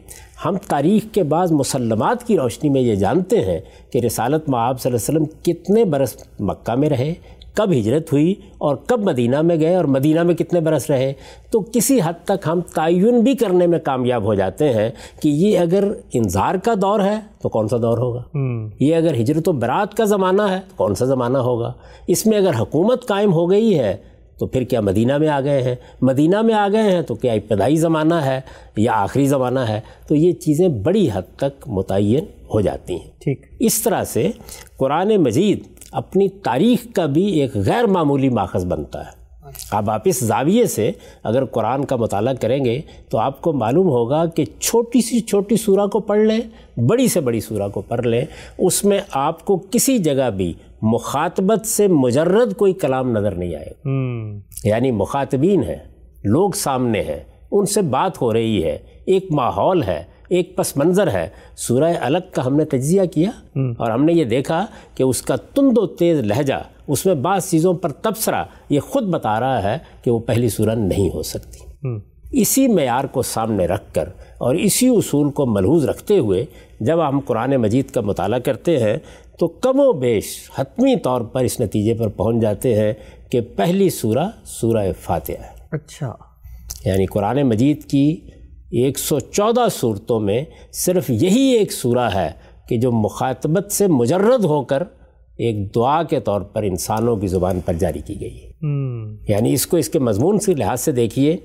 ہم 0.45 0.57
تاریخ 0.69 1.15
کے 1.15 1.23
بعض 1.23 1.53
مسلمات 1.53 2.27
کی 2.27 2.37
روشنی 2.39 2.71
میں 2.71 2.81
یہ 2.81 2.95
جانتے 2.95 3.41
ہیں 3.41 3.61
کہ 3.93 3.99
رسالت 3.99 4.49
میں 4.49 4.59
آپ 4.59 4.81
صلی 4.81 4.93
اللہ 4.93 5.11
علیہ 5.11 5.27
وسلم 5.27 5.41
کتنے 5.43 5.85
برس 5.85 6.17
مکہ 6.41 6.75
میں 6.75 6.89
رہے 6.89 7.15
کب 7.59 7.73
ہجرت 7.73 8.12
ہوئی 8.12 8.35
اور 8.59 8.77
کب 8.77 9.01
مدینہ 9.01 9.42
میں 9.42 9.61
گئے 9.61 9.75
اور 9.75 9.85
مدینہ 9.85 10.23
میں 10.23 10.35
کتنے 10.35 10.61
برس 10.61 10.90
رہے 10.90 11.12
تو 11.51 11.61
کسی 11.61 11.99
حد 12.05 12.12
تک 12.25 12.47
ہم 12.47 12.61
تعین 12.75 13.21
بھی 13.21 13.35
کرنے 13.35 13.66
میں 13.66 13.79
کامیاب 13.79 14.25
ہو 14.25 14.35
جاتے 14.35 14.73
ہیں 14.73 14.90
کہ 15.23 15.29
یہ 15.29 15.59
اگر 15.59 15.92
انظار 16.12 16.55
کا 16.55 16.75
دور 16.83 17.01
ہے 17.01 17.16
تو 17.42 17.49
کون 17.49 17.68
سا 17.68 17.77
دور 17.77 17.99
ہوگا؟ 17.99 18.23
یہ 18.81 18.97
اگر 18.97 19.14
ہجرت 19.14 19.49
و 19.49 19.53
برات 19.53 19.94
کا 19.94 20.05
زمانہ 20.05 20.42
ہے 20.42 20.61
تو 20.68 20.77
کون 20.77 20.94
سا 20.94 21.05
زمانہ 21.05 21.38
ہوگا؟ 21.38 21.73
اس 22.07 22.27
میں 22.27 22.38
اگر 22.38 22.51
حکومت 22.61 23.07
قائم 23.07 23.33
ہو 23.33 23.51
گئی 23.51 23.79
ہے 23.79 23.97
تو 24.38 24.47
پھر 24.47 24.62
کیا 24.62 24.81
مدینہ 24.81 25.18
میں 25.18 25.29
آ 25.29 25.40
گئے 25.40 25.62
ہیں؟ 25.62 25.75
مدینہ 26.03 26.42
میں 26.42 26.55
آ 26.55 26.68
گئے 26.73 26.83
ہیں 26.83 27.03
تو 27.03 27.14
کیا 27.14 27.33
ابتدائی 27.33 27.77
زمانہ 27.77 28.14
ہے 28.14 28.40
یا 28.77 28.92
آخری 28.92 29.27
زمانہ 29.27 29.61
ہے؟ 29.61 29.81
تو 30.09 30.14
یہ 30.14 30.33
چیزیں 30.33 30.68
بڑی 30.68 31.09
حد 31.12 31.37
تک 31.37 31.68
متعین 31.68 32.25
ہو 32.55 32.61
جاتی 32.61 32.92
ہیں۔ 32.92 33.11
ٹھیک۔ 33.18 33.47
اس 33.61 33.83
طرح 33.83 34.05
سے 34.05 34.31
قرآن 34.77 35.16
مجید 35.16 35.78
اپنی 35.92 36.29
تاریخ 36.29 36.87
کا 36.94 37.07
بھی 37.07 37.24
ایک 37.24 37.55
غیر 37.55 37.85
معمولی 37.85 38.29
ماخذ 38.29 38.64
بنتا 38.66 39.07
ہے۔ 39.07 39.18
اب 39.72 39.90
آپ 39.90 40.03
اس 40.05 40.24
زاویے 40.24 40.66
سے 40.66 40.92
اگر 41.22 41.44
قرآن 41.44 41.85
کا 41.85 41.96
مطالعہ 41.96 42.35
کریں 42.35 42.64
گے 42.64 42.81
تو 43.11 43.18
آپ 43.18 43.40
کو 43.40 43.53
معلوم 43.53 43.88
ہوگا 43.88 44.27
کہ 44.27 44.44
چھوٹی 44.44 45.01
سی 45.01 45.20
چھوٹی 45.20 45.57
سورہ 45.57 45.87
کو 45.87 46.01
پڑھ 46.01 46.18
لیں 46.18 46.40
بڑی 46.81 47.09
سے 47.09 47.20
بڑی 47.20 47.40
سورہ 47.40 47.68
کو 47.68 47.81
پڑھ 47.81 48.07
لیں 48.07 48.24
اس 48.59 48.85
میں 48.85 49.01
آپ 49.11 49.44
کو 49.44 49.62
کسی 49.70 49.98
جگہ 49.98 50.31
بھی 50.31 50.53
مخاطبت 50.83 51.66
سے 51.66 51.88
مجرد 51.88 52.57
کوئی 52.57 52.72
کلام 52.72 53.12
نظر 53.12 53.35
نہیں 53.35 53.55
آئے۔ 53.55 53.72
یعنی 54.64 54.90
مخاطبین 54.90 55.62
ہیں 55.62 55.77
لوگ 56.24 56.51
سامنے 56.51 57.01
ہیں 57.01 57.20
ان 57.51 57.66
سے 57.66 57.83
بات 57.83 58.22
ہو 58.22 58.33
رہی 58.33 58.64
ہے 58.64 58.79
ایک 59.07 59.27
ماحول 59.31 59.83
ہے 59.83 60.05
ایک 60.29 60.57
پس 60.57 60.77
منظر 60.77 61.11
ہے۔ 61.11 61.29
سورہ 61.57 61.93
الگ 62.01 62.19
کا 62.33 62.47
ہم 62.47 62.57
نے 62.57 62.64
تجزیہ 62.64 63.03
کیا 63.05 63.31
اور 63.79 63.91
ہم 63.91 64.05
نے 64.05 64.12
یہ 64.12 64.25
دیکھا 64.25 64.67
کہ 64.95 65.03
اس 65.03 65.23
کا 65.23 65.37
تند 65.37 65.79
و 65.79 65.87
تیز 65.87 66.21
لہجہ 66.21 66.55
اس 66.87 67.07
میں 67.07 67.14
بعض 67.14 67.51
چیزوں 67.51 67.75
پر 67.75 67.93
تبصرہ 67.93 68.45
یہ 68.69 68.81
خود 68.81 69.05
بتا 69.05 69.41
رہا 69.41 69.62
ہے 69.62 69.79
کہ 70.03 70.11
وہ 70.11 70.19
پہلی 70.19 70.49
سورہ 70.49 70.75
نہیں 70.75 71.11
ہو 71.14 71.23
سکتی۔ 71.23 71.59
اسی 72.33 72.69
معیار 72.69 73.05
کو 73.05 73.23
سامنے 73.23 73.67
رکھ 73.67 73.95
کر 73.95 74.09
اور 74.38 74.55
اسی 74.55 74.88
اصول 74.88 75.31
کو 75.31 75.47
ملحوظ 75.47 75.85
رکھتے 75.85 76.19
ہوئے 76.19 76.45
جب 76.81 77.09
ہم 77.09 77.21
قرآن 77.21 77.57
مجید 77.57 77.91
کا 77.91 78.01
مطالعہ 78.01 78.38
کرتے 78.38 78.79
ہیں 78.79 78.97
تو 79.38 79.49
کم 79.49 79.81
و 79.81 79.93
بیش 79.93 80.25
حتمی 80.59 80.97
طور 80.97 81.21
پر 81.21 81.41
اس 81.41 81.61
نتیجے 81.61 81.95
پر 81.95 82.09
پہنچ 82.09 82.43
جاتے 82.43 82.75
ہیں 82.75 82.93
کہ 83.31 83.41
پہلی 83.41 83.91
سورہ 83.91 84.29
سورہ 84.45 84.93
فاتحہ 85.01 85.35
ہے۔ 85.41 85.59
اچھا۔ 85.71 86.14
یعنی 86.85 87.07
قرآن 87.07 87.43
مجید 87.43 87.85
کی 87.85 88.21
ایک 88.70 88.98
سو 88.98 89.20
چودہ 89.20 89.66
صورتوں 89.70 90.20
میں 90.20 90.44
صرف 90.72 91.11
یہی 91.11 91.40
ایک 91.40 91.72
سورہ 91.72 92.11
ہے 92.14 92.31
کہ 92.68 92.76
جو 92.76 92.92
مخاطبت 92.92 93.72
سے 93.72 93.87
مجرد 93.87 94.44
ہو 94.44 94.64
کر 94.64 94.83
ایک 95.37 95.74
دعا 95.74 96.02
کے 96.02 96.20
طور 96.20 96.40
پر 96.40 96.62
انسانوں 96.62 97.16
کی 97.16 97.26
زبان 97.26 97.61
پر 97.61 97.72
جاری 97.72 98.00
کی 98.04 98.20
گئی 98.20 98.44
ہے۔ 98.44 98.50
یعنی 99.28 99.52
اس 99.52 99.66
کو 99.66 99.76
اس 99.76 99.88
کے 99.88 99.98
مضمون 99.98 100.38
سے 100.38 100.54
لحاظ 100.54 100.81
سے 100.81 100.92
دیکھیے 100.92 101.37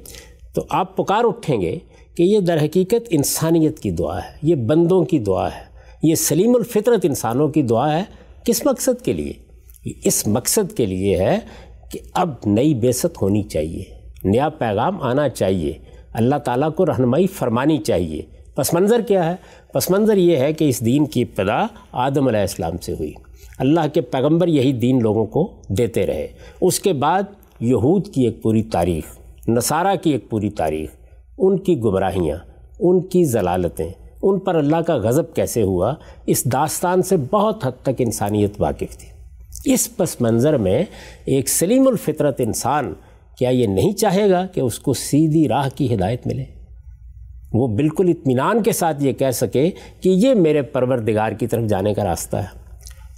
تو 0.54 0.62
آپ 0.70 0.98
پکار 0.98 1.24
اٹھیں 1.24 1.62
گے 1.62 1.80
کہ 2.18 2.24
یہ 2.24 2.40
در 2.40 2.58
حقیقت 2.58 3.08
انسانیت 3.10 3.80
کی 3.80 3.92
دعا 3.92 4.18
ہے 4.18 4.38
یہ 4.42 4.56
بندوں 4.56 5.04
کی 5.04 5.20
دعا 5.20 5.48
ہے 5.48 5.74
یہ 6.04 6.16
سلیم 6.16 6.56
الفطرت 6.56 7.00
انسانوں 7.04 7.48
کی 7.48 7.62
دعا 7.62 7.98
ہے۔ 7.98 8.04
کس 8.44 8.66
مقصد 8.66 9.06
کے 9.06 9.14
لیے؟ 9.14 9.34
اس 10.06 10.28
مقصد 10.28 10.74
کے 10.74 10.86
لیے 10.86 11.18
ہے 11.18 11.40
کہ 11.92 12.00
اب 12.14 12.30
نئی 12.46 12.74
بیست 12.74 13.22
ہونی 13.22 13.44
چاہیے 13.44 13.84
نیا 14.24 14.50
پیغام 14.50 15.02
آنا 15.02 15.30
چاہیے۔ 15.30 15.74
اللہ 16.14 16.36
تعالیٰ 16.36 16.74
کو 16.76 16.86
رہنمائی 16.86 17.28
فرمانی 17.28 17.78
چاہیے۔ 17.78 18.22
پس 18.56 18.74
منظر 18.74 19.02
کیا 19.02 19.32
ہے؟ 19.32 19.36
پس 19.74 19.92
منظر 19.92 20.18
یہ 20.18 20.38
ہے 20.38 20.54
کہ 20.54 20.70
اس 20.70 20.86
دین 20.86 21.06
کی 21.06 21.22
ابتدا 21.22 21.66
آدم 21.92 22.28
علیہ 22.28 22.40
السلام 22.40 22.78
سے 22.78 22.94
ہوئی۔ 22.94 23.14
اللہ 23.58 23.80
کے 23.94 24.02
پیغمبر 24.02 24.48
یہی 24.48 24.74
دین 24.74 25.00
لوگوں 25.02 25.26
کو 25.26 25.52
دیتے 25.70 26.06
رہے۔ 26.06 26.28
اس 26.62 26.80
کے 26.80 26.94
بعد 26.94 27.24
یہود 27.60 28.08
کی 28.08 28.26
ایک 28.26 28.42
پوری 28.42 28.64
تاریخ، 28.64 29.04
نصارہ 29.48 29.96
کی 30.02 30.10
ایک 30.10 30.30
پوری 30.30 30.50
تاریخ، 30.50 30.90
ان 31.38 31.58
کی 31.58 31.80
گمراہیاں، 31.80 32.38
ان 32.80 33.02
کی 33.02 33.24
ضلالتیں، 33.24 33.92
ان 34.22 34.40
پر 34.40 34.56
اللہ 34.56 34.78
کا 34.78 34.96
غضب 34.96 35.34
کیسے 35.34 35.62
ہوا؟ 35.62 35.94
اس 36.26 36.46
داستان 36.46 37.02
سے 37.02 37.18
بہت 37.18 37.66
حد 37.66 37.72
تک 37.82 37.90
انسانیت 38.00 38.54
واقف 38.60 38.98
تھی۔ 38.98 39.10
اس 39.74 39.98
پس 39.98 40.22
منظر 40.22 40.58
میں 40.58 40.84
ایک 41.26 41.50
سلیم 41.50 41.88
الفطرت 41.88 42.42
انسان 42.42 42.94
کیا 43.38 43.50
یہ 43.50 43.68
نہیں 43.68 43.94
چاہے 43.94 44.30
گا 44.30 44.46
کہ 44.46 44.60
اس 44.60 44.80
کو 44.80 44.94
سیدھی 44.94 45.48
راہ 45.48 45.70
کی 45.76 45.96
ہدایت 45.96 46.28
ملے؟ 46.28 46.44
وہ 47.54 47.68
بالکل 47.68 48.10
اطمینان 48.10 48.64
کے 48.64 48.72
ساتھ 48.72 49.04
یہ 49.04 49.12
کہہ 49.12 49.32
سکے 49.32 49.70
کہ 50.02 50.10
یہ 50.10 50.34
میرے 50.34 50.62
پروردگار 50.62 51.32
کی 51.32 51.48
طرف 51.48 51.64
جانے 51.64 51.94
کا 51.94 52.04
راستہ 52.04 52.38
ہے۔ 52.38 52.64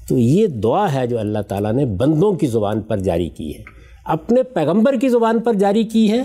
تو 0.07 0.17
یہ 0.17 0.47
دعا 0.47 0.93
ہے 0.93 1.07
جو 1.07 1.19
اللہ 1.19 1.39
تعالیٰ 1.39 1.73
نے 1.73 1.85
بندوں 1.85 2.33
کی 2.33 2.47
زبان 2.47 2.81
پر 2.81 2.97
جاری 2.97 3.29
کی 3.29 3.55
ہے۔ 3.55 3.63
اپنے 4.05 4.43
پیغمبر 4.43 4.95
کی 4.95 5.09
زبان 5.09 5.39
پر 5.39 5.53
جاری 5.53 5.83
کی 5.83 6.11
ہے 6.11 6.21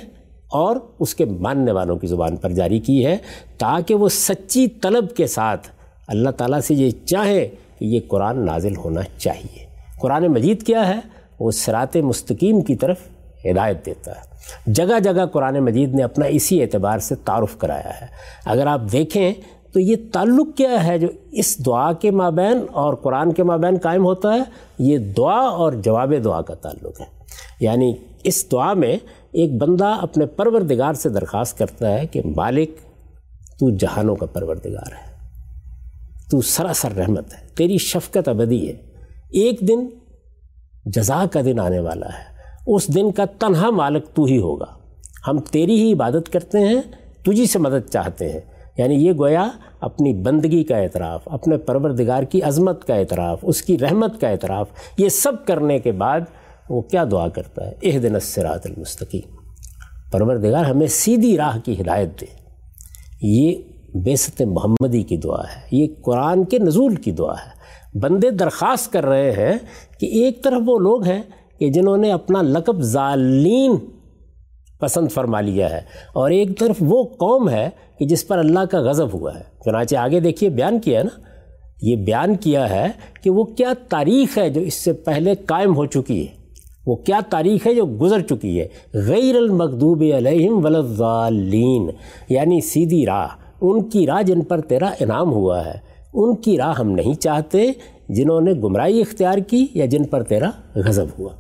اور 0.49 0.77
اس 1.01 1.15
کے 1.15 1.25
ماننے 1.25 1.73
والوں 1.73 1.97
کی 1.97 2.07
زبان 2.07 2.37
پر 2.37 2.51
جاری 2.51 2.79
کی 2.79 3.07
ہے 3.07 3.17
تاکہ 3.59 3.95
وہ 3.95 4.09
سچی 4.09 4.69
طلب 4.69 5.17
کے 5.17 5.27
ساتھ 5.27 5.69
اللہ 6.07 6.31
تعالیٰ 6.31 6.61
سے 6.61 6.75
یہ 6.75 6.91
چاہے 7.05 7.49
کہ 7.79 7.85
یہ 7.85 8.01
قرآن 8.09 8.47
نازل 8.47 8.77
ہونا 8.77 9.01
چاہیے۔ 9.19 9.67
قرآن 10.01 10.27
مجید 10.27 10.63
کیا 10.63 10.89
ہے؟ 10.89 11.01
وہ 11.41 11.51
سرات 11.51 11.97
مستقیم 11.97 12.61
کی 12.61 12.77
طرف 12.77 12.97
ہدایت 13.45 13.87
دیتا 13.87 14.11
ہے۔ 14.11 14.31
جگہ 14.67 15.01
جگہ 15.01 15.27
قرآن 15.27 15.59
مجید 15.59 15.95
نے 15.95 16.03
اپنا 16.03 16.27
اسی 16.27 16.63
اعتبار 16.63 16.99
سے 16.99 17.15
تعارف 17.15 17.57
کرایا 17.59 18.01
ہے۔ 18.01 18.07
اگر 18.45 18.67
آپ 18.67 18.81
دیکھیں 18.93 19.35
تو 19.73 19.81
یہ 19.81 19.97
تعلق 20.13 20.57
کیا 20.57 20.87
ہے 20.87 20.99
جو 20.99 21.09
اس 21.33 21.67
دعا 21.67 21.93
کے 21.93 22.11
مابین 22.11 22.59
اور 22.73 22.95
قرآن 22.95 23.33
کے 23.33 23.43
مابین 23.43 23.77
قائم 23.83 24.05
ہوتا 24.05 24.35
ہے، 24.35 24.43
یہ 24.79 24.99
دعا 24.99 25.39
اور 25.39 25.73
جواب 25.73 26.13
دعا 26.25 26.41
کا 26.43 26.55
تعلق 26.55 27.01
ہے۔ 27.01 27.07
یعنی 27.61 27.95
اس 28.25 28.53
دعا 28.53 28.75
میں 28.75 28.97
ایک 29.33 29.63
بندہ 29.63 29.99
اپنے 30.03 30.27
پروردگار 30.27 30.93
سے 30.93 31.09
درخواست 31.09 31.59
کرتا 31.59 31.93
ہے 31.93 32.07
کہ 32.07 32.23
مالک، 32.37 32.71
تو 33.59 33.77
جہانوں 33.77 34.17
کا 34.17 34.27
پروردگار 34.27 34.93
ہے۔ 34.93 35.11
تو 36.31 36.41
سراسر 36.41 36.93
رحمت 36.97 37.33
ہے۔ 37.33 37.49
تیری 37.55 37.79
شفقت 37.79 38.29
ابدی 38.29 38.69
ہے۔ 38.69 38.73
ایک 39.31 39.61
دن 39.61 39.89
جزا 40.85 41.25
کا 41.33 41.41
دن 41.41 41.61
آنے 41.61 41.79
والا 41.79 42.07
ہے۔ 42.07 42.30
اس 42.75 42.95
دن 42.95 43.13
کا 43.13 43.25
تنہا 43.25 43.71
مالک 43.71 44.05
تو 44.15 44.25
ہی 44.25 44.39
ہوگا۔ 44.39 44.67
ہم 45.29 45.39
تیری 45.39 45.83
ہی 45.83 45.93
عبادت 45.93 46.33
کرتے 46.33 46.59
ہیں، 46.59 46.83
تجھی 47.23 47.47
سے 47.47 47.59
مدد 47.59 47.91
چاہتے 47.91 48.33
ہیں۔ 48.33 48.41
یعنی 48.79 48.95
یہ 48.95 49.13
گویا 49.13 49.49
اپنی 49.81 50.13
بندگی 50.13 50.65
کا 50.65 50.77
اعتراف، 50.77 51.21
اپنے 51.27 51.57
پروردگار 51.57 52.23
کی 52.23 52.43
عظمت 52.43 52.85
کا 52.85 52.95
اعتراف، 52.95 53.39
اس 53.43 53.63
کی 53.63 53.79
رحمت 53.79 54.21
کا 54.21 54.29
اعتراف، 54.29 54.69
یہ 54.99 55.09
سب 55.09 55.33
کرنے 55.47 55.79
کے 55.79 55.93
بعد 55.93 56.21
وہ 56.71 56.81
کیا 56.81 57.05
دعا 57.11 57.29
کرتا 57.29 57.71
ہے؟ 57.71 57.73
اح 57.83 57.99
دن 58.03 58.17
اسرات 58.17 58.67
المستقیم۔ 58.67 59.37
پروردگار 60.13 60.65
ہمیں 60.65 60.87
سیدھی 60.87 61.37
راہ 61.37 61.59
کی 61.65 61.81
ہدایت 61.81 62.21
دے۔ 62.21 62.27
یہ 63.23 63.55
بیست 63.95 64.43
محمدی 64.43 65.03
کی 65.03 65.17
دعا 65.17 65.43
ہے، 65.43 65.69
یہ 65.73 65.87
قرآن 66.03 66.45
کے 66.45 66.59
نزول 66.59 66.95
کی 66.95 67.11
دعا 67.13 67.35
ہے۔ 67.35 67.61
بندے 67.99 68.31
درخواست 68.31 68.93
کر 68.93 69.07
رہے 69.07 69.33
ہیں 69.33 69.59
کہ 70.01 70.07
ایک 70.07 70.45
طرف 70.45 70.63
وہ 70.67 70.79
لوگ 70.79 71.05
ہیں 71.05 71.23
کہ 71.61 71.71
جنہوں 71.71 71.97
نے 71.97 72.13
اپنا 72.13 72.43
لقب 72.43 72.83
ظالین 72.83 73.77
پسند 74.81 75.09
فرما 75.09 75.41
لیا 75.41 75.71
ہے۔ 75.71 75.81
اور 76.15 76.31
ایک 76.31 76.59
طرف 76.59 76.77
وہ 76.81 77.05
قوم 77.05 77.49
ہے 77.49 77.71
کہ 77.99 78.07
جس 78.07 78.27
پر 78.29 78.39
اللہ 78.39 78.59
کا 78.71 78.81
غضب 78.81 79.09
ہوا 79.15 79.35
ہے۔ 79.35 79.41
چنانچہ 79.65 79.97
آگے 79.97 80.21
دیکھیے، 80.21 80.51
بیان 80.51 80.81
کیا 80.81 80.99
ہے 80.99 81.05
نا۔ 81.05 81.21
یہ 81.83 81.97
بیان 81.97 82.37
کیا 82.37 82.71
ہے 82.71 82.87
کہ 83.23 83.31
وہ 83.31 83.45
کیا 83.45 83.73
تاریخ 83.89 84.39
ہے 84.39 84.51
جو 84.51 84.61
اس 84.61 84.75
سے 84.75 84.93
پہلے 84.93 85.35
قائم 85.35 85.77
ہو 85.77 85.87
چکی 85.87 86.27
ہے۔ 86.27 86.35
وہ 86.87 86.97
کیا 86.97 87.21
تاریخ 87.31 87.67
ہے 87.67 87.75
جو 87.75 87.87
گزر 87.87 88.21
چکی 88.21 88.61
ہے۔ 88.61 88.69
غیر 88.95 89.37
المقدوب 89.37 90.03
علیہم 90.17 90.65
ولضالین 90.65 91.91
یعنی 92.29 92.61
سیدھی 92.61 93.07
راہ۔ 93.07 93.29
ان 93.61 93.89
کی 93.89 94.07
راہ 94.07 94.23
جن 94.23 94.41
پر 94.41 94.61
تیرا 94.61 94.91
انعام 95.01 95.33
ہوا 95.33 95.65
ہے، 95.65 95.79
ان 96.15 96.37
کی 96.37 96.57
راہ 96.57 96.73
ہم 96.79 96.91
نہیں 96.91 97.15
چاہتے 97.15 97.67
جنہوں 98.09 98.41
نے 98.41 98.53
گمراہی 98.53 99.01
اختیار 99.01 99.39
کی 99.39 99.67
یا 99.75 99.87
جن 99.87 100.05
پر 100.05 100.23
تیرا 100.23 100.51
غضب 100.75 101.07
ہوا۔ 101.19 101.31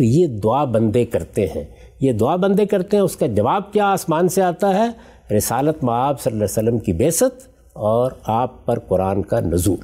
تو 0.00 0.04
یہ 0.04 0.26
دعا 0.26 0.64
بندے 0.64 1.04
کرتے 1.04 1.46
ہیں۔ 1.46 1.64
یہ 2.00 2.12
دعا 2.12 2.36
بندے 2.36 2.66
کرتے 2.66 2.96
ہیں، 2.96 3.04
اس 3.04 3.16
کا 3.16 3.26
جواب 3.26 3.72
کیا 3.72 3.86
آسمان 3.86 4.28
سے 4.28 4.42
آتا 4.42 4.78
ہے؟ 4.78 4.88
رسالت 5.36 5.84
معاب 5.84 6.20
صلی 6.20 6.32
اللہ 6.32 6.44
علیہ 6.44 6.68
وسلم 6.68 6.78
کی 6.78 6.92
بیست 6.92 7.48
اور 7.72 8.10
آپ 8.24 8.66
پر 8.66 8.78
قرآن 8.78 9.22
کا 9.22 9.40
نزول۔ 9.40 9.76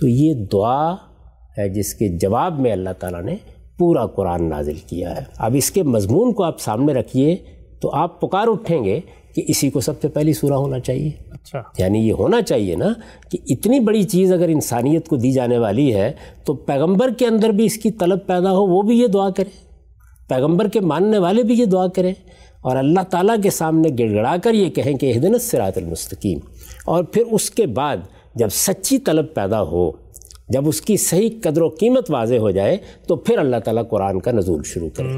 تو 0.00 0.08
یہ 0.08 0.34
دعا 0.52 0.94
ہے 1.58 1.68
جس 1.68 1.94
کے 1.94 2.08
جواب 2.08 2.60
میں 2.60 2.72
اللہ 2.72 2.90
تعالیٰ 2.98 3.22
نے 3.22 3.36
پورا 3.78 4.06
قرآن 4.06 4.48
نازل 4.48 4.74
کیا 4.74 5.16
ہے۔ 5.16 5.22
اب 5.38 5.54
اس 5.54 5.70
کے 5.70 5.82
مضمون 5.82 6.32
کو 6.32 6.44
آپ 6.44 6.60
سامنے 6.60 6.92
رکھیے 6.92 7.36
تو 7.80 7.90
آپ 7.94 8.20
پکار 8.20 8.48
اٹھیں 8.48 8.84
گے 8.84 9.00
کہ 9.38 9.44
اسی 9.48 9.70
کو 9.70 9.80
سب 9.80 10.00
سے 10.00 10.08
پہلی 10.08 10.32
سورہ 10.32 10.52
ہونا 10.52 10.78
چاہیے۔ 10.78 11.10
اچھا۔ 11.32 11.62
یعنی 11.78 11.98
یہ 11.98 12.12
ہونا 12.12 12.42
چاہیے 12.42 12.76
نا 12.76 12.88
کہ 13.30 13.38
اتنی 13.48 13.80
بڑی 13.80 14.02
چیز 14.02 14.32
اگر 14.32 14.48
انسانیت 14.48 15.08
کو 15.08 15.16
دی 15.16 15.32
جانے 15.32 15.58
والی 15.58 15.94
ہے 15.94 16.12
تو 16.44 16.54
پیغمبر 16.54 17.10
کے 17.18 17.26
اندر 17.26 17.48
بھی 17.48 17.64
اس 17.64 17.76
کی 17.76 17.90
طلب 17.90 18.26
پیدا 18.26 18.52
ہو 18.52 18.66
وہ 18.66 18.82
بھی 18.82 18.98
یہ 18.98 19.06
دعا 19.06 19.30
کرے۔ 19.30 19.68
پیغمبر 20.28 20.68
کے 20.68 20.80
ماننے 20.80 21.18
والے 21.18 21.42
بھی 21.42 21.54
یہ 21.54 21.64
دعا 21.64 21.86
کریں 21.86 22.14
اور 22.60 22.76
اللہ 22.76 23.00
تعالیٰ 23.00 23.36
کے 23.42 23.50
سامنے 23.50 23.88
گڑ 23.98 24.14
گڑا 24.14 24.36
کر 24.44 24.54
یہ 24.54 24.70
کہیں 24.70 24.96
کہ 24.96 25.12
اہدن 25.14 25.38
سرات 25.38 25.78
المستقیم۔ 25.78 26.38
اور 26.86 27.04
پھر 27.04 27.22
اس 27.30 27.50
کے 27.50 27.66
بعد 27.66 27.96
جب 28.34 28.48
سچی 28.50 28.98
طلب 28.98 29.34
پیدا 29.34 29.62
ہو 29.62 29.90
جب 30.48 30.68
اس 30.68 30.80
کی 30.80 30.96
صحیح 30.96 31.30
قدر 31.42 31.62
و 31.62 31.68
قیمت 31.68 32.10
واضح 32.10 32.34
ہو 32.34 32.50
جائے 32.50 32.76
تو 33.06 33.16
پھر 33.16 33.38
اللہ 33.38 33.56
تعالیٰ 33.64 33.88
قرآن 33.88 34.20
کا 34.20 34.32
نزول 34.32 34.62
شروع 34.64 34.88
کرے۔ 34.94 35.08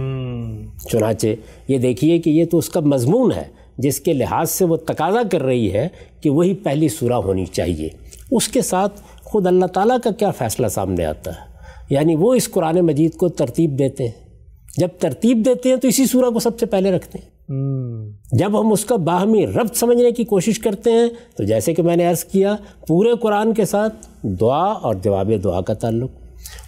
چنانچہ 0.93 1.27
یہ 1.69 1.79
دیکھیے 1.79 2.19
کہ 2.19 2.31
یہ 2.31 2.45
تو 2.45 2.59
اس 2.59 2.69
کا 2.69 2.81
مضمون 2.81 3.33
ہے۔ 3.33 3.61
جس 3.81 4.01
کے 4.01 4.13
لحاظ 4.13 4.51
سے 4.51 4.65
وہ 4.65 4.77
تقاضا 4.77 5.23
کر 5.33 5.43
رہی 5.43 5.73
ہے 5.73 5.89
کہ 6.21 6.31
وہی 6.31 6.55
پہلی 6.55 6.89
سورہ 6.89 7.13
ہونی 7.13 7.45
چاہیے۔ 7.45 7.89
اس 8.31 8.49
کے 8.49 8.63
ساتھ 8.63 9.01
خود 9.25 9.47
اللہ 9.47 9.67
تعالیٰ 9.67 9.97
کا 10.05 10.11
کیا 10.11 10.31
فیصلہ 10.31 10.69
سامنے 10.69 11.05
آتا 11.05 11.31
ہے؟ 11.31 11.51
یعنی 11.91 12.15
وہ 12.15 12.35
اس 12.35 12.51
قرآن 12.51 12.81
مجید 12.81 13.15
کو 13.15 13.29
ترتیب 13.29 13.79
دیتے 13.79 14.05
ہیں۔ 14.05 14.31
جب 14.77 14.89
ترتیب 14.99 15.43
دیتے 15.45 15.69
ہیں 15.69 15.77
تو 15.77 15.89
اسی 15.89 16.07
سورہ 16.07 16.31
کو 16.31 16.39
سب 16.39 16.59
سے 16.59 16.67
پہلے 16.67 16.91
رکھتے 16.91 17.19
ہیں۔ 17.19 17.31
جب 18.33 18.61
ہم 18.61 18.73
اس 18.73 18.85
کا 18.85 18.97
باہمی 18.97 19.47
ربط 19.47 19.77
سمجھنے 19.77 20.13
کی 20.13 20.25
کوشش 20.25 20.59
کرتے 20.59 20.93
ہیں 20.93 21.09
تو 21.37 21.45
جیسے 21.45 21.75
کہ 21.75 21.83
میں 21.83 21.97
نے 21.97 22.07
عرض 22.07 22.25
کیا 22.25 22.57
پورے 22.87 23.09
قرآن 23.21 23.55
کے 23.55 23.65
ساتھ 23.65 24.07
دعا 24.23 24.65
اور 24.65 24.95
جواب 24.95 25.31
دعا 25.45 25.61
کا 25.61 25.75
تعلق۔ 25.75 26.11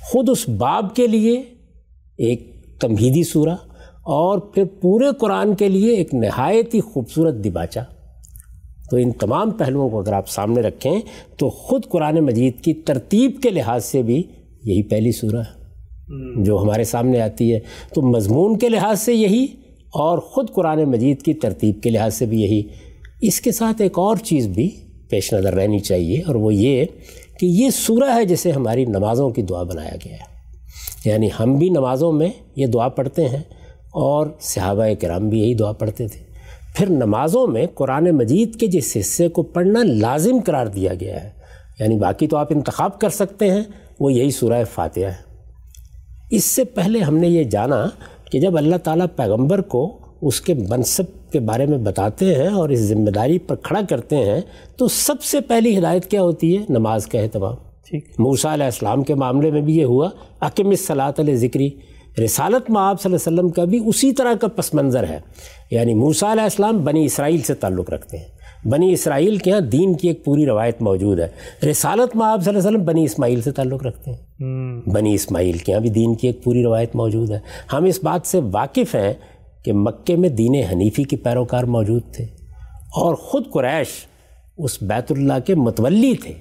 خود 0.01 0.29
اس 0.29 0.49
باب 0.49 0.97
کے 0.97 1.07
لیے 1.07 1.43
ایک 2.19 2.67
تمہیدی 2.81 3.25
سورہ 3.25 3.72
اور 4.03 4.39
پھر 4.39 4.65
پورے 4.65 5.07
قرآن 5.21 5.55
کے 5.55 5.69
لیے 5.69 5.97
ایک 5.97 6.15
نہایت 6.15 6.75
ہی 6.75 6.81
خوبصورت 6.81 7.35
دباچہ 7.35 7.81
تو 8.91 8.97
ان 8.97 9.11
تمام 9.11 9.51
پہلوؤں 9.51 9.89
کو 9.89 9.99
اگر 9.99 10.13
آپ 10.13 10.29
سامنے 10.29 10.61
رکھیں 10.61 11.01
تو 11.39 11.51
خود 11.51 11.85
قرآن 11.89 12.15
مجید 12.15 12.61
کی 12.61 12.75
ترتیب 12.75 13.43
کے 13.43 13.51
لحاظ 13.51 13.85
سے 13.85 14.03
بھی 14.03 14.23
یہی 14.65 14.83
پہلی 14.83 15.13
سورہ 15.13 15.37
ہے۔ 15.37 15.63
جو 16.45 16.59
ہمارے 16.59 16.85
سامنے 16.85 17.21
آتی 17.21 17.55
ہے۔ 17.55 17.59
تو 17.95 18.03
مضمون 18.03 18.59
کے 18.59 18.69
لحاظ 18.69 19.01
سے 19.01 19.15
یہی 19.15 19.45
اور 19.93 20.19
خود 20.19 20.51
قرآن 20.51 20.85
مجید 20.85 21.23
کی 21.23 21.35
ترتیب 21.35 21.83
کے 21.83 21.91
لحاظ 21.91 22.15
سے 22.15 22.27
بھی 22.27 22.41
یہی۔ 22.41 22.63
اس 23.21 23.41
کے 23.41 23.53
ساتھ 23.53 23.83
ایک 23.83 23.99
اور 23.99 24.17
چیز 24.17 24.47
بھی 24.47 24.71
پیش 25.11 25.35
نظر 25.35 25.55
رہنی 25.55 25.79
چاہیے 25.79 26.23
اور 26.27 26.35
وہ 26.35 26.55
یہ 26.55 26.85
کہ 27.41 27.47
یہ 27.47 27.71
سورہ 27.71 28.15
ہے 28.15 28.25
جسے 28.25 28.51
ہماری 28.51 28.85
نمازوں 28.85 29.31
کی 29.31 29.43
دعا 29.43 29.63
بنایا 29.63 29.97
گیا 30.05 30.13
ہے۔ 30.13 30.33
یعنی 31.05 31.29
ہم 31.41 31.57
بھی 31.57 31.69
نمازوں 31.69 32.13
میں 32.13 32.29
یہ 32.57 32.67
دعا 32.67 32.89
پڑھتے 32.89 33.29
ہیں۔ 33.29 33.43
اور 33.93 34.27
صحابہ 34.41 34.85
کرام 35.01 35.29
بھی 35.29 35.41
یہی 35.41 35.55
دعا 35.55 35.73
پڑھتے 35.73 36.09
تھے۔ 36.09 36.33
پھر 36.75 36.91
نمازوں 36.91 37.47
میں 37.47 37.67
قرآن 37.75 38.11
مجید 38.11 38.57
کے 38.57 38.67
جس 38.67 38.97
حصے 39.01 39.29
کو 39.29 39.43
پڑھنا 39.43 39.83
لازم 39.83 40.37
قرار 40.47 40.67
دیا 40.67 40.95
گیا 41.01 41.25
ہے 41.25 41.31
یعنی 41.81 41.99
باقی 41.99 42.27
تو 42.27 42.37
آپ 42.37 42.47
انتخاب 42.51 42.99
کر 42.99 43.09
سکتے 43.09 43.51
ہیں 43.51 43.63
وہ 44.01 44.13
یہی 44.13 44.31
سورہ 44.31 44.65
فاتحہ 44.75 45.05
ہے۔ 45.05 45.33
اس 46.31 46.45
سے 46.45 46.65
پہلے 46.65 47.01
ہم 47.01 47.17
نے 47.17 47.29
یہ 47.29 47.45
جانا 47.45 47.87
کہ 48.31 48.41
جب 48.41 48.57
اللہ 48.57 48.77
تعالیٰ 48.77 49.07
پیغمبر 49.17 49.61
کو 49.61 49.99
اس 50.23 50.41
کے 50.41 50.55
منصب 50.55 51.33
کے 51.33 51.41
بارے 51.41 51.67
میں 51.67 51.79
بتاتے 51.79 52.35
ہیں 52.35 52.49
اور 52.49 52.69
اس 52.69 52.81
ذمہ 52.81 53.11
داری 53.11 53.39
پر 53.39 53.57
کھڑا 53.57 53.81
کرتے 53.89 54.17
ہیں 54.17 54.41
تو 54.77 54.89
سب 54.89 55.23
سے 55.23 55.41
پہلی 55.41 55.79
ہدایت 55.79 56.07
کیا 56.07 56.23
ہوتی 56.23 56.59
ہے؟ 56.59 56.63
نماز 56.69 57.07
کا 57.07 57.19
اہتمام۔ 57.19 57.55
ٹھیک۔ 57.89 58.21
موسیٰ 58.21 58.53
علیہ 58.53 58.65
السلام 58.65 59.03
کے 59.03 59.15
معاملے 59.15 59.51
میں 59.51 59.61
بھی 59.61 59.77
یہ 59.77 59.85
ہوا۔ 59.85 60.11
اکم 60.41 60.75
صلاحت 60.75 61.21
علیہ 61.21 61.35
ذکری۔ 61.35 61.71
رسالت 62.19 62.71
میں 62.71 62.83
آپ 62.83 63.03
صلی 63.03 63.13
اللہ 63.13 63.29
علیہ 63.29 63.39
وسلم 63.39 63.49
کا 63.49 63.65
بھی 63.65 63.81
اسی 63.87 64.13
طرح 64.13 64.35
کا 64.35 64.49
پس 64.49 64.75
منظر 64.75 65.05
ہے۔ 65.09 65.21
یعنی 65.71 65.95
موسیٰ 65.95 66.31
علیہ 66.31 66.43
السلام 66.43 66.79
بنی 66.85 67.05
اسرائیل 67.05 67.41
سے 67.41 67.55
تعلق 67.55 67.91
رکھتے 67.91 68.19
ہیں۔ 68.19 68.43
بنی 68.69 68.93
اسرائیل 68.93 69.37
کے 69.37 69.53
ہاں 69.53 69.61
دین 69.61 69.95
کی 69.95 70.09
ایک 70.09 70.25
پوری 70.25 70.47
روایت 70.47 70.83
موجود 70.83 71.21
ہے۔ 71.21 71.29
رسالت 71.71 72.17
میں 72.17 72.27
آپ 72.27 72.43
صلی 72.43 72.49
اللہ 72.49 72.69
علیہ 72.69 72.79
وسلم 72.79 72.87
بنی 72.87 73.05
اسماعیل 73.05 73.41
سے 73.41 73.53
تعلق 73.53 73.87
رکھتے 73.87 74.11
ہیں۔ 74.11 74.23
بنی 74.91 75.15
اسماعیل 75.15 75.59
کے 75.59 75.73
ہاں 75.73 75.81
بھی 75.81 75.91
دین 75.91 76.15
کی 76.15 76.27
ایک 76.27 76.45
پوری 76.45 76.63
روایت 76.63 76.97
موجود 76.97 77.31
ہے۔ 77.31 77.39
ہم 77.73 77.85
اس 77.85 78.05
بات 78.05 78.27
سے 78.27 78.41
واقف 78.53 78.95
ہیں 78.95 79.13
کہ 79.65 79.73
مکے 79.73 80.17
میں 80.17 80.29
دین 80.29 80.55
حنیفی 80.55 81.03
کے 81.03 81.17
پیروکار 81.17 81.65
موجود 81.65 82.03
تھے 82.13 82.25
اور 82.97 83.15
خود 83.15 83.43
قریش 83.53 83.89
اس 84.59 84.83
بیت 84.83 85.13
اللہ 85.13 85.33
کے 85.47 85.55
متولی 85.55 86.15
تھے۔ 86.15 86.35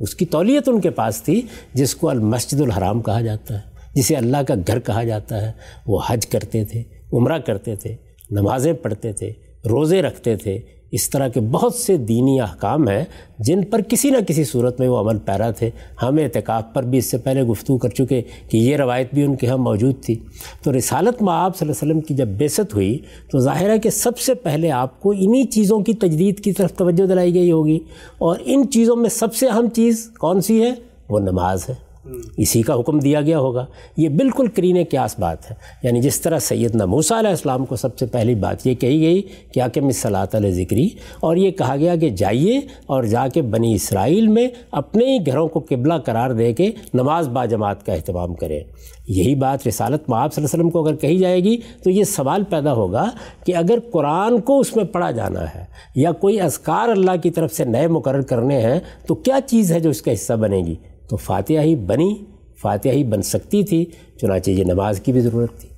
اس 0.00 0.14
کی 0.14 0.26
تولیت 0.26 0.68
ان 0.68 0.80
کے 0.80 0.90
پاس 0.90 1.22
تھی 1.22 1.42
جس 1.74 1.94
کو 1.94 2.08
المسجد 2.08 2.60
الحرام 2.60 3.02
کہا 3.02 3.20
جاتا 3.20 3.54
ہے۔ 3.54 3.71
جسے 3.94 4.14
اللہ 4.14 4.36
کا 4.48 4.54
گھر 4.66 4.78
کہا 4.78 5.04
جاتا 5.04 5.46
ہے، 5.46 5.52
وہ 5.86 6.00
حج 6.06 6.26
کرتے 6.26 6.64
تھے، 6.64 6.82
عمرہ 7.12 7.38
کرتے 7.38 7.76
تھے، 7.76 7.96
نمازیں 8.30 8.72
پڑھتے 8.72 9.12
تھے، 9.12 9.32
روزے 9.70 10.02
رکھتے 10.02 10.36
تھے۔ 10.36 10.58
اس 10.90 11.10
طرح 11.10 11.28
کے 11.28 11.40
بہت 11.40 11.74
سے 11.74 11.96
دینی 11.96 12.40
احکام 12.40 12.88
ہیں 12.88 13.04
جن 13.38 13.64
پر 13.64 13.80
کسی 13.88 14.10
نہ 14.10 14.16
کسی 14.28 14.44
صورت 14.44 14.80
میں 14.80 14.88
وہ 14.88 14.98
عمل 14.98 15.18
پیرا 15.18 15.50
تھے۔ 15.50 15.70
ہم 16.02 16.18
اعتکاف 16.18 16.62
پر 16.74 16.82
بھی 16.82 16.98
اس 16.98 17.10
سے 17.10 17.18
پہلے 17.18 17.42
گفتگو 17.42 17.78
کر 17.78 17.88
چکے 17.88 18.22
کہ 18.48 18.56
یہ 18.56 18.76
روایت 18.76 19.14
بھی 19.14 19.22
ان 19.22 19.36
کے 19.36 19.46
ہاں 19.46 19.56
موجود 19.56 19.94
تھی۔ 20.02 20.14
تو 20.62 20.76
رسالت 20.76 21.22
میں 21.22 21.32
آپ 21.32 21.56
صلی 21.56 21.68
اللہ 21.68 21.82
علیہ 21.82 21.92
وسلم 21.92 22.00
کی 22.00 22.14
جب 22.14 22.28
بیست 22.28 22.74
ہوئی، 22.74 22.98
تو 23.30 23.38
ظاہر 23.38 23.70
ہے 23.70 23.78
کہ 23.78 23.90
سب 23.90 24.18
سے 24.18 24.34
پہلے 24.34 24.70
آپ 24.70 25.00
کو 25.00 25.10
انہی 25.10 25.44
چیزوں 25.44 25.80
کی 25.80 25.94
تجدید 25.94 26.40
کی 26.40 26.52
طرف 26.52 26.72
توجہ 26.72 27.06
دلائی 27.06 27.34
گئی 27.34 27.52
ہوگی۔ 27.52 27.78
اور 28.18 28.36
ان 28.44 28.70
چیزوں 28.70 28.96
میں 28.96 29.10
سب 29.10 29.34
سے 29.34 29.46
اہم 29.46 29.68
چیز 29.68 30.10
کون 30.18 30.40
سی 30.40 30.62
ہے؟ 30.62 30.72
وہ 31.08 31.20
نماز 31.20 31.68
ہے۔ 31.68 31.91
اسی 32.36 32.62
کا 32.62 32.74
حکم 32.74 32.98
دیا 32.98 33.20
گیا 33.20 33.38
ہوگا۔ 33.38 33.66
یہ 33.96 34.08
بالکل 34.08 34.46
کرین 34.46 34.84
کیاس 34.84 35.18
بات 35.18 35.50
ہے۔ 35.50 35.56
یعنی 35.82 36.00
جس 36.00 36.20
طرح 36.20 36.38
سیدنا 36.38 36.84
موسیٰ 36.84 37.18
علیہ 37.18 37.30
السلام 37.30 37.64
کو 37.64 37.76
سب 37.76 37.98
سے 37.98 38.06
پہلی 38.06 38.34
بات 38.34 38.66
یہ 38.66 38.74
کہی 38.74 39.00
گئی 39.00 39.22
کہ 39.22 39.60
آ 39.60 39.68
کے 39.68 39.80
صلاحت 39.90 40.34
علیہ 40.34 40.50
ذکری 40.50 40.88
اور 41.20 41.36
یہ 41.36 41.50
کہا 41.50 41.76
گیا 41.76 41.96
کہ 41.96 42.10
جائیے 42.10 42.58
اور 42.86 43.02
جا 43.02 43.28
کے 43.28 43.42
بنی 43.42 43.74
اسرائیل 43.74 44.26
میں 44.26 44.48
اپنے 44.72 45.04
ہی 45.04 45.18
گھروں 45.26 45.48
کو 45.48 45.60
قبلہ 45.68 45.94
قرار 45.94 46.30
دے 46.30 46.52
کے 46.52 46.70
نماز 46.94 47.28
با 47.28 47.44
جماعت 47.44 47.86
کا 47.86 47.92
اہتمام 47.92 48.34
کریں 48.34 48.60
یہی 49.08 49.34
بات 49.34 49.66
رسالت 49.66 50.08
معاب 50.08 50.32
صلی 50.32 50.44
اللہ 50.44 50.54
علیہ 50.54 50.64
وسلم 50.64 50.70
کو 50.70 50.86
اگر 50.86 50.96
کہی 50.96 51.18
جائے 51.18 51.40
گی 51.44 51.56
تو 51.84 51.90
یہ 51.90 52.04
سوال 52.04 52.42
پیدا 52.44 52.72
ہوگا 52.72 53.10
کہ 53.46 53.56
اگر 53.56 53.78
قرآن 53.92 54.40
کو 54.40 54.60
اس 54.60 54.76
میں 54.76 54.84
پڑھا 54.84 55.10
جانا 55.10 55.44
ہے 55.54 55.64
یا 55.94 56.12
کوئی 56.12 56.40
اذکار 56.40 56.88
اللہ 56.88 57.16
کی 57.22 57.30
طرف 57.30 57.52
سے 57.52 57.64
نئے 57.64 57.86
مقرر 57.86 58.20
کرنے 58.20 58.60
ہیں 58.60 58.80
تو 59.06 59.14
کیا 59.14 59.38
چیز 59.46 59.72
ہے 59.72 59.80
جو 59.80 59.90
اس 59.90 60.02
کا 60.02 60.12
حصہ 60.12 60.32
بنے 60.32 60.58
گی؟ 60.58 60.74
تو 61.12 61.16
فاتحہ 61.16 61.60
ہی 61.60 61.76
بنی 61.76 62.14
فاتحہ 62.62 62.90
ہی 62.90 63.04
بن 63.04 63.22
سکتی 63.22 63.62
تھی 63.62 63.84
چنانچہ 64.20 64.50
یہ 64.50 64.64
نماز 64.64 65.00
کی 65.00 65.12
بھی 65.12 65.20
ضرورت 65.20 65.60
تھی۔ 65.60 65.68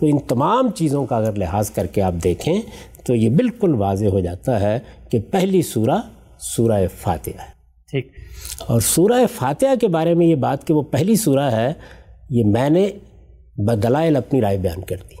تو 0.00 0.06
ان 0.06 0.18
تمام 0.18 0.70
چیزوں 0.70 1.06
کا 1.06 1.16
اگر 1.16 1.32
لحاظ 1.32 1.70
کر 1.70 1.86
کے 1.86 2.02
آپ 2.02 2.14
دیکھیں 2.24 2.62
تو 3.06 3.14
یہ 3.14 3.28
بالکل 3.28 3.74
واضح 3.74 4.06
ہو 4.06 4.20
جاتا 4.20 4.60
ہے 4.60 4.78
کہ 5.10 5.20
پہلی 5.20 5.62
سورہ 5.62 6.00
سورہ 6.40 6.86
فاتحہ 7.00 7.40
ہے۔ 7.40 7.48
ٹھیک۔ 7.90 8.08
اور 8.66 8.80
سورہ 8.80 9.26
فاتحہ 9.34 9.74
کے 9.80 9.88
بارے 9.88 10.14
میں 10.14 10.26
یہ 10.26 10.34
بات 10.34 10.66
کہ 10.66 10.74
وہ 10.74 10.82
پہلی 10.82 11.16
سورہ 11.16 11.50
ہے 11.52 11.72
یہ 12.30 12.44
میں 12.44 12.70
نے 12.70 12.90
بدلائل 13.56 14.16
اپنی 14.16 14.40
رائے 14.40 14.58
بیان 14.58 14.80
کر 14.80 14.96
دی۔ 15.10 15.14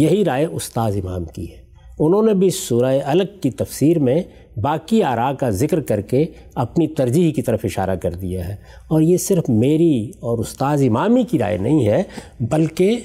یہی 0.00 0.24
رائے 0.24 0.44
استاذ 0.44 0.96
امام 0.96 1.24
کی 1.24 1.52
ہے۔ 1.52 1.64
انہوں 1.98 2.22
نے 2.22 2.34
بھی 2.34 2.50
سورہ 2.50 2.98
الگ 3.04 3.22
کی 3.40 3.50
تفسیر 3.50 3.98
میں 3.98 4.22
باقی 4.56 5.02
آراء 5.02 5.32
کا 5.32 5.50
ذکر 5.50 5.80
کر 5.80 6.00
کے 6.00 6.24
اپنی 6.54 6.86
ترجیح 6.88 7.32
کی 7.32 7.42
طرف 7.42 7.60
اشارہ 7.64 7.96
کر 7.96 8.10
دیا 8.10 8.48
ہے۔ 8.48 8.52
اور 8.88 9.00
یہ 9.00 9.16
صرف 9.16 9.48
میری 9.48 10.10
اور 10.20 10.38
استاذ 10.38 10.82
امامی 10.82 11.22
کی 11.22 11.38
رائے 11.38 11.56
نہیں 11.56 11.86
ہے 11.86 12.02
بلکہ 12.40 12.98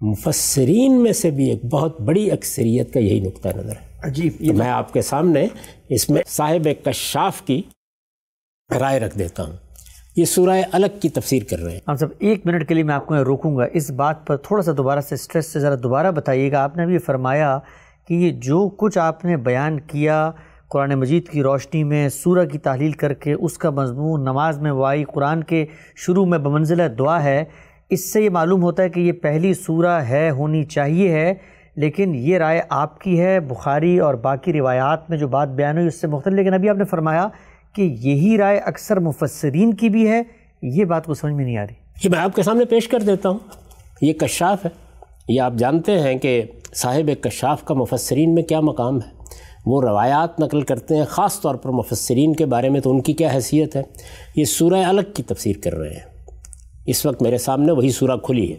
مفسرین 0.00 1.02
میں 1.02 1.12
سے 1.12 1.30
بھی 1.30 1.50
ایک 1.50 1.64
بہت 1.64 2.00
بڑی 2.00 2.30
اکثریت 2.30 2.94
کا 2.94 3.00
یہی 3.00 3.20
نقطہ 3.20 3.48
نظر 3.48 3.72
ہے۔ 3.72 3.90
عجیب 4.02 4.32
میں 4.40 4.68
آپ 4.68 4.92
کے 4.92 5.02
سامنے 5.02 5.46
اس 5.88 6.10
میں 6.10 6.22
صاحب 6.26 6.68
کشاف 6.84 7.42
کی 7.42 7.62
رائے 8.80 9.00
رکھ 9.00 9.18
دیتا 9.18 9.42
ہوں۔ 9.42 9.52
یہ 10.16 10.24
سورہ 10.24 10.62
الگ 10.72 10.86
کی 11.02 11.08
تفسیر 11.08 11.42
کر 11.50 11.58
رہے 11.58 11.72
ہیں۔ 11.72 11.80
ہم 11.88 11.96
سب 11.96 12.06
ایک 12.18 12.46
منٹ 12.46 12.68
کے 12.68 12.74
لیے 12.74 12.82
میں 12.82 12.94
آپ 12.94 13.06
کو 13.06 13.24
روکوں 13.24 13.56
گا۔ 13.56 13.64
اس 13.72 13.90
بات 13.90 14.26
پر 14.26 14.36
تھوڑا 14.36 14.62
سا 14.62 14.72
دوبارہ 14.76 15.00
سے 15.00 15.14
اسٹریس 15.14 15.46
سے 15.46 15.60
ذرا 15.60 15.74
دوبارہ 15.82 16.10
بتائیے 16.10 16.52
گا۔ 16.52 16.62
آپ 16.62 16.76
نے 16.76 16.86
بھی 16.86 16.98
فرمایا 16.98 17.58
کہ 18.08 18.14
یہ 18.14 18.30
جو 18.30 18.68
کچھ 18.68 18.98
آپ 18.98 19.24
نے 19.24 19.36
بیان 19.36 19.80
کیا 19.80 20.30
قرآن 20.70 20.94
مجید 20.94 21.28
کی 21.28 21.42
روشنی 21.42 21.84
میں 21.84 22.08
سورہ 22.08 22.46
کی 22.46 22.58
تحلیل 22.58 22.92
کر 22.92 23.14
کے 23.14 23.32
اس 23.32 23.58
کا 23.58 23.70
مضمون 23.70 24.20
نماز 24.20 24.58
میں 24.58 24.70
وائی 24.70 25.04
قرآن 25.04 25.44
کے 25.44 25.66
شروع 25.96 26.26
میں 26.26 26.38
بمنزلہ 26.38 26.82
دعا 26.82 27.24
ہے۔ 27.24 27.44
اس 27.90 28.12
سے 28.12 28.24
یہ 28.24 28.30
معلوم 28.30 28.62
ہوتا 28.62 28.82
ہے 28.82 28.88
کہ 28.88 29.00
یہ 29.00 29.12
پہلی 29.12 29.54
سورہ 29.54 30.00
ہے، 30.00 30.30
ہونی 30.30 30.64
چاہیے 30.64 31.12
ہے، 31.12 31.34
لیکن 31.76 32.14
یہ 32.14 32.38
رائے 32.38 32.62
آپ 32.68 33.00
کی 33.00 33.20
ہے، 33.20 33.40
بخاری 33.40 33.98
اور 33.98 34.14
باقی 34.14 34.52
روایات 34.52 35.10
میں 35.10 35.18
جو 35.18 35.28
بات 35.28 35.48
بیان 35.48 35.76
ہوئی 35.76 35.86
اس 35.86 36.00
سے 36.00 36.06
مختلف۔ 36.06 36.34
لیکن 36.34 36.54
ابھی 36.54 36.68
آپ 36.68 36.76
نے 36.76 36.84
فرمایا 36.84 37.28
کہ 37.74 37.82
یہی 37.82 38.38
رائے 38.38 38.58
اکثر 38.58 38.98
مفسرین 38.98 39.74
کی 39.74 39.88
بھی 39.88 40.08
ہے، 40.08 40.22
یہ 40.62 40.84
بات 40.84 41.06
کو 41.06 41.14
سمجھ 41.14 41.32
میں 41.32 41.44
نہیں 41.44 41.58
آ 41.58 41.62
رہی۔ 41.62 41.74
یہ 42.04 42.10
میں 42.10 42.18
آپ 42.18 42.36
کے 42.36 42.42
سامنے 42.42 42.64
پیش 42.64 42.88
کر 42.88 43.00
دیتا 43.00 43.28
ہوں۔ 43.28 43.38
یہ 44.02 44.12
کشاف 44.12 44.64
ہے۔ 44.64 44.70
یہ 45.28 45.40
آپ 45.40 45.52
جانتے 45.54 46.00
ہیں 46.00 46.18
کہ 46.18 46.42
صاحب 46.74 47.10
کشاف 47.22 47.64
کا 47.64 47.74
مفسرین 47.74 48.34
میں 48.34 48.42
کیا 48.42 48.60
مقام 48.60 48.96
ہے۔ 48.96 49.19
وہ 49.66 49.82
روایات 49.82 50.40
نقل 50.40 50.60
کرتے 50.60 50.96
ہیں 50.96 51.04
خاص 51.08 51.40
طور 51.40 51.54
پر 51.54 51.70
مفسرین 51.70 52.34
کے 52.34 52.46
بارے 52.46 52.68
میں 52.68 52.80
تو 52.80 52.90
ان 52.90 53.00
کی 53.00 53.12
کیا 53.12 53.28
حیثیت 53.34 53.76
ہے؟ 53.76 53.82
یہ 54.36 54.44
سورہ 54.44 54.74
الگ 54.74 55.00
کی 55.14 55.22
تفسیر 55.22 55.56
کر 55.64 55.74
رہے 55.74 55.90
ہیں۔ 55.90 56.30
اس 56.86 57.06
وقت 57.06 57.22
میرے 57.22 57.38
سامنے 57.38 57.72
وہی 57.72 57.90
سورہ 57.90 58.16
کھلی 58.16 58.52
ہے۔ 58.52 58.56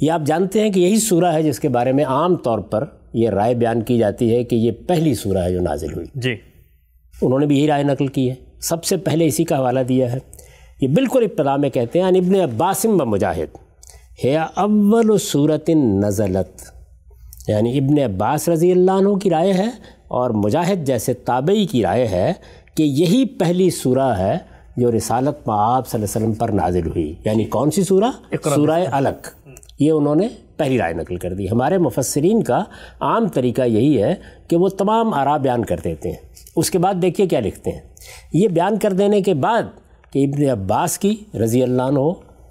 یہ 0.00 0.10
آپ 0.10 0.22
جانتے 0.26 0.60
ہیں 0.60 0.70
کہ 0.70 0.80
یہی 0.80 0.96
سورہ 0.96 1.24
ہے 1.24 1.42
جس 1.42 1.60
کے 1.60 1.68
بارے 1.68 1.92
میں 1.92 2.04
عام 2.04 2.36
طور 2.36 2.58
پر 2.58 2.84
یہ 3.12 3.28
رائے 3.28 3.54
بیان 3.54 3.82
کی 3.82 3.98
جاتی 3.98 4.34
ہے 4.34 4.44
کہ 4.44 4.56
یہ 4.56 4.72
پہلی 4.86 5.14
سورہ 5.14 5.38
ہے 5.38 5.52
جو 5.52 5.60
نازل 5.60 5.94
ہوئی۔ 5.94 6.06
جی۔ 6.14 6.36
انہوں 7.22 7.38
نے 7.38 7.46
بھی 7.46 7.58
یہی 7.58 7.66
رائے 7.66 7.82
نقل 7.82 8.06
کی 8.06 8.30
ہے۔ 8.30 8.34
سب 8.60 8.84
سے 8.84 8.96
پہلے 8.96 9.26
اسی 9.26 9.44
کا 9.44 9.58
حوالہ 9.58 9.80
دیا 9.80 10.12
ہے۔ 10.12 10.18
یہ 10.80 10.88
بالکل 10.88 11.22
ابتدا 11.22 11.56
میں 11.56 11.70
کہتے 11.70 12.00
ہیں 12.00 12.08
ابن 12.08 12.34
عباسم 12.34 12.90
و 12.90 13.04
مجاہد 13.04 13.56
ہے 14.24 14.36
اول 14.36 15.18
صورت 15.18 15.70
نزلت 15.70 16.62
یعنی 17.48 17.78
ابن 17.78 17.98
عباس 17.98 18.48
رضی 18.48 18.72
اللہ 18.72 18.90
عنہ 18.90 19.14
کی 19.14 19.30
رائے 19.30 19.52
ہے۔ 19.52 19.95
اور 20.08 20.30
مجاہد 20.30 20.86
جیسے 20.86 21.12
تابعی 21.12 21.66
کی 21.66 21.82
رائے 21.82 22.06
ہے 22.06 22.32
کہ 22.74 22.82
یہی 22.82 23.24
پہلی 23.24 23.70
سورہ 23.70 24.14
ہے 24.18 24.38
جو 24.76 24.92
رسالت 24.92 25.48
میں 25.48 25.56
آپ 25.58 25.88
صلی 25.88 26.02
اللہ 26.02 26.18
علیہ 26.18 26.26
وسلم 26.26 26.46
پر 26.46 26.48
نازل 26.48 26.86
ہوئی۔ 26.86 27.14
یعنی 27.24 27.44
کون 27.44 27.70
سی 27.70 27.82
سورہ؟ 27.82 28.34
سورہ 28.54 28.84
الگ۔ 28.90 29.48
یہ 29.78 29.90
انہوں 29.90 30.14
نے 30.14 30.28
پہلی 30.56 30.78
رائے 30.78 30.94
نقل 30.94 31.16
کر 31.16 31.34
دی۔ 31.34 31.50
ہمارے 31.50 31.78
مفسرین 31.78 32.42
کا 32.42 32.64
عام 33.00 33.28
طریقہ 33.28 33.62
یہی 33.62 34.02
ہے 34.02 34.14
کہ 34.48 34.56
وہ 34.56 34.68
تمام 34.68 35.14
آرا 35.14 35.36
بیان 35.36 35.64
کر 35.64 35.76
دیتے 35.84 36.10
ہیں۔ 36.10 36.16
اس 36.56 36.70
کے 36.70 36.78
بعد 36.78 36.94
دیکھیے 37.02 37.26
کیا 37.26 37.40
لکھتے 37.40 37.70
ہیں۔ 37.70 37.80
یہ 38.32 38.48
بیان 38.48 38.78
کر 38.78 38.92
دینے 38.92 39.20
کے 39.20 39.34
بعد 39.34 39.62
کہ 40.12 40.24
ابن 40.24 40.60
عباس 40.60 40.98
کی 40.98 41.16
رضی 41.34 41.62
اللہ 41.62 41.82
عنہ 41.82 41.98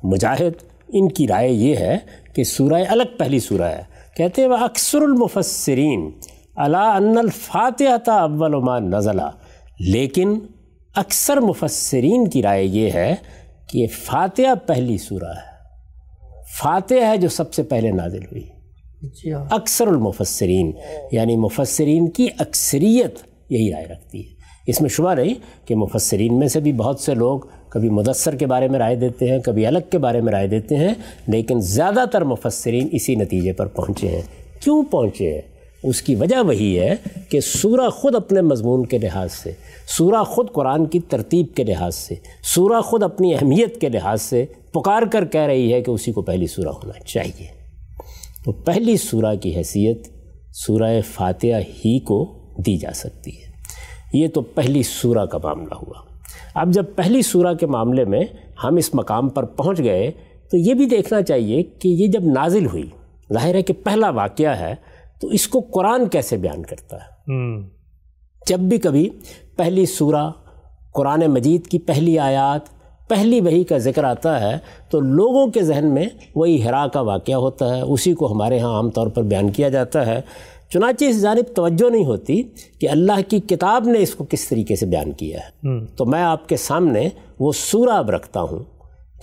مجاہد 0.04 0.64
ان 0.88 1.10
کی 1.10 1.28
رائے 1.28 1.52
یہ 1.52 1.76
ہے 1.76 1.98
کہ 2.34 2.44
سورہ 2.44 2.84
الگ 2.90 3.04
پہلی 3.18 3.40
سورہ 3.40 3.64
ہے۔ 3.64 3.82
کہتے 4.18 4.42
ہیں 4.42 4.50
وہ 4.50 4.58
اکثر 4.58 5.02
المفسرین 5.02 6.12
ان 6.58 7.18
الفاتحہ 7.18 8.12
اول 8.12 8.64
ما 8.64 8.80
نزلہ 8.80 9.30
لیکن 9.80 10.40
اکثر 10.96 11.38
مفسرین 11.38 12.28
کی 12.28 12.44
رائے 12.44 12.64
یہ 12.64 12.92
ہے 12.92 13.16
کہ 13.70 13.88
فاتحہ 14.04 14.56
پہلی 14.66 14.98
سورہ 14.98 15.30
ہے۔ 15.30 15.56
فاتحہ 16.60 17.08
ہے 17.08 17.18
جو 17.18 17.30
سب 17.30 17.54
سے 17.54 17.64
پہلے 17.64 17.92
نازل 17.92 18.24
ہوئی۔ 18.24 18.44
جی 19.02 19.34
ہاں۔ 19.34 19.46
اکثر 19.50 19.88
المفسرین 19.88 20.72
یعنی 21.12 21.38
مفسرین 21.38 22.10
کی 22.10 22.28
اکثریت 22.40 23.20
یہی 23.50 23.74
رائے 23.74 23.86
رکھتی 23.86 24.20
ہے۔ 24.20 24.36
اس 24.68 24.82
میں 24.82 24.90
شبہ 24.90 25.14
نہیں 25.14 25.68
کہ 25.68 25.76
مفسرین 25.76 26.40
میں 26.40 26.48
سے 26.48 26.60
بھی 26.60 26.74
بہت 26.74 27.00
سے 27.00 27.14
لوگ 27.14 27.40
کبھی 27.70 27.90
مدثر 27.90 28.36
کے 28.36 28.46
بارے 28.46 28.68
میں 28.68 28.80
رائے 28.80 28.96
دیتے 28.96 29.30
ہیں 29.30 29.40
کبھی 29.40 29.66
الگ 29.66 29.80
کے 29.92 29.98
بارے 29.98 30.22
میں 30.22 30.32
رائے 30.34 30.48
دیتے 30.48 30.76
ہیں 30.76 30.94
لیکن 31.28 31.60
زیادہ 31.60 32.06
تر 32.12 32.24
مفسرین 32.24 32.88
اسی 32.92 33.16
نتیجے 33.16 33.54
پر 33.54 33.68
پہنچے 33.68 34.08
ہیں۔ 34.08 34.22
کیوں 34.62 34.84
پہنچے 34.84 35.34
ہیں؟ 35.34 35.55
اس 35.86 36.02
کی 36.02 36.16
وجہ 36.16 36.36
وہی 36.48 36.80
ہے 36.80 36.96
کہ 37.30 37.40
سورہ 37.40 37.90
خود 37.90 38.16
اپنے 38.16 38.42
مضمون 38.42 38.86
کے 38.86 38.98
لحاظ 38.98 39.32
سے، 39.32 39.52
سورہ 39.88 40.24
خود 40.24 40.48
قرآن 40.54 40.86
کی 40.86 41.00
ترتیب 41.00 41.46
کے 41.56 41.64
لحاظ 41.64 41.96
سے، 41.96 42.16
سورہ 42.44 42.82
خود 42.82 43.04
اپنی 43.04 43.34
اہمیت 43.34 43.82
کے 43.82 43.90
لحاظ 43.90 44.22
سے 44.22 44.46
پکار 44.74 45.02
کر 45.12 45.26
کہہ 45.26 45.42
رہی 45.42 45.74
ہے 45.74 45.82
کہ 45.82 45.92
اسی 45.92 46.12
کو 46.12 46.22
پہلی 46.22 46.48
سورہ 46.48 46.68
ہونا 46.68 47.00
چاہیے۔ 47.00 47.48
تو 48.46 48.52
پہلی 48.52 48.98
سورہ 48.98 49.36
کی 49.36 49.56
حیثیت 49.56 50.08
سورہ 50.54 51.02
فاتحہ 51.14 51.60
ہی 51.86 52.00
کو 52.00 52.40
دی 52.58 52.78
جا 52.78 52.92
سکتی 52.94 53.32
ہے۔ 53.32 53.52
یہ 54.14 54.28
تو 54.28 54.42
پہلی 54.42 54.84
سورہ 54.84 55.26
کا 55.26 55.38
معاملہ 55.44 55.76
ہوا۔ 55.76 56.06
اب 56.56 56.74
جب 56.74 56.86
پہلی 56.96 57.22
سورہ 57.22 57.54
کے 57.54 57.66
معاملے 57.66 58.06
میں 58.06 58.22
ہم 58.64 58.76
اس 58.76 58.96
مقام 58.96 59.30
پر 59.30 59.46
پہنچ 59.46 59.80
گئے 59.80 60.12
تو 60.52 60.58
یہ 60.58 60.74
بھی 60.74 60.86
دیکھنا 60.86 61.22
چاہیے 61.22 61.64
کہ 61.64 61.88
یہ 61.88 62.08
جب 62.08 62.24
نازل 62.26 62.66
ہوئی، 62.66 62.86
ظاہر 63.34 63.56
ہے 63.56 63.62
کہ 63.62 63.74
پہلا 63.74 64.10
واقعہ 64.10 64.60
ہے 64.60 64.76
تو 65.26 65.32
اس 65.32 65.48
کو 65.48 65.60
قرآن 65.60 66.10
کیسے 66.10 66.38
بیان 66.38 66.64
کرتا 66.64 66.98
ہے؟ 66.98 67.32
جب 68.48 68.60
بھی 68.60 68.78
کبھی 68.78 69.10
پہلی 69.56 69.86
سورہ 69.86 70.32
قرآن 70.94 71.20
مجید 71.20 71.68
کی 71.68 71.80
پہلی 71.80 72.20
آیات 72.20 72.62
پہلی 73.10 73.42
وہی 73.42 73.64
کا 73.64 73.78
ذکر 73.78 74.04
آتا 74.04 74.42
ہے 74.42 74.58
تو 74.90 75.00
لوگوں 75.00 75.48
کے 75.48 75.62
ذہن 75.62 75.94
میں 75.94 76.06
وہی 76.36 76.64
ہرا 76.64 76.88
کا 76.88 77.02
واقعہ 77.02 77.36
ہوتا 77.36 77.76
ہے۔ 77.76 77.82
اسی 77.82 78.14
کو 78.14 78.32
ہمارے 78.32 78.60
ہاں 78.60 78.76
عام 78.76 78.90
طور 78.90 79.08
پر 79.08 79.24
بیان 79.24 79.50
کیا 79.50 79.70
جاتا 79.70 80.06
ہے۔ 80.06 80.22
چنانچہ 80.70 81.06
اس 81.06 81.22
جانب 81.22 81.56
توجہ 81.56 81.90
نہیں 81.90 82.06
ہوتی 82.06 82.44
کہ 82.80 82.90
اللہ 82.90 83.30
کی 83.30 83.40
کتاب 83.40 83.88
نے 83.88 84.00
اس 84.00 84.16
کو 84.16 84.26
کس 84.30 84.48
طریقے 84.48 84.76
سے 84.76 84.86
بیان 84.86 85.12
کیا 85.12 85.40
ہے۔ 85.40 85.70
تو 85.96 86.06
میں 86.06 86.24
آپ 86.24 86.50
کے 86.50 86.58
سامنے 86.58 87.10
وہ 87.40 87.52
سورہ 87.56 87.90
اب 87.90 88.10
رکھتا 88.10 88.42
ہوں 88.42 88.64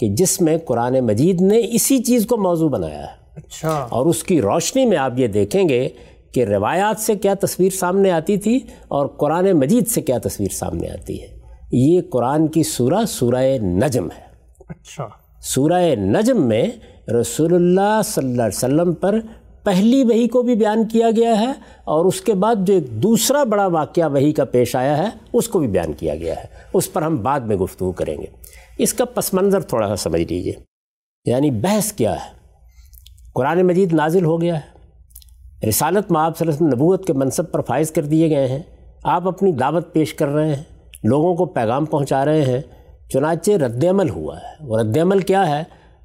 کہ 0.01 0.09
جس 0.09 0.41
میں 0.41 0.59
قرآن 0.59 1.01
مجید 1.01 1.41
نے 1.41 1.61
اسی 1.73 1.99
چیز 1.99 2.27
کو 2.27 2.37
موضوع 2.37 2.69
بنایا 2.69 3.03
ہے۔ 3.03 3.22
اچھا۔ 3.37 3.87
اور 3.91 4.07
اس 4.07 4.23
کی 4.25 4.43
روشنی 4.43 4.87
میں 4.87 4.97
آپ 4.97 5.13
یہ 5.17 5.27
دیکھیں 5.27 5.69
گے 5.69 5.89
کہ 6.33 6.45
روایات 6.45 7.01
سے 7.01 7.15
کیا 7.15 7.35
تصویر 7.41 7.71
سامنے 7.71 8.11
آتی 8.11 8.37
تھی 8.37 8.57
اور 8.89 9.07
قرآن 9.07 9.53
مجید 9.53 9.89
سے 9.89 10.01
کیا 10.01 10.19
تصویر 10.19 10.55
سامنے 10.55 10.89
آتی 10.89 11.23
ہے۔ 11.23 11.27
یہ 11.73 12.01
قرآن 12.11 12.47
کی 12.47 12.63
سورہ 12.63 13.05
سورہ 13.09 13.59
نجم 13.63 14.05
ہے۔ 14.05 14.23
اچھا۔ 14.69 15.09
سورہ 15.41 15.95
نجم 15.95 16.49
میں 16.49 16.67
رسول 17.21 17.55
اللہ 17.55 18.01
صلی 18.05 18.31
اللہ 18.31 18.43
علیہ 18.43 18.57
وسلم 18.57 18.93
پر 18.93 19.19
پہلی 19.65 20.05
وہی 20.05 20.29
کو 20.29 20.43
بھی 20.43 20.55
بیان 20.55 20.89
کیا 20.89 21.11
گیا 21.17 21.41
ہے 21.41 21.51
اور 21.85 22.05
اس 22.05 22.21
کے 22.21 22.35
بعد 22.35 22.55
جو 22.59 22.75
ایک 22.75 23.03
دوسرا 23.03 23.45
بڑا 23.45 23.67
واقعہ 23.67 24.13
وہی 24.13 24.33
کا 24.33 24.45
پیش 24.45 24.77
آیا 24.77 24.99
ہے 24.99 25.09
اس 25.33 25.49
کو 25.49 25.59
بھی 25.59 25.69
بیان 25.69 25.93
کیا 25.93 26.15
گیا 26.17 26.37
ہے۔ 26.37 26.45
اس 26.75 26.93
پر 26.93 27.03
ہم 27.03 27.17
بعد 27.17 27.41
میں 27.41 27.57
گفتگو 27.57 27.93
کریں 27.93 28.17
گے۔ 28.19 28.27
اس 28.79 28.95
کا 28.95 29.05
پس 29.05 29.35
منظر 29.35 29.61
تھوڑا 29.61 29.89
سا 29.89 29.97
سمجھ 29.97 30.33
لیجیے۔ 30.33 30.53
یعنی 31.25 31.51
بحث 31.51 31.93
کیا 31.93 32.15
ہے؟ 32.15 32.42
قرآن 33.35 33.63
مجید 33.63 33.93
نازل 33.93 34.25
ہو 34.25 34.41
گیا 34.41 34.59
ہے۔ 34.59 34.73
رسالت 35.69 36.13
میں 36.13 36.21
آپ 36.21 36.39
صلی 36.39 36.49
اللہ 36.49 36.57
علیہ 36.57 36.67
وسلم 36.67 36.83
نبوت 36.83 37.07
کے 37.07 37.13
منصب 37.13 37.53
پر 37.53 37.61
فائز 37.61 37.91
کر 37.91 38.03
دیے 38.03 38.31
گئے 38.31 38.49
ہیں۔ 38.49 38.63
آپ 39.05 39.29
اپنی 39.29 39.53
دعوت 39.53 39.93
پیش 39.93 40.15
کر 40.15 40.27
رہے 40.27 40.55
ہیں۔ 40.55 40.63
لوگوں 41.05 41.35
کو 41.35 41.45
پیغام 41.47 41.85
پہنچا 41.85 42.25
رہے 42.25 42.43
ہیں۔ 42.43 42.61
چنانچہ 43.13 43.51
رد 43.51 43.85
عمل 43.85 44.11
ہوا 44.11 44.37
ہے۔ 44.37 44.67
وہ 44.67 44.79
رد 44.79 44.99
عمل 44.99 45.19
کیا 45.19 45.59
ہے؟ 45.59 45.65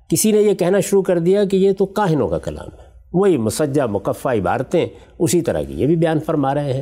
کسی 0.10 0.32
نے 0.32 0.38
یہ 0.38 0.54
کہنا 0.54 0.80
شروع 0.80 1.02
کر 1.02 1.20
دیا 1.20 1.46
کہ 1.46 1.58
یہ 1.58 1.72
تو 1.72 1.86
کاہنوں 1.86 2.28
کا 2.28 2.38
کلام 2.38 2.68
ہے۔ 2.68 2.88
وہی 3.14 3.38
مسجہ 3.38 3.82
مقفع 3.82 4.34
عبارتیں 4.34 4.88
اسی 5.20 5.42
طرح 5.42 5.62
کی 5.62 5.74
یہ 5.74 5.86
بھی 5.86 5.96
بیان 5.96 6.20
فرما 6.20 6.54
رہے 6.54 6.74
ہیں۔ 6.74 6.82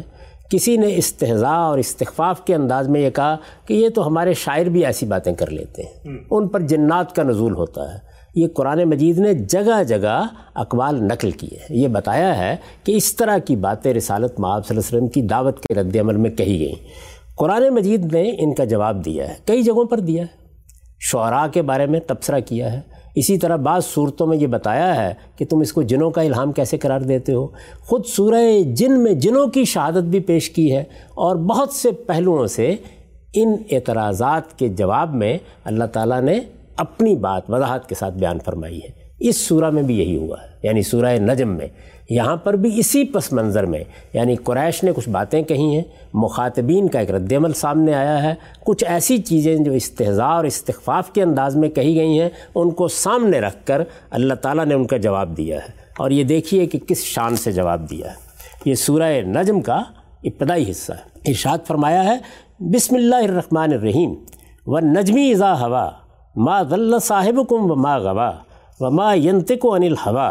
کسی 0.49 0.77
نے 0.77 0.95
استحضاء 0.95 1.57
اور 1.57 1.77
استخفاف 1.77 2.45
کے 2.45 2.55
انداز 2.55 2.89
میں 2.89 3.01
یہ 3.01 3.09
کہا 3.09 3.37
کہ 3.67 3.73
یہ 3.73 3.89
تو 3.89 4.07
ہمارے 4.07 4.33
شاعر 4.33 4.65
بھی 4.65 4.85
ایسی 4.85 5.05
باتیں 5.05 5.33
کر 5.33 5.49
لیتے 5.49 5.83
ہیں۔ 5.83 6.17
ان 6.31 6.47
پر 6.47 6.59
جنات 6.59 7.15
کا 7.15 7.23
نزول 7.23 7.55
ہوتا 7.55 7.93
ہے۔ 7.93 8.14
یہ 8.35 8.47
قرآن 8.47 8.83
مجید 8.83 9.19
نے 9.19 9.33
جگہ 9.33 9.83
جگہ 9.83 10.27
اقوال 10.53 11.03
نقل 11.03 11.31
کیے 11.31 11.57
ہیں۔ 11.57 11.77
یہ 11.77 11.87
بتایا 11.87 12.37
ہے 12.37 12.55
کہ 12.83 12.91
اس 12.91 13.15
طرح 13.15 13.37
کی 13.37 13.55
باتیں 13.55 13.93
رسالت 13.93 14.39
معاب 14.39 14.67
صلی 14.67 14.77
اللہ 14.77 14.87
علیہ 14.87 14.97
وسلم 14.97 15.07
کی 15.07 15.21
دعوت 15.21 15.63
کے 15.63 15.73
رد 15.73 15.95
عمل 15.95 16.17
میں 16.17 16.29
کہی 16.29 16.59
گئیں۔ 16.59 16.75
قرآن 17.35 17.69
مجید 17.69 18.13
نے 18.13 18.29
ان 18.29 18.53
کا 18.53 18.63
جواب 18.63 19.05
دیا 19.05 19.29
ہے۔ 19.29 19.33
کئی 19.45 19.61
جگہوں 19.61 19.85
پر 19.85 19.99
دیا 19.99 20.23
ہے۔ 20.23 20.45
شعراء 20.99 21.47
کے 21.47 21.61
بارے 21.61 21.85
میں 21.85 21.99
تبصرہ 21.99 22.39
کیا 22.39 22.73
ہے۔ 22.73 22.81
اسی 23.15 23.37
طرح 23.37 23.55
بعض 23.55 23.85
صورتوں 23.85 24.27
میں 24.27 24.37
یہ 24.37 24.47
بتایا 24.47 25.03
ہے 25.03 25.13
کہ 25.37 25.45
تم 25.45 25.59
اس 25.59 25.73
کو 25.73 25.81
جنوں 25.81 26.11
کا 26.11 26.21
الہام 26.21 26.51
کیسے 26.51 26.77
قرار 26.77 26.99
دیتے 26.99 27.33
ہو۔ 27.33 27.47
خود 27.79 28.05
سورہ 28.05 28.61
جن 28.73 29.03
میں 29.03 29.13
جنوں 29.13 29.47
کی 29.47 29.65
شہادت 29.65 30.03
بھی 30.03 30.19
پیش 30.19 30.49
کی 30.49 30.71
ہے 30.71 30.83
اور 31.09 31.35
بہت 31.35 31.73
سے 31.73 31.91
پہلوؤں 31.91 32.47
سے 32.47 32.75
ان 33.33 33.55
اعتراضات 33.71 34.59
کے 34.59 34.67
جواب 34.67 35.15
میں 35.15 35.37
اللہ 35.63 35.83
تعالیٰ 35.83 36.21
نے 36.21 36.39
اپنی 36.77 37.15
بات 37.15 37.49
وضاحت 37.49 37.89
کے 37.89 37.95
ساتھ 37.95 38.13
بیان 38.13 38.39
فرمائی 38.39 38.77
ہے۔ 38.77 39.05
اس 39.19 39.37
سورہ 39.37 39.69
میں 39.69 39.83
بھی 39.83 39.99
یہی 39.99 40.17
ہوا 40.17 40.37
ہے۔ 40.43 40.47
یعنی 40.63 40.81
سورہ 40.81 41.17
نجم 41.19 41.49
میں۔ 41.49 41.67
یہاں 42.09 42.35
پر 42.35 42.53
بھی 42.53 42.79
اسی 42.79 43.05
پس 43.05 43.33
منظر 43.33 43.65
میں۔ 43.65 43.83
یعنی 44.13 44.35
قریش 44.35 44.83
نے 44.83 44.91
کچھ 44.95 45.09
باتیں 45.09 45.43
کہی 45.43 45.75
ہیں۔ 45.75 45.83
مخاطبین 46.13 46.87
کا 46.87 46.99
ایک 46.99 47.11
رد 47.11 47.33
عمل 47.33 47.53
سامنے 47.53 47.93
آیا 47.93 48.23
ہے۔ 48.23 48.35
کچھ 48.65 48.83
ایسی 48.87 49.17
چیزیں 49.17 49.57
جو 49.57 49.71
استحضاء 49.71 50.27
اور 50.27 50.43
استخفاف 50.43 51.11
کے 51.11 51.23
انداز 51.23 51.55
میں 51.55 51.69
کہی 51.69 51.95
گئی 51.95 52.21
ہیں، 52.21 52.29
ان 52.55 52.69
کو 52.69 52.87
سامنے 52.87 53.39
رکھ 53.39 53.65
کر 53.65 53.81
اللہ 54.09 54.33
تعالیٰ 54.33 54.65
نے 54.65 54.73
ان 54.73 54.87
کا 54.87 54.97
جواب 54.97 55.37
دیا 55.37 55.57
ہے۔ 55.57 55.67
اور 55.97 56.11
یہ 56.11 56.23
دیکھیے 56.23 56.65
کہ 56.65 56.79
کس 56.79 57.03
شان 57.03 57.35
سے 57.35 57.51
جواب 57.51 57.89
دیا 57.89 58.11
ہے۔ 58.11 58.15
یہ 58.65 58.75
سورہ 58.75 59.21
نجم 59.21 59.61
کا 59.61 59.81
ابتدائی 60.23 60.71
حصہ 60.71 60.93
ہے۔ 60.93 61.19
ارشاد 61.27 61.57
فرمایا 61.67 62.03
ہے، 62.03 62.17
بسم 62.59 62.95
اللہ 62.95 63.15
الرحمن 63.15 63.73
الرحیم 63.73 64.13
و 64.65 64.79
نجمی 64.79 65.31
اذا 65.31 65.59
ہوا۔ 65.59 65.91
ما 66.35 66.63
ذل 66.69 67.01
صاحب 67.01 67.39
کم 67.49 67.71
و 67.71 67.75
ما 67.75 67.97
غوا 67.97 68.31
و 68.81 68.89
ما 68.91 69.13
ینتق 69.15 69.65
عن 69.75 69.83
الحوا 69.83 70.29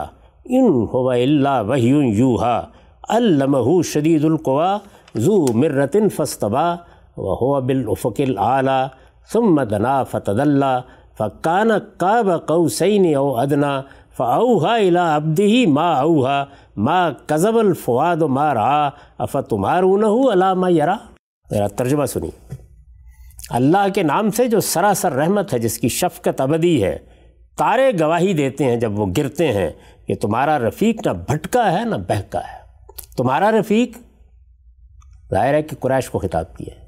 ان 0.59 0.67
ہو 0.93 1.09
اللہ 1.11 1.63
وحی 1.69 1.93
یوہا 2.19 2.61
علمہ 3.17 3.83
شدید 3.93 4.25
القوا 4.25 4.77
ذو 5.19 5.45
مرتن 5.55 6.09
فستبا 6.17 6.71
و 7.17 7.35
ہو 7.41 7.61
بالافق 7.61 8.21
العلیٰ 8.21 8.87
ثم 9.33 9.63
دنا 9.71 10.03
فتد 10.11 10.41
اللہ 10.41 10.81
فقان 11.19 11.71
قاب 11.99 12.31
قوسین 12.47 13.15
او 13.17 13.27
ادنا 13.39 13.81
فاوحا 14.17 14.77
الى 14.77 14.99
عبده 14.99 15.67
ما 15.67 15.89
اوحا 16.01 16.43
ما 16.89 16.99
قذب 17.29 17.59
الفواد 17.59 18.23
ما 18.39 18.53
رہا 18.55 18.91
افتمارونه 19.29 20.33
على 20.33 20.55
ما 20.55 20.69
یرا 20.69 21.67
ترجمہ 21.77 22.07
سنی 22.07 22.31
اللہ 23.51 23.88
کے 23.95 24.03
نام 24.03 24.30
سے 24.30 24.49
جو 24.49 24.61
سراسر 24.61 25.12
رحمت 25.12 25.55
ہے 25.55 25.59
جس 25.59 25.78
کی 25.78 25.88
شفقت 25.88 26.40
ابدی 26.40 26.84
ہے 26.84 26.99
تارے 27.57 27.90
گواہی 28.01 28.32
دیتے 28.32 28.64
ہیں 28.64 28.76
جب 28.76 28.99
وہ 28.99 29.07
گرتے 29.16 29.53
ہیں 29.53 29.70
کہ 30.07 30.14
تمہارا 30.14 30.59
رفیق 30.59 31.07
نہ 31.07 31.12
بھٹکا 31.12 31.72
ہے 31.72 31.84
نہ 31.84 31.95
بہکا 31.95 32.38
ہے۔ 32.38 32.64
تمہارا 33.16 33.51
رفیق 33.51 33.99
ظاہر 35.30 35.55
ہے 35.55 35.62
کہ 35.62 35.76
قریش 35.80 36.11
کو 36.11 36.18
خطاب 36.18 36.57
کیا 36.57 36.74
ہے۔ 36.74 36.84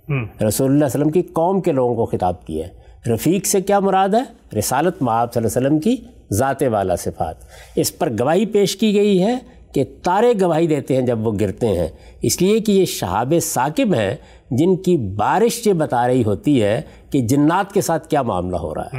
رسول 0.46 0.66
اللہ 0.66 0.84
علیہ 0.84 0.86
وسلم 0.86 1.11
کی 1.11 1.22
قوم 1.22 1.61
کے 1.61 1.72
لوگوں 1.72 1.94
کو 1.94 2.07
خطاب 2.07 2.46
کیا 2.46 2.66
ہے۔ 2.66 2.72
رفیق 3.14 3.46
سے 3.46 3.61
کیا 3.61 3.80
مراد 3.80 4.09
ہے؟ 4.09 4.59
رسالت 4.59 5.02
معاب 5.02 5.32
صلی 5.32 5.44
اللہ 5.44 5.59
علیہ 5.59 5.68
وسلم 5.68 5.80
کی 5.80 5.96
ذات 6.32 6.62
والا 6.62 6.96
صفات۔ 6.96 7.34
اس 7.74 7.98
پر 7.98 8.12
گواہی 8.20 8.46
پیش 8.46 8.76
کی 8.76 8.94
گئی 8.94 9.22
ہے 9.22 9.38
کہ 9.73 9.85
تارے 10.03 10.33
گواہی 10.41 10.67
دیتے 10.67 10.97
ہیں 10.97 11.03
جب 11.03 11.27
وہ 11.27 11.33
گرتے 11.41 11.69
ہیں۔ 11.69 11.89
اس 12.23 12.43
لیے 12.43 12.61
کہ 12.61 12.73
یہ 12.73 12.85
شہاب 12.85 13.35
ثاقب 13.43 13.95
ہیں 13.95 14.17
جن 14.51 14.77
کی 14.77 14.97
بارش 14.97 15.67
یہ 15.67 15.73
بتا 15.73 16.09
رہی 16.09 16.25
ہوتی 16.25 16.62
ہے 16.62 16.81
کہ 17.11 17.21
جنات 17.21 17.73
کے 17.73 17.81
ساتھ 17.81 18.09
کیا 18.09 18.23
معاملہ 18.23 18.57
ہو 18.57 18.75
رہا 18.75 18.87
ہے۔ 18.87 18.99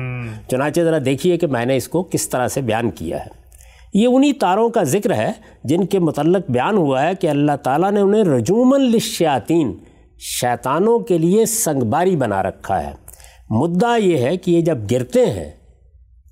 چنانچہ 0.51 0.81
ذرا 0.81 0.97
دیکھیے 1.05 1.37
کہ 1.37 1.47
میں 1.47 1.65
نے 1.65 1.75
اس 1.75 1.87
کو 1.87 2.03
کس 2.03 2.29
طرح 2.29 2.47
سے 2.47 2.61
بیان 2.61 2.91
کیا 2.91 3.19
ہے۔ 3.19 3.37
یہ 3.93 4.07
انہی 4.07 4.33
تاروں 4.33 4.69
کا 4.69 4.83
ذکر 4.83 5.13
ہے 5.13 5.31
جن 5.63 5.85
کے 5.85 5.99
متعلق 5.99 6.51
بیان 6.51 6.77
ہوا 6.77 7.03
ہے 7.03 7.11
کہ 7.15 7.27
اللہ 7.27 7.51
تعالیٰ 7.63 7.91
نے 7.91 7.99
انہیں 7.99 8.23
رجومن 8.23 8.81
للشیاطین 8.81 9.73
شیطانوں 10.19 10.99
کے 10.99 11.17
لیے 11.17 11.45
سنگباری 11.45 12.15
بنا 12.15 12.43
رکھا 12.43 12.83
ہے۔ 12.83 12.91
مدعا 13.49 13.95
یہ 13.95 14.17
ہے 14.17 14.37
کہ 14.37 14.51
یہ 14.51 14.61
جب 14.61 14.77
گرتے 14.91 15.25
ہیں 15.25 15.51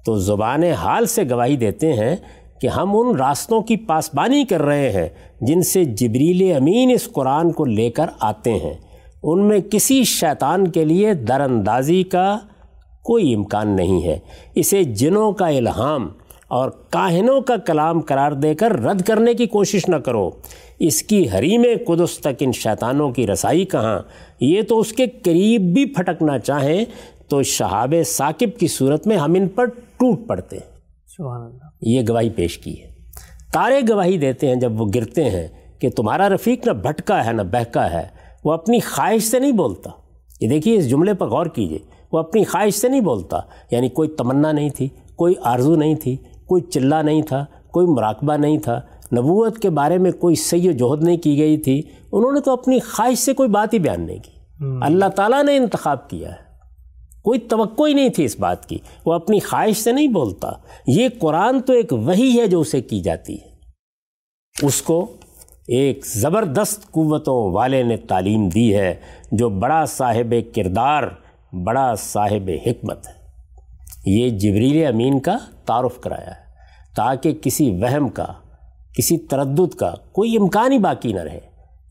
تو 0.06 0.18
زبان 0.18 0.64
حال 0.64 1.06
سے 1.06 1.24
گواہی 1.30 1.56
دیتے 1.56 1.94
ہیں 1.94 2.16
کہ 2.62 2.68
ہم 2.68 3.00
ان 3.00 3.16
راستوں 3.16 3.62
کی 3.62 3.76
پاسبانی 3.76 4.46
کر 4.46 4.62
رہے 4.62 4.92
ہیں 4.92 5.10
جن 5.42 5.62
سے 5.62 5.86
جبریل 5.86 6.56
امین 6.56 6.92
اس 6.92 7.10
قرآن 7.14 7.52
کو 7.52 7.66
لے 7.66 7.90
کر 7.90 8.06
آتے 8.20 8.54
ہیں۔ 8.54 8.74
ان 9.24 9.48
میں 9.48 9.60
کسی 9.60 10.04
شیطان 10.04 10.68
کے 10.68 10.86
لیے 10.86 11.14
در 11.14 11.42
اندازی 11.42 12.04
کا 12.04 12.40
کوئی 13.04 13.34
امکان 13.34 13.76
نہیں 13.76 14.06
ہے۔ 14.06 14.20
اسے 14.56 14.84
جنوں 14.84 15.32
کا 15.32 15.48
الہام 15.48 16.10
اور 16.48 16.70
کاہنوں 16.90 17.42
کا 17.42 17.58
کلام 17.58 18.00
قرار 18.00 18.32
دے 18.32 18.54
کر 18.54 18.72
رد 18.72 19.02
کرنے 19.02 19.34
کی 19.34 19.46
کوشش 19.46 19.90
نہ 19.90 19.96
کرو۔ 19.96 20.30
اس 20.80 21.04
کی 21.04 21.30
حریم 21.30 21.66
قدس 21.88 22.18
تک 22.20 22.36
ان 22.40 22.52
شیطانوں 22.52 23.12
کی 23.12 23.28
رسائی 23.28 23.66
کہاں؟ 23.66 24.00
یہ 24.40 24.62
تو 24.62 24.80
اس 24.80 24.94
کے 24.94 25.06
قریب 25.08 25.62
بھی 25.62 25.86
پھٹکنا 25.86 26.40
چاہیں 26.40 26.86
تو 27.30 27.44
شہاب 27.44 27.94
ثاقب 28.06 28.60
کی 28.60 28.68
صورت 28.68 29.08
میں 29.08 29.18
ہم 29.18 29.34
ان 29.34 29.48
پر 29.48 29.66
ٹوٹ 29.66 30.28
پڑتے۔ 30.28 30.58
ہیں 30.58 30.75
یہ 31.82 32.02
گواہی 32.10 32.30
پیش 32.30 32.58
کی 32.58 32.84
ہے۔ 32.84 32.88
تارے 33.54 33.82
گواہی 33.90 34.18
دیتے 34.18 34.48
ہیں 34.48 34.56
جب 34.56 34.82
وہ 34.82 34.86
گرتے 34.96 35.30
ہیں 35.30 35.48
کہ 35.80 35.90
تمہارا 35.90 36.30
رفیق 36.30 36.68
نہ 36.68 36.72
بھٹکا 36.72 37.26
ہے 37.26 37.34
نہ 37.34 37.42
بہکا 37.42 37.92
ہے 37.92 38.08
وہ 38.44 38.54
اپنی 38.54 38.80
خواہش 38.80 39.24
سے 39.24 39.40
نہیں 39.40 39.52
بولتا۔ 39.52 39.90
یہ 40.42 40.50
دیکھیے 40.50 40.78
اس 40.78 40.90
جملے 40.90 41.14
پر 41.14 41.28
غور 41.28 41.46
کیجیے۔ 41.46 41.80
وہ 42.12 42.20
اپنی 42.20 42.44
خواہش 42.44 42.74
سے 42.74 42.90
نہیں 42.90 43.02
بولتا 43.02 43.40
یعنی 43.72 43.90
کوئی 43.90 44.10
تمنا 44.10 44.52
نہیں 44.52 44.70
تھی 44.70 44.88
کوئی 45.16 45.34
آرزو 45.44 45.76
نہیں 45.76 45.96
تھی 45.96 46.18
کوئی 46.46 46.62
چلہ 46.62 46.96
نہیں 46.96 47.22
تھا 47.22 47.46
کوئی 47.72 47.88
مراقبہ 47.88 48.34
نہیں 48.34 48.58
تھا۔ 48.58 48.82
نبوت 49.14 49.60
کے 49.60 49.70
بارے 49.70 49.98
میں 49.98 50.12
کوئی 50.12 50.36
سی 50.36 50.70
و 50.70 50.72
جہد 50.72 51.04
نہیں 51.04 51.18
کی 51.18 51.38
گئی 51.38 51.58
تھی۔ 51.58 51.82
انہوں 52.12 52.32
نے 52.32 52.40
تو 52.40 52.52
اپنی 52.52 52.80
خواہش 52.80 53.18
سے 53.18 53.34
کوئی 53.34 53.50
بات 53.50 53.74
ہی 53.74 53.80
بیان 53.80 54.06
نہیں 54.06 54.20
کی۔ 54.20 54.32
اللہ 54.82 55.06
تعالیٰ 55.06 55.44
نے 55.44 55.58
انتخاب 55.58 56.10
کیا 56.10 56.30
ہے۔ 56.30 56.45
کوئی 57.26 57.40
توقع 57.40 57.88
ہی 57.88 57.94
نہیں 57.94 58.10
تھی 58.10 58.26
اس 58.26 58.40
بات 58.40 58.70
کی۔ 58.70 58.78
وہ 59.06 59.14
اپنی 59.14 59.40
خواہش 59.40 59.78
سے 59.78 59.92
نہیں 59.92 60.08
بولتا۔ 60.08 60.52
یہ 60.88 61.10
قرآن 61.20 61.62
تو 61.62 61.74
ایک 61.74 61.94
وہی 61.94 62.40
ہے 62.40 62.48
جو 62.48 62.60
اسے 62.60 62.82
کی 62.82 63.00
جاتی 63.00 63.36
ہے۔ 63.36 63.48
اس 64.62 64.82
کو 64.82 65.18
ایک 65.68 66.06
زبردست 66.06 66.92
قوتوں 66.92 67.54
والے 67.54 67.84
نے 67.84 67.98
تعلیم 67.98 68.50
دی 68.50 68.76
ہے، 68.76 68.96
جو 69.32 69.50
بڑا 69.50 69.86
صاحب 69.86 70.34
کردار، 70.56 71.04
بڑا 71.66 71.96
صاحب 71.96 72.50
حکمت 72.66 73.08
ہے۔ 73.08 73.14
یہ 74.06 74.30
جبریل 74.30 74.86
امین 74.86 75.20
کا 75.20 75.38
تعارف 75.66 76.00
کرایا 76.00 76.28
ہے۔ 76.28 76.46
تاکہ 76.96 77.34
کسی 77.34 77.72
وہم 77.72 78.10
کا، 78.10 78.26
کسی 78.98 79.18
تردد 79.18 79.76
کا 79.76 79.94
کوئی 80.12 80.38
امکان 80.38 80.72
ہی 80.72 80.78
باقی 80.78 81.14
نہ 81.14 81.22
رہے۔ 81.22 81.40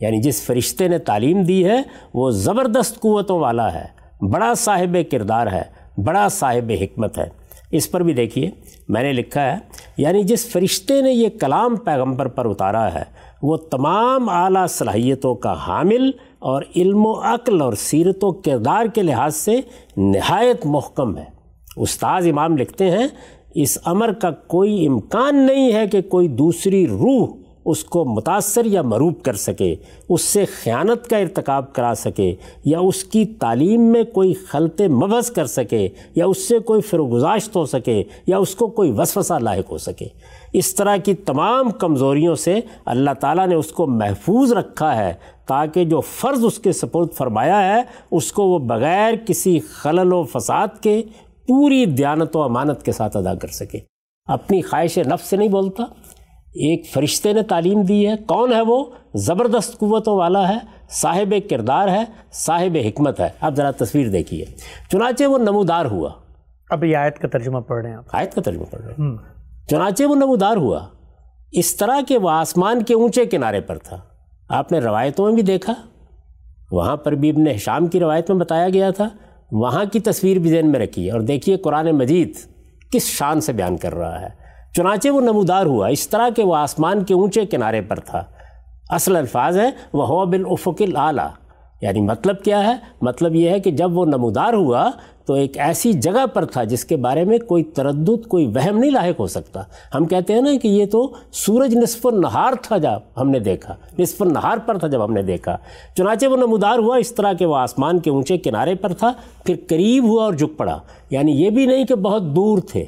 یعنی 0.00 0.20
جس 0.20 0.42
فرشتے 0.42 0.88
نے 0.88 0.98
تعلیم 0.98 1.42
دی 1.42 1.64
ہے، 1.64 1.82
وہ 2.14 2.30
زبردست 2.30 3.00
قوتوں 3.00 3.40
والا 3.40 3.74
ہے۔ 3.74 4.03
بڑا 4.32 4.54
صاحب 4.56 4.96
کردار 5.10 5.46
ہے، 5.46 5.62
بڑا 6.00 6.28
صاحب 6.28 6.72
حکمت 6.80 7.18
ہے۔ 7.18 7.28
اس 7.70 7.90
پر 7.90 8.02
بھی 8.02 8.12
دیکھیے، 8.12 8.50
میں 8.88 9.02
نے 9.02 9.12
لکھا 9.12 9.42
ہے 9.42 9.56
یعنی 9.96 10.22
جس 10.22 10.46
فرشتے 10.46 11.00
نے 11.00 11.12
یہ 11.12 11.28
کلام 11.40 11.76
پیغمبر 11.76 12.28
پر 12.28 12.44
اتارا 12.44 12.94
ہے، 12.94 13.02
وہ 13.42 13.56
تمام 13.56 14.28
اعلیٰ 14.28 14.66
صلاحیتوں 14.66 15.34
کا 15.34 15.54
حامل 15.66 16.10
اور 16.38 16.62
علم 16.76 17.06
و 17.06 17.12
عقل 17.12 17.60
اور 17.60 17.72
سیرت 17.72 18.24
و 18.24 18.32
کردار 18.32 18.86
کے 18.86 19.02
لحاظ 19.02 19.36
سے 19.36 19.60
نہایت 19.96 20.66
محکم 20.66 21.16
ہے۔ 21.18 21.24
استاذ 21.76 22.28
امام 22.28 22.56
لکھتے 22.56 22.90
ہیں، 22.90 23.06
اس 23.54 23.78
امر 23.84 24.12
کا 24.12 24.30
کوئی 24.30 24.86
امکان 24.86 25.46
نہیں 25.46 25.72
ہے 25.72 25.86
کہ 25.86 26.02
کوئی 26.02 26.28
دوسری 26.28 26.86
روح 26.86 27.43
اس 27.64 27.84
کو 27.84 28.04
متاثر 28.04 28.64
یا 28.64 28.82
مروب 28.82 29.22
کر 29.22 29.32
سکے، 29.32 29.74
اس 30.08 30.22
سے 30.22 30.44
خیانت 30.44 31.06
کا 31.06 31.16
ارتکاب 31.16 31.72
کرا 31.72 31.92
سکے، 31.96 32.34
یا 32.64 32.78
اس 32.78 33.04
کی 33.04 33.24
تعلیم 33.24 33.80
میں 33.80 34.04
کوئی 34.04 34.34
خلط 34.34 34.80
مبحث 34.80 35.30
کر 35.30 35.46
سکے، 35.46 35.88
یا 36.14 36.26
اس 36.26 36.48
سے 36.48 36.58
کوئی 36.58 36.80
فرگزاشت 36.80 37.56
ہو 37.56 37.66
سکے، 37.66 38.02
یا 38.26 38.38
اس 38.38 38.54
کو 38.54 38.66
کوئی 38.66 38.90
وسوسہ 38.90 39.34
لاحق 39.34 39.72
ہو 39.72 39.78
سکے۔ 39.78 40.08
اس 40.52 40.74
طرح 40.74 40.96
کی 40.96 41.14
تمام 41.14 41.70
کمزوریوں 41.70 42.34
سے 42.34 42.60
اللہ 42.84 43.10
تعالیٰ 43.20 43.46
نے 43.46 43.54
اس 43.54 43.72
کو 43.72 43.86
محفوظ 43.86 44.52
رکھا 44.52 44.96
ہے، 44.96 45.12
تاکہ 45.46 45.84
جو 45.84 46.00
فرض 46.00 46.44
اس 46.44 46.58
کے 46.58 46.72
سپرد 46.72 47.12
فرمایا 47.12 47.74
ہے، 47.74 47.82
اس 48.10 48.32
کو 48.32 48.48
وہ 48.48 48.58
بغیر 48.58 49.14
کسی 49.26 49.58
خلل 49.60 50.12
و 50.12 50.22
فساد 50.22 50.68
کے 50.80 51.02
پوری 51.48 51.84
دیانت 51.86 52.36
و 52.36 52.42
امانت 52.42 52.82
کے 52.82 52.92
ساتھ 52.92 53.16
ادا 53.16 53.34
کر 53.34 53.48
سکے۔ 53.48 53.78
اپنی 54.26 54.62
خواہش 54.62 54.98
نفس 54.98 55.30
سے 55.30 55.36
نہیں 55.36 55.48
بولتا؟ 55.48 55.84
ایک 56.54 56.92
فرشتے 56.92 57.32
نے 57.32 57.42
تعلیم 57.42 57.82
دی 57.82 58.08
ہے۔ 58.08 58.16
کون 58.16 58.52
ہے 58.52 58.60
وہ؟ 58.60 58.84
زبردست 59.14 59.78
قوتوں 59.78 60.16
والا 60.18 60.48
ہے 60.48 60.58
صاحب 60.90 61.34
کردار 61.50 61.88
ہے 61.88 62.04
صاحب 62.32 62.76
حکمت 62.86 63.20
ہے۔ 63.20 63.28
اب 63.40 63.56
ذرا 63.56 63.70
تصویر 63.70 64.08
دیکھیے۔ 64.08 64.44
چنانچہ 64.92 65.24
وہ 65.24 65.38
نمودار 65.38 65.84
ہوا۔ 65.84 66.10
اب 66.70 66.84
یہ 66.84 66.96
آیت 66.96 67.18
کا 67.18 67.28
ترجمہ 67.28 67.58
پڑھ 67.58 67.82
رہے 67.82 67.90
ہیں 67.90 67.96
آپ۔ 67.96 68.04
آیت 68.12 68.34
کا 68.34 68.40
ترجمہ 68.40 68.64
پڑھ 68.70 68.82
رہے 68.82 68.92
ہیں۔ 68.92 69.16
چنانچہ 69.70 70.04
وہ 70.04 70.14
نمودار 70.14 70.56
ہوا۔ 70.56 70.80
اس 71.52 71.76
طرح 71.76 72.00
کہ 72.08 72.18
وہ 72.18 72.30
آسمان 72.30 72.82
کے 72.82 72.94
اونچے 72.94 73.26
کنارے 73.26 73.60
پر 73.60 73.78
تھا۔ 73.78 74.00
آپ 74.48 74.72
نے 74.72 74.78
روایتوں 74.78 75.26
میں 75.26 75.34
بھی 75.34 75.42
دیکھا۔ 75.42 75.72
وہاں 76.70 76.96
پر 76.96 77.12
بھی 77.12 77.30
ابن 77.30 77.56
شام 77.56 77.86
کی 77.86 78.00
روایت 78.00 78.30
میں 78.30 78.38
بتایا 78.38 78.68
گیا 78.68 78.90
تھا۔ 78.90 79.08
وہاں 79.52 79.84
کی 79.92 80.00
تصویر 80.00 80.38
بھی 80.38 80.50
ذہن 80.50 80.72
میں 80.72 80.80
رکھی 80.80 81.10
اور 81.10 81.20
دیکھیے 81.20 81.56
قرآن 81.56 81.90
مجید 81.90 82.34
کس 82.92 83.06
شان 83.06 83.40
سے 83.40 83.52
بیان 83.52 83.76
کر 83.76 83.94
رہا 83.94 84.20
ہے۔ 84.20 84.43
چنانچہ 84.76 85.08
وہ 85.08 85.20
نمودار 85.20 85.66
ہوا، 85.66 85.86
اس 85.86 86.08
طرح 86.08 86.28
کہ 86.36 86.42
وہ 86.42 86.54
آسمان 86.54 87.04
کے 87.04 87.14
اونچے 87.14 87.46
کنارے 87.46 87.80
پر 87.80 88.00
تھا۔ 88.00 88.24
اصل 88.88 89.16
الفاظ 89.16 89.58
ہے 89.58 89.70
وہ 89.92 90.06
ہو 90.06 90.26
بالافق 90.26 90.82
اعلیٰ 90.96 91.28
یعنی 91.80 92.00
مطلب 92.00 92.42
کیا 92.42 92.66
ہے؟ 92.66 92.76
مطلب 93.02 93.34
یہ 93.34 93.50
ہے 93.50 93.60
کہ 93.60 93.70
جب 93.70 93.98
وہ 93.98 94.06
نمودار 94.06 94.52
ہوا 94.52 94.90
تو 95.26 95.34
ایک 95.34 95.58
ایسی 95.58 95.92
جگہ 95.92 96.26
پر 96.26 96.44
تھا 96.44 96.64
جس 96.64 96.84
کے 96.84 96.96
بارے 96.96 97.24
میں 97.24 97.38
کوئی 97.38 97.64
تردد، 97.64 98.28
کوئی 98.28 98.46
وہم 98.46 98.78
نہیں 98.78 98.90
لاحق 98.90 99.20
ہو 99.20 99.26
سکتا۔ 99.26 99.62
ہم 99.94 100.04
کہتے 100.04 100.32
ہیں 100.32 100.40
نا 100.40 100.50
کہ 100.62 100.68
یہ 100.68 100.86
تو 100.86 101.12
سورج 101.32 101.76
نصف 101.76 102.06
النہار 102.06 102.52
تھا 102.62 102.78
جب 102.78 103.20
ہم 103.20 103.30
نے 103.30 103.38
دیکھا، 103.38 103.74
نصف 103.98 104.22
النہار 104.22 104.58
پر 104.58 104.78
تھا 104.78 104.88
جب 104.88 105.04
ہم 105.04 105.12
نے 105.12 105.22
دیکھا۔ 105.22 105.56
چنانچہ 105.96 106.26
وہ 106.26 106.36
نمودار 106.36 106.78
ہوا، 106.78 106.96
اس 106.96 107.14
طرح 107.14 107.32
کہ 107.32 107.46
وہ 107.46 107.56
آسمان 107.56 107.98
کے 107.98 108.10
اونچے 108.10 108.38
کنارے 108.38 108.74
پر 108.74 108.92
تھا، 108.92 109.12
پھر 109.44 109.54
قریب 109.68 110.04
ہوا 110.04 110.24
اور 110.24 110.32
جھک 110.32 110.58
پڑا۔ 110.58 110.78
یعنی 111.10 111.32
یہ 111.32 111.50
بھی 111.50 111.66
نہیں 111.66 111.84
کہ 111.84 111.94
بہت 111.94 112.22
دور 112.22 112.58
تھے۔ 112.58 112.84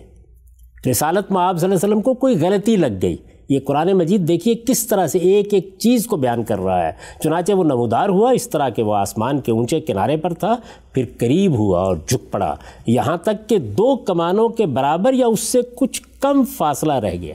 رسالت 0.91 1.33
میں 1.33 1.43
آپ 1.43 1.59
صلی 1.59 1.67
اللہ 1.67 1.75
علیہ 1.75 1.89
وسلم 1.89 2.01
کو 2.01 2.15
کوئی 2.15 2.41
غلطی 2.41 2.77
لگ 2.77 2.87
گئی۔ 3.03 3.17
یہ 3.49 3.59
قرآن 3.65 3.93
مجید 3.93 4.29
دیکھیے 4.29 4.55
کس 4.55 4.87
طرح 4.87 5.07
سے 5.07 5.19
ایک 5.19 5.55
ایک 5.55 5.75
چیز 5.79 6.07
کو 6.07 6.17
بیان 6.17 6.45
کر 6.45 6.59
رہا 6.59 6.87
ہے۔ 6.87 6.93
چنانچہ 7.25 7.53
وہ 7.53 7.65
نمودار 7.65 8.09
ہوا 8.09 8.31
اس 8.31 8.51
طرح 8.51 8.69
کہ 8.69 8.83
وہ 8.83 8.95
آسمان 8.95 9.41
کے 9.41 9.53
اونچے 9.53 9.81
کنارے 9.81 10.17
پر 10.17 10.33
تھا، 10.33 10.57
پھر 10.93 11.05
قریب 11.19 11.59
ہوا 11.59 11.81
اور 11.81 11.97
جھک 12.07 12.33
پڑا۔ 12.33 12.55
یہاں 12.87 13.17
تک 13.17 13.49
کہ 13.49 13.59
دو 13.59 13.97
کمانوں 13.97 14.49
کے 14.49 14.67
برابر 14.67 15.15
یا 15.15 15.27
اس 15.27 15.41
سے 15.41 15.61
کچھ 15.77 16.03
کم 16.21 16.45
فاصلہ 16.45 16.93
رہ 16.93 17.15
گیا۔ 17.21 17.35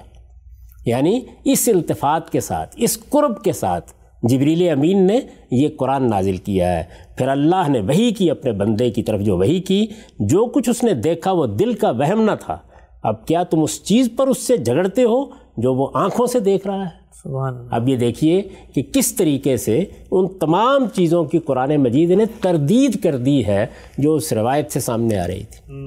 یعنی 0.86 1.20
اس 1.46 1.70
التفات 1.74 2.30
کے 2.30 2.40
ساتھ، 2.40 2.76
اس 2.78 3.00
قرب 3.10 3.44
کے 3.44 3.52
ساتھ 3.52 3.92
جبریل 4.24 4.70
امین 4.70 5.08
نے 5.08 5.20
یہ 5.52 5.68
قرآن 5.78 6.10
نازل 6.10 6.38
کیا 6.38 6.78
ہے۔ 6.78 6.84
پھر 7.18 7.28
اللہ 7.28 7.70
نے 7.70 7.80
وہی 7.80 8.12
کی، 8.12 8.32
اپنے 8.32 8.52
بندے 8.52 8.92
کی 8.92 9.04
طرف 9.04 9.22
جو 9.22 9.38
وہی 9.38 9.60
کی، 9.60 9.86
جو 10.20 10.46
کچھ 10.46 10.70
اس 10.70 10.84
نے 10.84 10.94
دیکھا 10.94 11.32
وہ 11.32 11.46
دل 11.46 11.74
کا 11.74 11.90
وہم 11.90 12.22
نہ 12.22 12.32
تھا۔ 12.46 12.58
اب 13.04 13.28
کیا 13.28 13.44
تم 13.44 13.64
اس 13.64 13.84
چیز 13.84 14.10
پر 14.18 14.28
اس 14.28 14.38
سے 14.38 14.58
جھگڑتے 14.58 15.04
ہو 15.04 15.26
جو 15.58 15.74
وہ 15.74 15.88
آنکھوں 15.94 16.28
سے 16.28 16.40
دیکھ 16.40 16.68
رہا 16.68 16.86
ہے؟ 16.86 17.02
سبحان 17.24 17.68
اب 17.72 17.90
یہ 17.90 17.96
دیکھیے 17.96 18.42
کہ 18.76 18.84
کس 18.94 19.14
طریقے 19.14 19.58
سے 19.58 19.86
ان 20.12 20.28
تمام 20.40 20.88
چیزوں 20.88 21.24
کی 21.24 21.40
قرآن 21.40 21.76
مجید 21.76 22.10
نے 22.10 22.26
تردید 22.42 23.04
کر 23.04 23.18
دی 23.18 23.46
ہے 23.46 23.66
جو 23.98 24.16
اس 24.16 24.34
روایت 24.34 24.72
سے 24.72 24.80
سامنے 24.80 25.20
آ 25.20 25.28
رہی 25.28 25.44
تھی۔ 25.44 25.86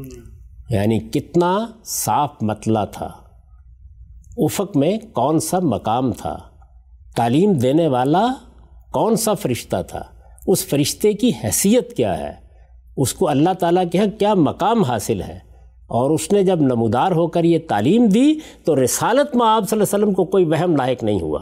یعنی 0.71 0.99
کتنا 0.99 1.67
صاف 1.85 2.31
مطلع 2.41 2.85
تھا۔ 2.85 3.11
افق 4.37 4.77
میں 4.77 4.99
کون 5.13 5.39
سا 5.39 5.59
مقام 5.59 6.13
تھا؟ 6.13 6.39
تعلیم 7.17 7.53
دینے 7.53 7.89
والا 7.89 8.27
کون 8.93 9.17
سا 9.17 9.35
فرشتہ 9.35 9.77
تھا؟ 9.89 10.03
اس 10.47 10.67
فرشتے 10.67 11.13
کی 11.13 11.33
حیثیت 11.45 11.97
کیا 11.97 12.19
ہے؟ 12.19 12.33
اس 12.97 13.15
کو 13.15 13.29
اللہ 13.29 13.51
تعالیٰ 13.59 13.85
کے 13.93 13.99
یہاں 13.99 14.19
کیا 14.19 14.35
مقام 14.35 14.83
حاصل 14.83 15.23
ہے؟ 15.23 15.54
اور 15.87 16.11
اس 16.11 16.33
نے 16.33 16.43
جب 16.43 16.61
نمودار 16.61 17.13
ہو 17.13 17.27
کر 17.27 17.45
یہ 17.45 17.59
تعلیم 17.69 18.07
دی 18.07 18.35
تو 18.65 18.85
رسالت 18.85 19.37
میں 19.37 19.47
آپ 19.47 19.69
صلی 19.71 19.81
اللہ 19.81 19.97
علیہ 19.97 20.05
وسلم 20.05 20.15
کو 20.15 20.25
کوئی 20.25 20.45
وہم 20.45 20.77
لاحق 20.77 21.05
نہیں 21.05 21.21
ہوا 21.21 21.39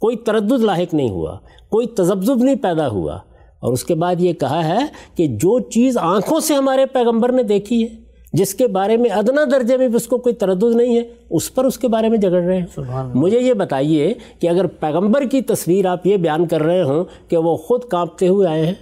کوئی 0.00 0.16
تردد 0.16 0.60
لاحق 0.60 0.94
نہیں 0.94 1.10
ہوا 1.10 1.36
کوئی 1.70 1.86
تذبذب 1.86 2.36
نہیں 2.36 2.54
پیدا 2.54 2.88
ہوا۔ 2.88 3.14
اور 3.60 3.72
اس 3.72 3.84
کے 3.84 3.94
بعد 3.94 4.14
یہ 4.18 4.32
کہا 4.32 4.68
ہے 4.68 4.78
کہ 5.16 5.26
جو 5.26 5.60
چیز 5.60 5.98
آنکھوں 5.98 6.40
سے 6.40 6.54
ہمارے 6.54 6.86
پیغمبر 6.86 7.32
نے 7.32 7.42
دیکھی 7.42 7.82
ہے 7.82 7.88
جس 8.32 8.54
کے 8.54 8.66
بارے 8.66 8.96
میں 8.96 9.10
ادنا 9.10 9.44
درجے 9.52 9.76
میں 9.76 9.88
بھی 9.88 9.96
اس 9.96 10.06
کو 10.06 10.18
کوئی 10.18 10.34
تردد 10.34 10.76
نہیں 10.76 10.96
ہے 10.96 11.02
اس 11.30 11.54
پر 11.54 11.64
اس 11.64 11.78
کے 11.78 11.88
بارے 11.88 12.08
میں 12.08 12.18
جگڑ 12.18 12.42
رہے 12.42 12.58
ہیں۔ 12.58 12.66
مجھے 13.14 13.40
یہ 13.40 13.52
بتائیے 13.52 14.14
کہ 14.40 14.48
اگر 14.48 14.66
پیغمبر 14.66 15.24
کی 15.24 15.40
تصویر 15.40 15.86
آپ 15.86 16.06
یہ 16.06 16.16
بیان 16.16 16.46
کر 16.46 16.62
رہے 16.62 16.82
ہوں 16.82 17.04
کہ 17.28 17.36
وہ 17.36 17.56
خود 17.56 17.84
کانپتے 17.84 18.28
ہوئے 18.28 18.48
آئے 18.48 18.66
ہیں؟ 18.66 18.74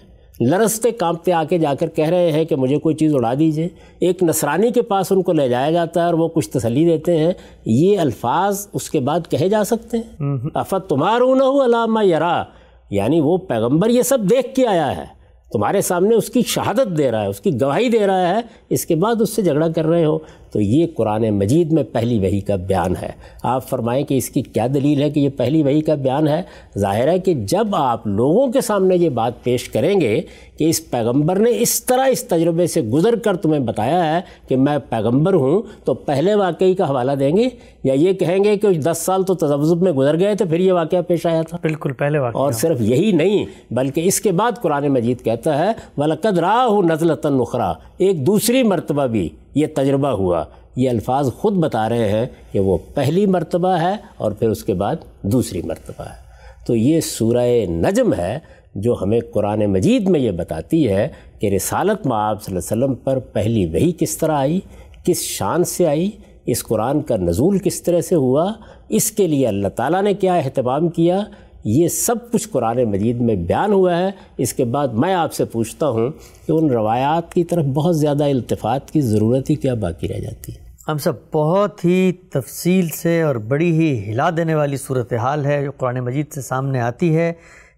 لرستے 0.50 0.90
کانپتے 0.90 1.32
آ 1.32 1.44
کے 1.44 1.58
جا 1.58 1.74
کر 1.80 1.88
کہہ 1.88 2.08
رہے 2.08 2.32
ہیں 2.32 2.44
کہ 2.44 2.56
مجھے 2.56 2.78
کوئی 2.78 2.94
چیز 2.94 3.14
اڑا 3.14 3.34
دیجیے۔ 3.38 3.68
ایک 3.98 4.22
نصرانی 4.22 4.70
کے 4.70 4.82
پاس 4.82 5.12
ان 5.12 5.22
کو 5.22 5.32
لے 5.32 5.48
جایا 5.48 5.70
جاتا 5.70 6.00
ہے 6.00 6.06
اور 6.06 6.14
وہ 6.14 6.28
کچھ 6.28 6.50
تسلی 6.50 6.84
دیتے 6.84 7.16
ہیں۔ 7.16 7.32
یہ 7.66 7.98
الفاظ 7.98 8.66
اس 8.72 8.90
کے 8.90 9.00
بعد 9.00 9.20
کہے 9.30 9.48
جا 9.48 9.64
سکتے 9.64 9.96
ہیں۔ 9.96 10.36
افت 10.54 10.92
ہو 10.92 11.64
علامہ 11.64 12.04
یرا 12.04 12.42
یعنی 12.90 13.20
وہ 13.20 13.36
پیغمبر 13.36 13.88
یہ 13.88 14.02
سب 14.02 14.18
دیکھ 14.30 14.54
کے 14.54 14.66
آیا 14.66 14.96
ہے۔ 14.96 15.21
تمہارے 15.52 15.80
سامنے 15.80 16.14
اس 16.14 16.28
کی 16.28 16.42
شہادت 16.42 16.98
دے 16.98 17.10
رہا 17.10 17.22
ہے، 17.22 17.26
اس 17.26 17.40
کی 17.40 17.60
گواہی 17.60 17.88
دے 17.88 18.06
رہا 18.06 18.36
ہے، 18.36 18.40
اس 18.70 18.86
کے 18.86 18.94
بعد 18.94 19.20
اس 19.20 19.36
سے 19.36 19.42
جھگڑا 19.42 19.68
کر 19.68 19.84
رہے 19.84 20.04
ہو۔ 20.04 20.18
تو 20.52 20.60
یہ 20.60 20.86
قرآن 20.94 21.30
مجید 21.30 21.72
میں 21.72 21.82
پہلی 21.92 22.18
وہی 22.18 22.40
کا 22.40 22.56
بیان 22.56 22.94
ہے۔ 23.02 23.10
آپ 23.42 23.68
فرمائیں 23.68 24.04
کہ 24.04 24.14
اس 24.14 24.30
کی 24.30 24.42
کیا 24.42 24.66
دلیل 24.74 25.02
ہے 25.02 25.10
کہ 25.10 25.20
یہ 25.20 25.28
پہلی 25.36 25.62
وہی 25.62 25.80
کا 25.80 25.94
بیان 25.94 26.28
ہے؟ 26.28 26.42
ظاہر 26.78 27.08
ہے 27.08 27.18
کہ 27.18 27.34
جب 27.34 27.66
آپ 27.72 28.06
لوگوں 28.06 28.52
کے 28.52 28.60
سامنے 28.60 28.96
یہ 28.96 29.08
بات 29.08 29.42
پیش 29.42 29.68
کریں 29.68 30.00
گے 30.00 30.20
کہ 30.62 30.68
اس 30.68 30.90
پیغمبر 30.90 31.38
نے 31.38 31.50
اس 31.58 31.84
طرح 31.84 32.06
اس 32.06 32.24
تجربے 32.24 32.66
سے 32.66 32.82
گزر 32.82 33.16
کر 33.16 33.36
تمہیں 33.36 33.60
بتایا 33.60 34.16
ہے 34.16 34.20
کہ 34.48 34.56
میں 34.56 34.78
پیغمبر 34.88 35.34
ہوں 35.34 35.62
تو 35.84 35.94
پہلے 35.94 36.34
واقعی 36.34 36.74
کا 36.74 36.88
حوالہ 36.90 37.12
دیں 37.12 37.36
گے 37.36 37.48
یا 37.84 37.94
یہ 37.94 38.12
کہیں 38.12 38.44
گے 38.44 38.56
کہ 38.56 38.68
دس 38.68 38.98
سال 38.98 39.22
تو 39.22 39.34
تجزب 39.34 39.82
میں 39.82 39.92
گزر 39.92 40.18
گئے 40.18 40.34
تھے 40.34 40.44
پھر 40.44 40.60
یہ 40.60 40.72
واقعہ 40.72 41.02
پیش 41.02 41.26
آیا 41.26 41.42
تھا؟ 41.42 41.58
بالکل 41.62 41.92
پہلے 41.92 42.18
واقعہ۔ 42.18 42.40
اور 42.40 42.52
صرف 42.52 42.80
یہی 42.80 43.12
نہیں 43.12 43.44
بلکہ 43.70 44.00
اس 44.04 44.20
کے 44.20 44.32
بعد 44.32 44.52
قرآن 44.62 44.88
مجید 44.88 45.24
کہتا 45.24 45.58
ہے 45.58 45.72
وَلَقَدْ 45.96 46.38
رَاهُ 46.38 46.84
نَزْلَةً 46.84 47.38
نُخْرَى 47.38 47.72
ایک 47.98 48.26
دوسری 48.26 48.62
مرتبہ 48.62 49.06
بھی 49.06 49.28
یہ 49.54 49.66
تجربہ 49.74 50.08
ہوا۔ 50.08 50.44
یہ 50.76 50.90
الفاظ 50.90 51.32
خود 51.32 51.52
بتا 51.52 51.88
رہے 51.88 52.08
ہیں 52.08 52.26
کہ 52.52 52.60
وہ 52.60 52.78
پہلی 52.94 53.26
مرتبہ 53.26 53.68
ہے 53.68 53.96
اور 54.16 54.32
پھر 54.32 54.48
اس 54.48 54.64
کے 54.64 54.74
بعد 54.74 54.96
دوسری 55.22 55.62
مرتبہ 55.62 56.04
ہے۔ 56.04 56.22
تو 56.66 56.76
یہ 56.76 57.00
سورہ 57.00 57.66
نجم 57.68 58.14
ہے۔ 58.14 58.38
جو 58.74 58.96
ہمیں 59.02 59.20
قرآن 59.32 59.66
مجید 59.66 60.08
میں 60.08 60.20
یہ 60.20 60.30
بتاتی 60.30 60.88
ہے 60.88 61.08
کہ 61.38 61.46
رسالت 61.46 62.06
میں 62.06 62.16
آپ 62.16 62.42
صلی 62.42 62.56
اللہ 62.56 62.74
علیہ 62.74 62.84
وسلم 62.84 63.04
پر 63.04 63.18
پہلی 63.18 63.66
وہی 63.66 63.92
کس 63.98 64.16
طرح 64.16 64.32
آئی، 64.32 64.60
کس 65.04 65.20
شان 65.20 65.64
سے 65.64 65.86
آئی، 65.86 66.10
اس 66.46 66.64
قرآن 66.64 67.02
کا 67.02 67.16
نزول 67.16 67.58
کس 67.58 67.82
طرح 67.82 68.00
سے 68.00 68.14
ہوا، 68.14 68.52
اس 68.88 69.10
کے 69.10 69.26
لیے 69.26 69.46
اللہ 69.46 69.68
تعالیٰ 69.68 70.02
نے 70.02 70.14
کیا 70.14 70.34
اہتمام 70.34 70.88
کیا، 70.88 71.22
یہ 71.64 71.88
سب 71.88 72.14
کچھ 72.32 72.48
قرآن 72.48 72.84
مجید 72.84 73.20
میں 73.20 73.34
بیان 73.34 73.72
ہوا 73.72 73.98
ہے۔ 73.98 74.10
اس 74.36 74.54
کے 74.54 74.64
بعد 74.64 74.88
میں 74.88 75.14
آپ 75.14 75.32
سے 75.32 75.44
پوچھتا 75.44 75.88
ہوں 75.88 76.10
کہ 76.46 76.52
ان 76.52 76.70
روایات 76.70 77.34
کی 77.34 77.44
طرف 77.44 77.64
بہت 77.64 77.98
زیادہ 77.98 78.24
التفات 78.24 78.90
کی 78.90 79.00
ضرورت 79.00 79.50
ہی 79.50 79.54
کیا 79.54 79.74
باقی 79.74 80.08
رہ 80.08 80.20
جاتی 80.20 80.52
ہے؟ 80.52 80.58
ہم 80.88 80.98
سب 80.98 81.12
بہت 81.32 81.84
ہی 81.84 82.12
تفصیل 82.12 82.88
سے 82.88 83.22
اور 83.22 83.34
بڑی 83.34 83.72
ہی 83.72 84.12
ہلا 84.12 84.30
دینے 84.36 84.54
والی 84.54 84.76
صورتحال 84.76 85.46
ہے 85.46 85.64
جو 85.64 85.70
قرآن 85.76 86.00
مجید 86.00 86.32
سے 86.32 86.40
سامنے 86.40 86.80
آتی 86.80 87.16
ہے۔ 87.16 87.32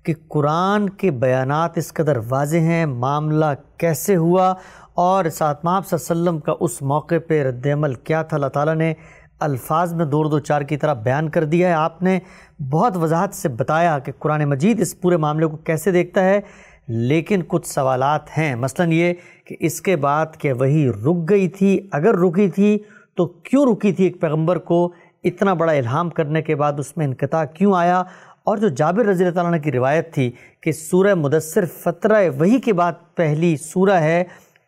کہ 0.04 0.14
قرآن 0.28 0.88
کے 0.88 1.10
بیانات 1.10 1.78
اس 1.78 1.92
قدر 1.92 2.18
واضح 2.28 2.56
ہیں، 2.56 2.86
معاملہ 2.86 3.44
کیسے 3.78 4.16
ہوا 4.16 4.54
اور 4.94 5.24
ساتھ 5.24 5.60
صلی 5.60 5.70
اللہ 5.70 5.80
علیہ 5.80 5.94
وسلم 5.94 6.38
کا 6.38 6.54
اس 6.60 6.82
موقع 6.82 7.14
پہ 7.26 7.42
رد 7.42 7.66
عمل 7.66 7.94
کیا 7.94 8.22
تھا؟ 8.22 8.36
اللہ 8.36 8.46
تعالیٰ 8.46 8.74
نے 8.74 8.94
الفاظ 9.40 9.94
میں 9.94 10.04
دور 10.04 10.24
دو 10.24 10.38
چار 10.38 10.62
کی 10.62 10.76
طرح 10.76 10.92
بیان 10.92 11.28
کر 11.28 11.44
دیا 11.44 11.68
ہے۔ 11.68 11.72
آپ 11.72 12.02
نے 12.02 12.18
بہت 12.70 12.96
وضاحت 12.96 13.34
سے 13.34 13.48
بتایا 13.48 13.98
کہ 13.98 14.12
قرآن 14.18 14.44
مجید 14.44 14.80
اس 14.80 15.00
پورے 15.00 15.16
معاملے 15.16 15.46
کو 15.46 15.56
کیسے 15.56 15.90
دیکھتا 15.90 16.24
ہے، 16.24 16.40
لیکن 16.88 17.42
کچھ 17.48 17.66
سوالات 17.66 18.38
ہیں۔ 18.38 18.56
مثلا 18.56 18.86
یہ 18.86 19.14
کہ 19.44 19.56
اس 19.60 19.80
کے 19.80 19.96
بعد 19.96 20.26
کہ 20.38 20.52
وہی 20.52 20.88
رک 20.88 21.30
گئی 21.30 21.48
تھی؟ 21.48 21.88
اگر 21.92 22.14
رکی 22.14 22.48
تھی 22.48 22.78
تو 23.16 23.26
کیوں 23.26 23.66
رکی 23.66 23.92
تھی 23.92 24.04
ایک 24.04 24.20
پیغمبر 24.20 24.58
کو؟ 24.58 24.92
اتنا 25.24 25.54
بڑا 25.54 25.72
الہام 25.72 26.10
کرنے 26.10 26.42
کے 26.42 26.54
بعد 26.54 26.72
اس 26.78 26.96
میں 26.96 27.06
انقطاع 27.06 27.44
کیوں 27.44 27.74
آیا؟ 27.76 28.02
اور 28.44 28.58
جو 28.58 28.68
جابر 28.68 29.06
رضی 29.06 29.24
اللہ 29.24 29.34
تعالیٰ 29.34 29.62
کی 29.62 29.72
روایت 29.72 30.14
تھی 30.14 30.32
کہ 30.60 30.72
سورہ 30.72 31.14
مدثر 31.14 31.64
فترہ 31.64 32.28
وہی 32.38 32.60
کے 32.60 32.72
بعد 32.72 32.92
پہلی 33.14 33.56
سورہ 33.56 34.00
ہے، 34.00 34.24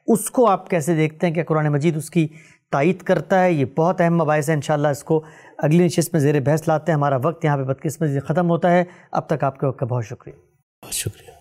اس 0.07 0.31
کو 0.31 0.47
آپ 0.47 0.70
کیسے 0.70 0.95
دیکھتے 0.95 1.27
ہیں 1.27 1.35
کہ 1.35 1.45
قرآن 1.45 1.68
مجید 1.68 1.97
اس 1.97 2.11
کی 2.11 2.29
تائید 2.72 3.03
کرتا 3.03 3.45
ہے، 3.45 3.53
یہ 3.53 3.64
بہت 3.77 4.01
اہم 4.01 4.14
مباحث 4.14 4.49
ہے 4.49 4.55
انشاءاللہ 4.55 4.89
اس 4.89 5.05
کو 5.05 5.24
اگلی 5.59 5.85
نشست 5.85 6.09
میں 6.12 6.20
زیر 6.20 6.41
بحث 6.41 6.68
لاتے 6.68 6.93
ہیں، 6.93 6.97
ہمارا 6.97 7.16
وقت 7.24 7.45
یہاں 7.45 7.57
پہ 7.57 7.62
بدقسمتی 7.62 8.20
ختم 8.20 8.51
ہوتا 8.51 8.70
ہے۔ 8.70 8.85
اب 9.12 9.27
تک 9.29 9.45
آپ 9.45 9.61
کے 9.61 9.66
وقت 9.66 9.79
کا 9.79 9.87
بہت 9.87 10.05
شکریہ۔ 10.05 10.39
بہت 10.85 10.95
شکریہ۔ 10.95 11.36